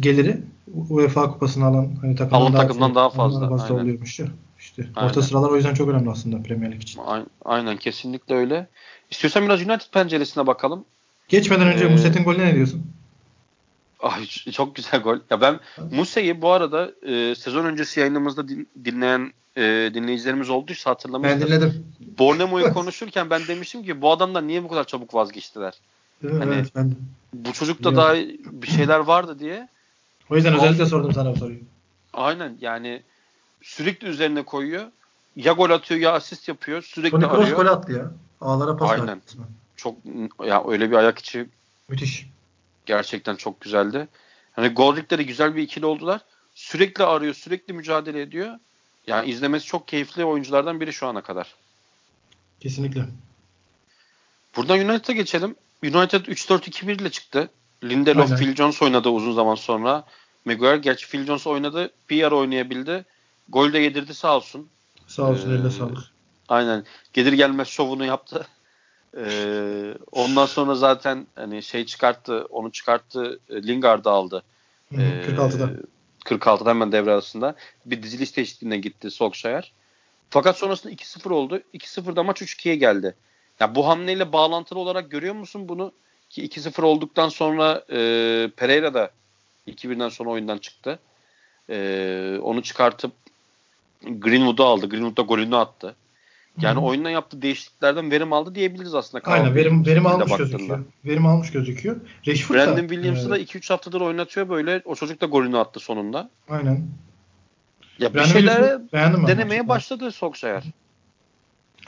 [0.00, 0.40] geliri
[0.88, 3.82] UEFA kupasını alan hani takımdan, alan daha, takımdan daha fazla, fazla aynen.
[3.82, 4.26] oluyormuş ya.
[4.58, 5.08] İşte aynen.
[5.08, 7.00] orta sıralar o yüzden çok önemli aslında Premier Lig için.
[7.06, 8.66] Aynen, aynen kesinlikle öyle.
[9.10, 10.84] İstiyorsan biraz United penceresine bakalım.
[11.28, 12.86] Geçmeden önce ee, Muset'in golüne ne diyorsun?
[14.00, 15.18] Ay, çok güzel gol.
[15.30, 15.60] Ya ben
[15.92, 21.40] Muse'yi bu arada e, sezon öncesi yayınımızda din, dinleyen e, dinleyicilerimiz olduysa hatırlamıştır.
[21.40, 21.86] Ben dinledim.
[22.18, 25.74] Bornemo'yu konuşurken ben demiştim ki bu adamlar niye bu kadar çabuk vazgeçtiler?
[26.22, 26.94] Hani, evet, ben
[27.32, 28.14] Bu çocukta daha
[28.52, 29.68] bir şeyler vardı diye.
[30.30, 31.58] O yüzden Ama, özellikle sordum sana bu soruyu.
[32.12, 33.02] Aynen yani
[33.62, 34.84] sürekli üzerine koyuyor.
[35.36, 36.82] Ya gol atıyor ya asist yapıyor.
[36.82, 38.10] Sürekli Tony Kroos gol attı ya.
[38.40, 39.22] Ağlara pas Aynen.
[39.76, 39.96] Çok
[40.46, 41.48] ya öyle bir ayak içi
[41.88, 42.26] müthiş.
[42.86, 44.08] Gerçekten çok güzeldi.
[44.52, 46.20] Hani Goldrick'te de güzel bir ikili oldular.
[46.54, 48.54] Sürekli arıyor, sürekli mücadele ediyor.
[49.08, 51.54] Yani izlemesi çok keyifli oyunculardan biri şu ana kadar.
[52.60, 53.04] Kesinlikle.
[54.56, 55.56] Buradan United'a geçelim.
[55.82, 57.48] United 3-4-2-1 ile çıktı.
[57.84, 58.36] Lindelof, Aynen.
[58.36, 60.04] Phil Jones oynadı uzun zaman sonra.
[60.44, 61.90] Maguire gerçi Phil Jones oynadı.
[62.10, 63.04] Yer oynayabildi.
[63.48, 64.68] Gol de yedirdi sağ olsun.
[65.06, 65.98] Sağ olsun ee, eline sağlık.
[66.48, 66.84] Aynen.
[67.12, 68.46] Gelir gelmez şovunu yaptı.
[69.16, 74.42] Ee, ondan sonra zaten hani şey çıkarttı, onu çıkarttı, e, Lingard'ı aldı.
[74.94, 75.70] Hı, 46'da.
[76.28, 77.54] 46'da hemen devre arasında.
[77.86, 79.72] Bir diziliş teşhidine gitti Solskjaer.
[80.30, 81.62] Fakat sonrasında 2-0 oldu.
[81.74, 83.14] 2-0'da maç 3-2'ye geldi.
[83.60, 85.92] Ya bu hamleyle bağlantılı olarak görüyor musun bunu?
[86.30, 87.96] Ki 2-0 olduktan sonra e,
[88.56, 89.10] Pereira da
[89.68, 90.98] 2-1'den sonra oyundan çıktı.
[91.70, 93.12] E, onu çıkartıp
[94.02, 94.88] Greenwood'u aldı.
[94.88, 95.96] Greenwood da golünü attı.
[96.60, 99.24] Yani oyundan yaptığı değişikliklerden verim aldı diyebiliriz aslında.
[99.24, 100.48] Aynen verim verim almış baktığında.
[100.48, 100.84] gözüküyor.
[101.04, 101.96] Verim almış gözüküyor.
[102.26, 104.82] Rashford Brandon Williams'ı da 2-3 haftadır oynatıyor böyle.
[104.84, 106.30] O çocuk da golünü attı sonunda.
[106.48, 106.86] Aynen.
[107.98, 108.80] Ya bir şeyler
[109.26, 110.64] denemeye başladı Solskjaer.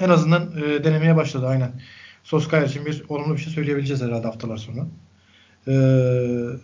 [0.01, 1.73] En azından e, denemeye başladı aynen.
[2.25, 4.81] Solskjaer için bir olumlu bir şey söyleyebileceğiz herhalde haftalar sonra.
[5.67, 5.73] E,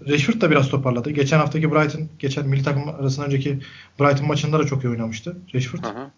[0.08, 1.10] Rashford da biraz toparladı.
[1.10, 3.58] Geçen haftaki Brighton, geçen milli takım arasından önceki
[4.00, 5.84] Brighton maçında da çok iyi oynamıştı Rashford.
[5.84, 6.10] Hı hı.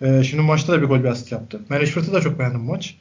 [0.00, 1.60] E, şimdi maçta da bir gol bir asist yaptı.
[1.70, 2.96] Ben Rashford'u da çok beğendim bu maç.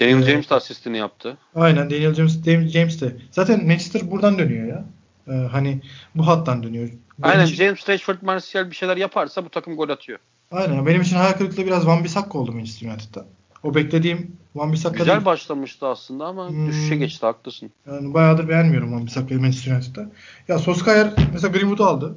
[0.00, 1.36] Daniel ee, James de asistini yaptı.
[1.54, 3.16] Aynen Daniel James, Daniel James de.
[3.30, 4.84] Zaten Manchester buradan dönüyor ya.
[5.28, 5.80] Ee, hani
[6.14, 6.88] bu hattan dönüyor.
[6.88, 7.56] Benim Aynen için...
[7.56, 10.18] James Rashford Martial bir şeyler yaparsa bu takım gol atıyor.
[10.50, 10.86] Aynen.
[10.86, 13.26] Benim için hayal kırıklığı biraz Van Bissaka oldu Manchester United'da.
[13.62, 15.24] O beklediğim Van Bissaka Güzel değil.
[15.24, 16.68] başlamıştı aslında ama hmm.
[16.68, 17.70] düşüşe geçti haklısın.
[17.86, 20.10] Yani bayağıdır beğenmiyorum Van Bissaka'yı Manchester United'da.
[20.48, 22.14] Ya Soskayer mesela Greenwood'u aldı.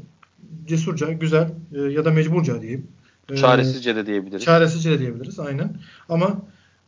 [0.68, 2.88] Cesurca, güzel e, ya da mecburca diyeyim.
[3.32, 4.44] E, çaresizce de diyebiliriz.
[4.46, 5.76] Çaresizce de diyebiliriz aynen.
[6.10, 6.42] Ama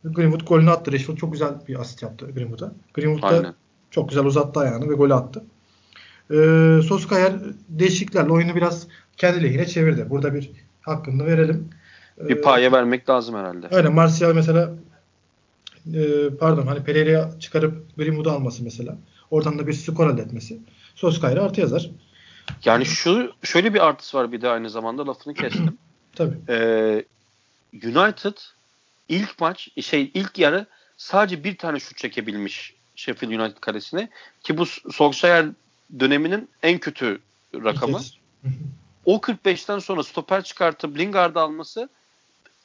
[0.04, 0.92] Greenwood golünü attı.
[0.92, 2.72] Rashford çok güzel bir asist yaptı Greenwood'a.
[2.94, 3.54] Greenwood da
[3.90, 5.44] çok güzel uzattı ayağını ve golü attı.
[6.30, 6.36] E,
[6.82, 7.32] Soskayer
[7.68, 8.86] değişikliklerle oyunu biraz
[9.16, 10.06] kendi lehine çevirdi.
[10.10, 11.68] Burada bir hakkını verelim.
[12.28, 13.68] Bir paye ee, vermek lazım herhalde.
[13.70, 14.72] Öyle Martial mesela
[15.94, 18.98] e, pardon hani Pereira'ya çıkarıp Greenwood'u alması mesela.
[19.30, 20.58] Oradan da bir skor elde etmesi.
[20.94, 21.90] Soskayer'e artı yazar.
[22.64, 25.78] Yani şu şöyle bir artısı var bir de aynı zamanda lafını kestim.
[26.16, 26.36] Tabii.
[26.48, 27.04] Ee,
[27.72, 28.36] United
[29.08, 34.08] ilk maç şey ilk yarı sadece bir tane şut çekebilmiş Sheffield United karesine
[34.42, 35.46] ki bu Solskjaer
[36.00, 37.20] döneminin en kötü
[37.54, 38.00] rakamı.
[39.04, 41.88] o 45'ten sonra stoper çıkartıp Lingard'ı alması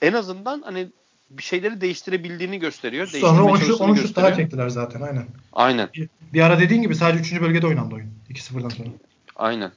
[0.02, 0.88] en azından hani
[1.30, 3.08] bir şeyleri değiştirebildiğini gösteriyor.
[3.08, 5.26] Sonra 10 şut, 10 şut daha çektiler zaten aynen.
[5.54, 5.90] Aynen.
[5.94, 7.42] Bir, bir ara dediğin gibi sadece 3.
[7.42, 8.12] bölgede oynandı oyun.
[8.30, 8.90] 2-0'dan sonra.
[9.36, 9.72] Aynen.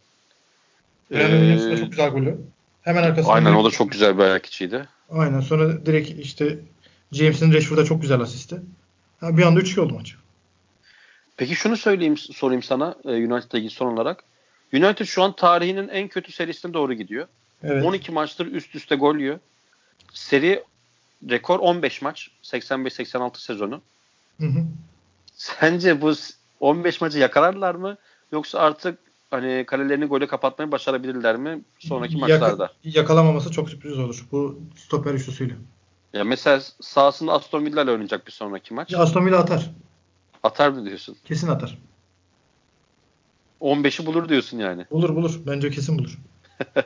[1.10, 2.38] Ee, çok güzel golü.
[2.82, 3.32] Hemen arkasında.
[3.32, 4.88] Aynen o da çok güzel bir ayak içiydi.
[5.10, 6.58] Aynen sonra direkt işte
[7.12, 8.60] James'in Rashford'a çok güzel asisti.
[9.20, 10.14] Ha, bir anda 3-2 oldu maç.
[11.36, 14.24] Peki şunu söyleyeyim sorayım sana e, United'la ilgili son olarak.
[14.72, 17.26] United şu an tarihinin en kötü serisine doğru gidiyor.
[17.62, 17.84] Evet.
[17.84, 19.38] 12 maçtır üst üste gol yiyor.
[20.12, 20.64] Seri
[21.30, 22.30] rekor 15 maç.
[22.42, 23.80] 85-86 sezonu.
[24.40, 24.64] Hı hı.
[25.34, 26.12] Sence bu
[26.60, 27.96] 15 maçı yakalarlar mı?
[28.32, 28.98] Yoksa artık
[29.30, 32.72] hani kalelerini gole kapatmayı başarabilirler mi sonraki Yaka, maçlarda?
[32.84, 34.26] Yakalamaması çok sürpriz olur.
[34.32, 35.54] Bu stoper üçlüsüyle.
[36.12, 38.92] Ya mesela sahasında Aston Villa ile oynayacak bir sonraki maç.
[38.92, 39.70] Ya Aston Villa atar.
[40.42, 41.16] Atar mı diyorsun?
[41.24, 41.78] Kesin atar.
[43.60, 44.86] 15'i bulur diyorsun yani.
[44.90, 45.40] Bulur bulur.
[45.46, 46.18] Bence kesin bulur.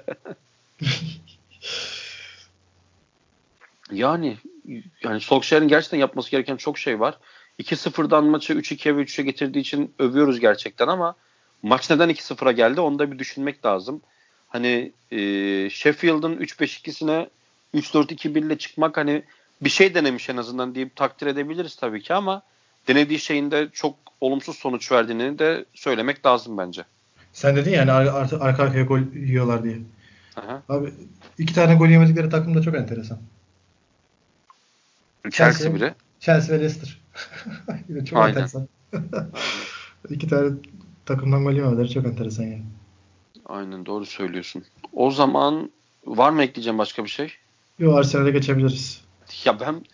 [3.92, 4.38] yani
[5.03, 7.18] yani Solskjaer'in gerçekten yapması gereken çok şey var.
[7.59, 11.16] 2-0'dan maçı 3-2'ye ve 3'e getirdiği için övüyoruz gerçekten ama
[11.64, 14.00] maç neden 2-0'a geldi onu da bir düşünmek lazım.
[14.48, 15.18] Hani e,
[15.70, 17.28] Sheffield'ın 3-5-2'sine
[17.74, 19.22] 3-4-2-1 ile çıkmak hani
[19.60, 22.42] bir şey denemiş en azından deyip takdir edebiliriz tabii ki ama
[22.88, 26.84] denediği şeyin de çok olumsuz sonuç verdiğini de söylemek lazım bence.
[27.32, 28.06] Sen dedin yani ar-
[28.40, 29.78] arka arkaya gol yiyorlar diye.
[30.36, 30.62] Aha.
[30.68, 30.92] Abi
[31.38, 33.18] iki tane gol yemedikleri takım da çok enteresan.
[35.22, 35.94] Chelsea, Chelsea biri.
[36.20, 37.00] Chelsea ve Leicester.
[37.88, 38.28] Yine çok Aynen.
[38.28, 38.68] enteresan.
[40.10, 40.50] iki tane
[41.07, 42.62] takımdan gol yememeleri çok enteresan yani.
[43.46, 44.64] Aynen doğru söylüyorsun.
[44.92, 45.70] O zaman
[46.07, 47.32] var mı ekleyeceğim başka bir şey?
[47.78, 49.05] Yok Arsenal'e geçebiliriz.
[49.44, 49.84] Ya ben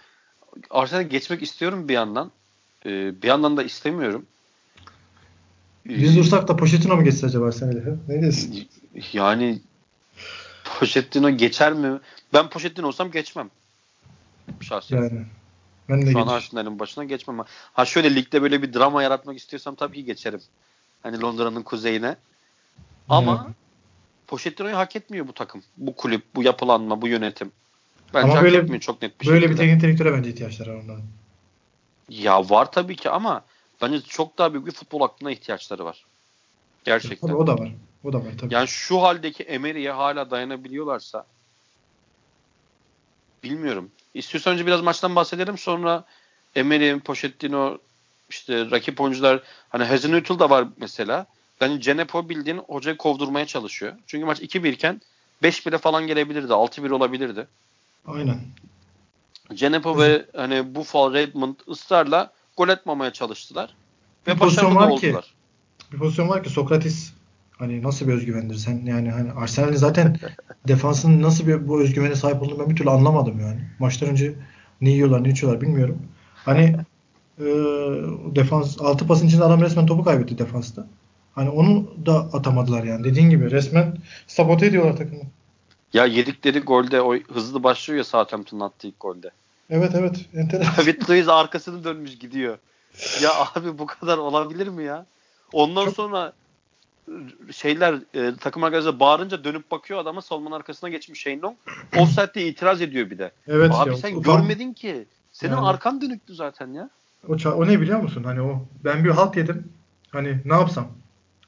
[0.70, 2.30] Arsenal'e geçmek istiyorum bir yandan.
[2.86, 4.26] Ee, bir yandan da istemiyorum.
[5.86, 7.96] Biz dursak da Pochettino mu geçse acaba Arsenal'e?
[8.08, 8.68] Ne diyorsun?
[9.12, 9.60] Yani
[10.64, 12.00] Pochettino geçer mi?
[12.32, 13.50] Ben Pochettino olsam geçmem.
[14.60, 14.96] Şahsen.
[14.96, 15.22] Yani.
[15.88, 17.38] Ben de Şu an Arsenal'in başına geçmem.
[17.72, 20.40] Ha şöyle ligde böyle bir drama yaratmak istiyorsam tabii ki geçerim.
[21.02, 22.16] Hani Londra'nın kuzeyine.
[23.08, 23.54] Ama hmm.
[24.26, 25.62] Pochettino'yu hak etmiyor bu takım.
[25.76, 27.52] Bu kulüp, bu yapılanma, bu yönetim.
[28.14, 29.52] Bence ama böyle, hak etmiyor çok net bir Böyle şekilde.
[29.52, 31.02] bir teknik direktöre bence ihtiyaçları var onların.
[32.08, 33.44] Ya var tabii ki ama
[33.82, 36.04] bence çok daha büyük bir futbol aklına ihtiyaçları var.
[36.84, 37.28] Gerçekten.
[37.28, 37.72] Tabii o da var.
[38.04, 38.54] O da var tabii.
[38.54, 41.26] Yani şu haldeki Emery'e hala dayanabiliyorlarsa
[43.42, 43.90] bilmiyorum.
[44.14, 46.04] İstiyorsan önce biraz maçtan bahsedelim sonra
[46.54, 47.78] Emery, Pochettino
[48.30, 51.26] işte rakip oyuncular hani Hazenhüttl da var mesela.
[51.60, 53.92] Yani Cenepo bildiğin hocayı kovdurmaya çalışıyor.
[54.06, 55.00] Çünkü maç 2-1 iken
[55.42, 56.52] 5-1'e falan gelebilirdi.
[56.52, 57.46] 6-1 olabilirdi.
[58.06, 58.40] Aynen.
[59.54, 63.74] Cenepo ve hani Buffalo, Redmond ısrarla gol etmemeye çalıştılar.
[64.26, 65.22] Ve bir başarılı var oldular.
[65.22, 67.12] Ki, bir pozisyon var ki Sokratis
[67.58, 70.16] hani nasıl bir özgüvendir sen yani hani Arsenal'in zaten
[70.68, 73.60] defansının nasıl bir bu özgüvene sahip olduğunu ben bir türlü anlamadım yani.
[73.78, 74.34] Maçtan önce
[74.80, 76.02] ne yiyorlar ne içiyorlar bilmiyorum.
[76.44, 76.76] Hani
[77.40, 77.50] e,
[78.36, 80.86] defans altı pasın içinde adam resmen topu kaybetti defansta.
[81.34, 83.04] Hani onu da atamadılar yani.
[83.04, 85.22] Dediğin gibi resmen sabote ediyorlar takımı.
[85.92, 89.30] Ya yedikleri golde o hızlı başlıyor ya Southampton'ın attığı ilk golde.
[89.70, 90.26] Evet evet.
[90.34, 90.72] Enteresan.
[90.78, 92.58] David Luiz arkasını dönmüş gidiyor.
[93.22, 95.06] Ya abi bu kadar olabilir mi ya?
[95.52, 95.94] Ondan Çok...
[95.94, 96.32] sonra
[97.52, 101.56] şeyler e, takım arkadaşları bağırınca dönüp bakıyor adama salman arkasına geçmiş Shane Long.
[101.98, 103.32] Offside'de itiraz ediyor bir de.
[103.46, 105.06] Evet Abi ya, sen o, görmedin ki.
[105.32, 106.90] Senin yani, arkan dönüktü zaten ya.
[107.28, 108.24] O, o ne biliyor musun?
[108.24, 109.72] Hani o ben bir halt yedim.
[110.10, 110.88] Hani ne yapsam?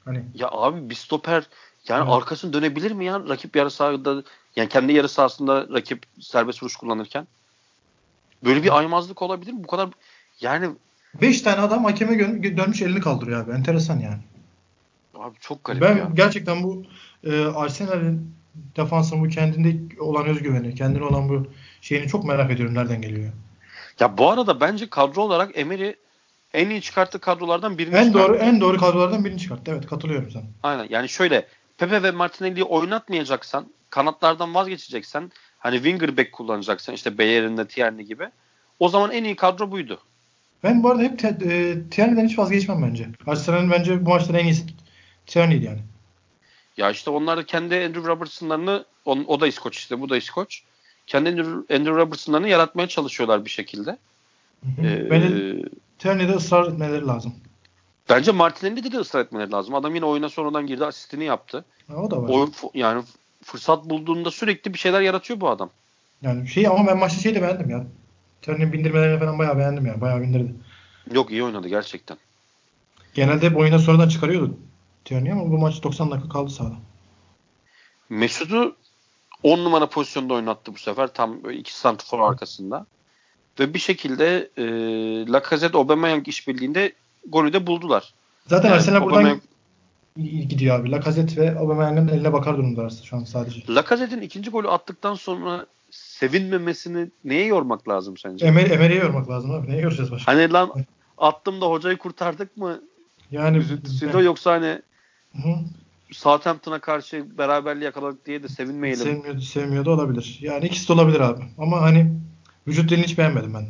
[0.05, 1.43] Hani ya abi bir stoper
[1.87, 2.13] Yani evet.
[2.13, 4.23] arkasını dönebilir mi ya rakip yarı sahada
[4.55, 7.27] yani kendi yarı sahasında rakip serbest vuruş kullanırken?
[8.45, 9.63] Böyle bir aymazlık olabilir mi?
[9.63, 9.89] Bu kadar
[10.41, 10.69] yani
[11.21, 12.19] 5 tane adam hakeme
[12.57, 13.51] dönmüş elini kaldırıyor abi.
[13.51, 14.19] Enteresan yani.
[15.15, 16.11] Abi çok garip ben ya.
[16.13, 16.83] gerçekten bu
[17.23, 18.35] e, Arsenal'in
[18.75, 21.47] defansın bu kendinde olan özgüveni, kendine olan bu
[21.81, 23.33] şeyini çok merak ediyorum nereden geliyor.
[23.99, 25.93] Ya bu arada bence kadro olarak Emery
[26.53, 28.27] en iyi çıkarttığı kadrolardan birini en çıkarttı.
[28.27, 29.71] doğru en doğru kadrolardan birini çıkarttı.
[29.71, 30.43] Evet katılıyorum sana.
[30.63, 30.87] Aynen.
[30.89, 38.05] Yani şöyle Pepe ve Martinelli'yi oynatmayacaksan, kanatlardan vazgeçeceksen, hani winger back kullanacaksan işte Bayern'de Tierney
[38.05, 38.29] gibi
[38.79, 39.99] o zaman en iyi kadro buydu.
[40.63, 43.07] Ben bu arada hep e, Tierney'den hiç vazgeçmem bence.
[43.27, 44.63] Arsenal'in bence bu maçta en iyisi
[45.25, 45.79] Tierney'di yani.
[46.77, 50.63] Ya işte onlar da kendi Andrew Robertson'larını o, o da İskoç işte bu da İskoç.
[51.07, 53.97] Kendi Andrew, Andrew Robertson'larını yaratmaya çalışıyorlar bir şekilde.
[54.79, 55.63] Ee, Benim
[55.99, 57.33] Tierney'de ısrar etmeleri lazım.
[58.09, 59.75] Bence Martinelli'de de ısrar etmeleri lazım.
[59.75, 61.65] Adam yine oyuna sonradan girdi asistini yaptı.
[61.87, 62.29] Ha, o da var.
[62.29, 63.03] Oyun, yani
[63.43, 65.69] fırsat bulduğunda sürekli bir şeyler yaratıyor bu adam.
[66.21, 67.85] Yani şey ama ben maçta şeyi de beğendim ya.
[68.41, 70.01] Tierney'in bindirmelerini falan bayağı beğendim ya.
[70.01, 70.53] Bayağı bindirdi.
[71.11, 72.17] Yok iyi oynadı gerçekten.
[73.13, 74.57] Genelde hep oyuna sonradan çıkarıyordu
[75.05, 76.75] Tierney ama bu maç 90 dakika kaldı sahada.
[78.09, 78.75] Mesut'u
[79.43, 81.07] 10 numara pozisyonda oynattı bu sefer.
[81.07, 82.85] Tam iki santrfor arkasında.
[83.59, 84.65] Ve bir şekilde e,
[85.31, 86.93] Lacazette Aubameyang işbirliğinde
[87.29, 88.13] golü de buldular.
[88.47, 89.41] Zaten yani Arsenal buradan Aubameyang...
[90.49, 90.91] gidiyor abi.
[90.91, 93.61] Lacazette ve Aubameyang'ın eline bakar durumda şu an sadece.
[93.69, 98.45] Lacazette'in ikinci golü attıktan sonra sevinmemesini neye yormak lazım sence?
[98.45, 99.71] Emer, Emery'e yormak lazım abi.
[99.71, 100.31] Neye yoracağız başka?
[100.31, 100.71] Hani lan
[101.17, 102.81] attım da hocayı kurtardık mı?
[103.31, 104.19] Yani üzüntüsüyle ben...
[104.19, 104.81] yoksa hani
[105.33, 105.49] Hı.
[106.13, 109.03] Southampton'a karşı beraberliği yakaladık diye de sevinmeyelim.
[109.03, 110.37] Sevmiyordu, sevmiyordu olabilir.
[110.41, 111.41] Yani ikisi de olabilir abi.
[111.57, 112.13] Ama hani
[112.67, 113.67] vücut dilini hiç beğenmedim ben.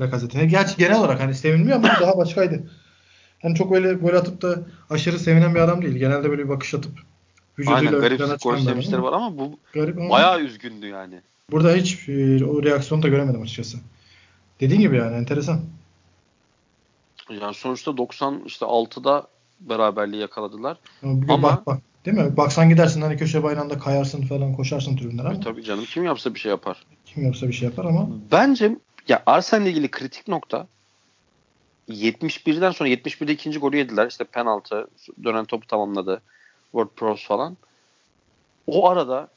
[0.00, 0.48] Lacazette'in.
[0.48, 2.70] Gerçi genel olarak hani sevinmiyor ama daha başkaydı.
[3.42, 4.58] Hani çok öyle gol atıp da
[4.90, 5.96] aşırı sevinen bir adam değil.
[5.96, 6.92] Genelde böyle bir bakış atıp
[7.58, 11.20] vücuduyla Aynen garip gol sevinçleri var ama bu garip ama bayağı üzgündü yani.
[11.50, 13.78] Burada hiç e, o reaksiyonu da göremedim açıkçası.
[14.60, 15.60] Dediğin gibi yani enteresan.
[17.40, 19.26] Yani sonuçta 90 işte 6'da
[19.60, 20.78] beraberliği yakaladılar.
[21.02, 22.36] Ama, Ama bak, bak, değil mi?
[22.36, 25.34] Baksan gidersin hani köşe bayrağında kayarsın falan koşarsın tribünden ama.
[25.34, 26.86] E, tabii canım kim yapsa bir şey yapar.
[27.06, 28.08] Kim yapsa bir şey yapar ama.
[28.32, 28.76] Bence
[29.08, 30.66] ya Arsenal'le ilgili kritik nokta
[31.88, 34.06] 71'den sonra 71'de ikinci golü yediler.
[34.06, 34.88] İşte penaltı,
[35.24, 36.22] dönen topu tamamladı.
[36.64, 37.56] World Pros falan.
[38.66, 39.28] O arada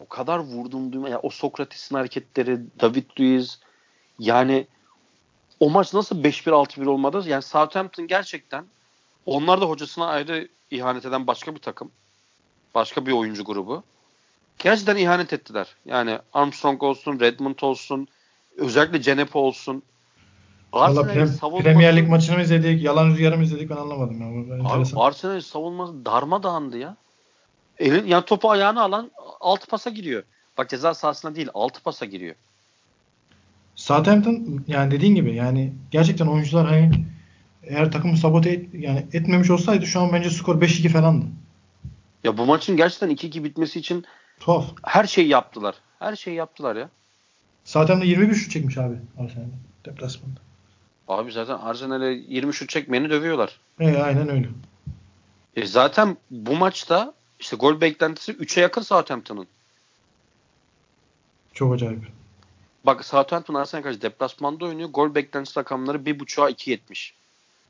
[0.00, 3.58] o kadar vurdum duyma ya o Sokrates'in hareketleri, David Luiz
[4.18, 4.66] yani
[5.60, 7.22] o maç nasıl 5-1 6-1 olmadı?
[7.26, 8.64] Yani Southampton gerçekten
[9.30, 11.90] onlar da hocasına ayrı ihanet eden başka bir takım.
[12.74, 13.82] Başka bir oyuncu grubu.
[14.58, 15.66] Gerçekten ihanet ettiler.
[15.84, 18.08] Yani Armstrong olsun, Redmond olsun,
[18.56, 19.82] özellikle Cenepo olsun.
[20.72, 21.64] Valla pre- savunması...
[21.64, 24.20] Premier Lig maçını mı izledik, yalan rüzgarı mı izledik ben anlamadım.
[24.20, 24.64] Ya.
[24.64, 26.96] Abi Arsenal'in savunması darmadağındı ya.
[27.78, 29.10] Elin, yani topu ayağına alan
[29.40, 30.22] altı pasa giriyor.
[30.58, 32.34] Bak ceza sahasına değil altı pasa giriyor.
[33.74, 36.90] Southampton yani dediğin gibi yani gerçekten oyuncular hani
[37.62, 41.26] eğer takımı sabote et, yani etmemiş olsaydı şu an bence skor 5-2 falandı.
[42.24, 44.04] Ya bu maçın gerçekten 2-2 bitmesi için
[44.40, 44.64] tuhaf.
[44.82, 45.74] Her şeyi yaptılar.
[45.98, 46.88] Her şeyi yaptılar ya.
[47.64, 49.54] Southampton 21 şut çekmiş abi Arsenal'de
[49.84, 50.40] deplasmanda.
[51.08, 53.60] Abi zaten Arsenal'e 20 şut çekmeyeni dövüyorlar.
[53.80, 54.48] E, aynen öyle.
[55.56, 59.46] E zaten bu maçta işte gol beklentisi 3'e yakın Southampton'ın.
[61.54, 62.02] Çok acayip.
[62.86, 64.88] Bak Southampton Arsenal karşı deplasmanda oynuyor.
[64.88, 67.12] Gol beklentisi rakamları 1.5'a 2.70.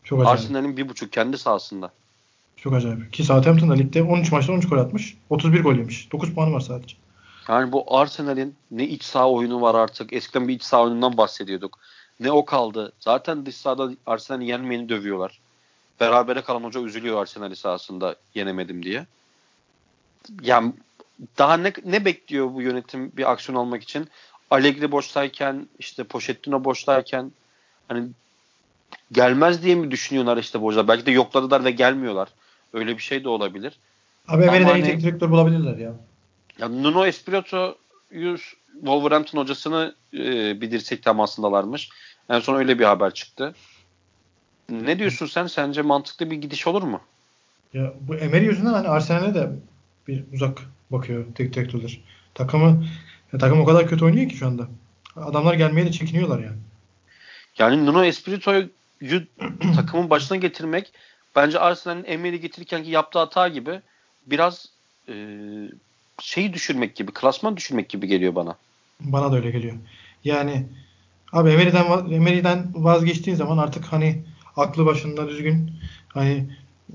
[0.05, 0.41] Çok acayip.
[0.41, 1.91] Arsenal'in 1.5 kendi sahasında.
[2.57, 3.13] Çok acayip.
[3.13, 5.17] Ki Southampton da ligde 13 maçta 13 gol atmış.
[5.31, 6.13] 31 gol yemiş.
[6.13, 6.97] 9 puanı var sadece.
[7.49, 10.13] Yani bu Arsenal'in ne iç saha oyunu var artık.
[10.13, 11.79] Eskiden bir iç saha oyunundan bahsediyorduk.
[12.21, 12.93] Ne o kaldı.
[13.01, 15.41] Zaten dış sahada Arsenal'i yenmeyeni dövüyorlar.
[16.01, 19.07] Berabere kalan hoca üzülüyor Arsenal'i sahasında yenemedim diye.
[20.43, 20.73] Yani
[21.39, 24.09] daha ne, ne bekliyor bu yönetim bir aksiyon almak için?
[24.51, 27.33] Allegri boştayken işte Pochettino boştayken
[27.89, 28.09] hani
[29.13, 32.29] gelmez diye mi düşünüyorlar işte bu Belki de yokladılar ve gelmiyorlar.
[32.73, 33.79] Öyle bir şey de olabilir.
[34.29, 35.93] Abi Emery'den hani, teknik direktör bulabilirler ya.
[36.59, 37.77] Ya Nuno Espirito
[38.75, 41.89] Wolverhampton hocasını e, bir dirsek temasındalarmış.
[42.29, 43.55] En son öyle bir haber çıktı.
[44.71, 45.47] Ne diyorsun sen?
[45.47, 47.01] Sence mantıklı bir gidiş olur mu?
[47.75, 49.51] Ya bu Emery yüzünden hani Arsenal'e de
[50.09, 50.59] bir uzak
[50.91, 52.01] bakıyor tek direktörler.
[52.35, 52.85] Takımı
[53.33, 54.69] ya takım o kadar kötü oynuyor ki şu anda.
[55.17, 56.57] Adamlar gelmeye de çekiniyorlar yani.
[57.59, 58.69] Yani Nuno Espirito'yu
[59.77, 60.93] takımın başına getirmek
[61.37, 63.81] bence Arsenal'in Emery'i getirirken ki yaptığı hata gibi
[64.27, 64.69] biraz
[65.09, 65.15] e,
[66.21, 68.57] şeyi düşürmek gibi, klasman düşürmek gibi geliyor bana.
[69.01, 69.75] Bana da öyle geliyor.
[70.25, 70.67] Yani
[71.33, 74.23] abi Emery'den Emery'den vazgeçtiğin zaman artık hani
[74.57, 75.71] aklı başında düzgün
[76.09, 76.47] hani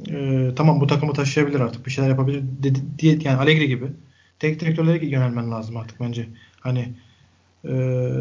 [0.10, 3.86] e, tamam bu takımı taşıyabilir artık bir şeyler yapabilir dedi, diye yani Allegri gibi
[4.39, 6.28] tek direktörlere yönelmen lazım artık bence.
[6.62, 6.80] Hani
[7.64, 7.72] e,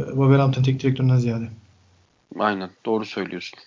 [0.07, 1.49] Wolverhampton tek direktöründen ziyade.
[2.39, 3.59] Aynen doğru söylüyorsun.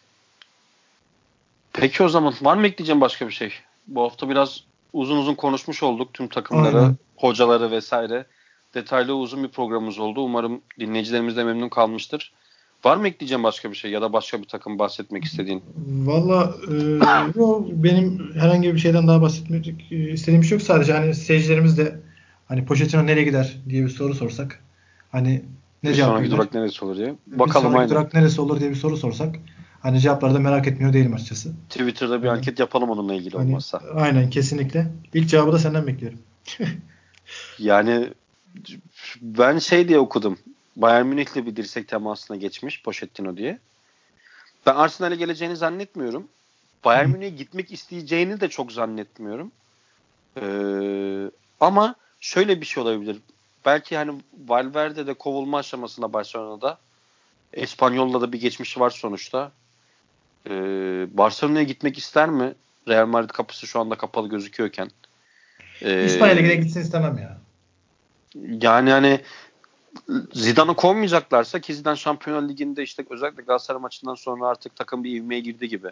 [1.79, 3.53] Peki o zaman var mı ekleyeceğim başka bir şey?
[3.87, 4.63] Bu hafta biraz
[4.93, 6.97] uzun uzun konuşmuş olduk tüm takımları, Aynen.
[7.15, 8.25] hocaları vesaire.
[8.73, 10.21] Detaylı uzun bir programımız oldu.
[10.21, 12.33] Umarım dinleyicilerimiz de memnun kalmıştır.
[12.85, 15.63] Var mı ekleyeceğim başka bir şey ya da başka bir takım bahsetmek istediğin?
[16.05, 16.73] Valla e,
[17.83, 20.67] benim herhangi bir şeyden daha bahsetmek istediğim bir şey yok.
[20.67, 21.99] Sadece hani seyircilerimiz de
[22.47, 24.63] hani Pochettino nereye gider diye bir soru sorsak.
[25.11, 25.41] Hani
[25.83, 27.15] ne bir cevap sonraki durak neresi olur diye.
[27.27, 27.89] Bakalım bir sonraki aynen.
[27.89, 29.35] durak neresi olur diye bir soru sorsak.
[29.81, 31.53] Hani cevapları da merak etmiyor değilim açıkçası.
[31.69, 33.81] Twitter'da bir yani, anket yapalım onunla ilgili hani, olmazsa.
[33.95, 34.87] Aynen kesinlikle.
[35.13, 36.19] İlk cevabı da senden bekliyorum.
[37.59, 38.13] yani
[39.21, 40.39] ben şey diye okudum.
[40.75, 43.59] Bayern Münih'le bir dirsek temasına geçmiş Pochettino diye.
[44.65, 46.27] Ben Arsenal'e geleceğini zannetmiyorum.
[46.85, 49.51] Bayern Münih'e gitmek isteyeceğini de çok zannetmiyorum.
[50.41, 53.17] Ee, ama şöyle bir şey olabilir.
[53.65, 56.77] Belki hani Valverde de kovulma aşamasında Barcelona'da.
[57.53, 59.51] Espanyol'la da bir geçmişi var sonuçta.
[60.49, 62.53] Ee, Barcelona'ya gitmek ister mi?
[62.87, 64.89] Real Madrid kapısı şu anda kapalı gözüküyorken.
[65.81, 67.37] Ee, İspanya'ya gitsin istemem ya.
[68.61, 69.21] Yani hani
[70.33, 75.41] Zidane'ı kovmayacaklarsa ki Zidane Şampiyonlar Ligi'nde işte özellikle Galatasaray maçından sonra artık takım bir ivmeye
[75.41, 75.87] girdi gibi.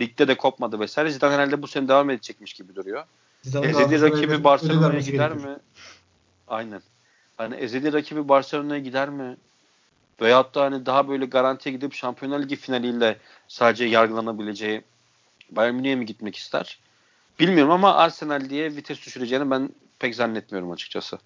[0.00, 1.10] Ligde de kopmadı vesaire.
[1.10, 3.04] Zidane herhalde bu sene devam edecekmiş gibi duruyor.
[3.42, 5.56] Zidane ezeli rakibi Barcelona'ya gider mi?
[6.48, 6.80] Aynen.
[7.36, 9.36] Hani ezeli rakibi Barcelona'ya gider mi?
[10.20, 14.82] Veyahut da hani daha böyle garantiye gidip Şampiyonlar Ligi finaliyle sadece yargılanabileceği
[15.50, 16.78] Bayern Münih'e mi gitmek ister?
[17.40, 21.18] Bilmiyorum ama Arsenal diye vites düşüreceğini ben pek zannetmiyorum açıkçası.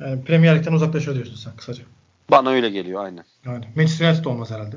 [0.00, 1.84] Yani Premier Lig'den uzaklaşıyor diyorsun sen kısaca.
[2.30, 3.24] Bana öyle geliyor aynen.
[3.44, 4.76] Yani Manchester United olmaz herhalde.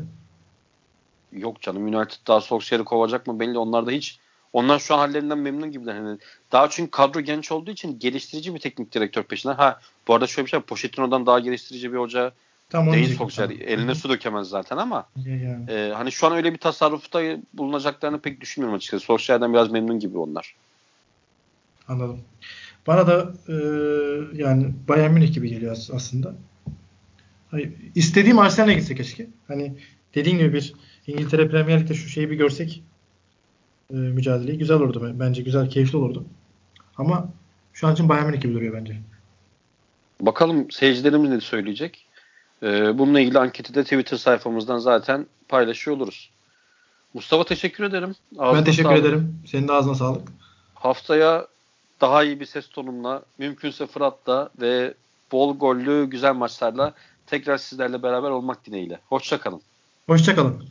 [1.32, 3.58] Yok canım United daha Solskjaer'i kovacak mı belli.
[3.58, 4.20] Onlar da hiç
[4.54, 5.96] onlar şu an hallerinden memnun gibiler.
[5.96, 6.18] Yani
[6.52, 9.56] daha çünkü kadro genç olduğu için geliştirici bir teknik direktör peşinden.
[9.56, 12.32] Ha bu arada şöyle bir şey Pochettino'dan daha geliştirici bir hoca
[12.72, 13.50] Tam değil Solskjaer.
[13.50, 15.72] Eline su dökemez zaten ama yani.
[15.72, 17.22] e, hani şu an öyle bir tasarrufta
[17.54, 19.06] bulunacaklarını pek düşünmüyorum açıkçası.
[19.06, 20.56] Solskjaer'den biraz memnun gibi onlar.
[21.88, 22.20] Anladım.
[22.88, 23.56] Bana da e,
[24.42, 26.36] yani Bayern Münih gibi geliyor aslında.
[27.52, 29.28] Hayır, istediğim Arsenal'e gitse keşke.
[29.48, 29.74] Hani
[30.16, 30.74] dediğin gibi bir
[31.08, 32.84] İngiltere Premier Lig'de şu şeyi bir görsek
[33.90, 35.16] e, mücadeleyi güzel olurdu.
[35.20, 36.26] Bence güzel, keyifli olurdu.
[36.98, 37.30] Ama
[37.74, 38.98] şu an için Bayern Münih gibi duruyor bence.
[40.22, 42.08] Bakalım seyircilerimiz ne söyleyecek.
[42.64, 46.30] Ee, bununla ilgili anketi de Twitter sayfamızdan zaten paylaşıyor oluruz.
[47.14, 48.16] Mustafa teşekkür ederim.
[48.38, 49.02] Ağzına ben teşekkür sağlık.
[49.06, 49.40] ederim.
[49.48, 50.28] Senin de ağzına sağlık.
[50.76, 51.48] Haftaya
[52.02, 54.94] daha iyi bir ses tonumla, mümkünse Fırat'la ve
[55.32, 56.94] bol gollü güzel maçlarla
[57.28, 59.00] tekrar sizlerle beraber olmak dileğiyle.
[59.10, 59.62] Hoşçakalın.
[60.08, 60.64] Hoşçakalın.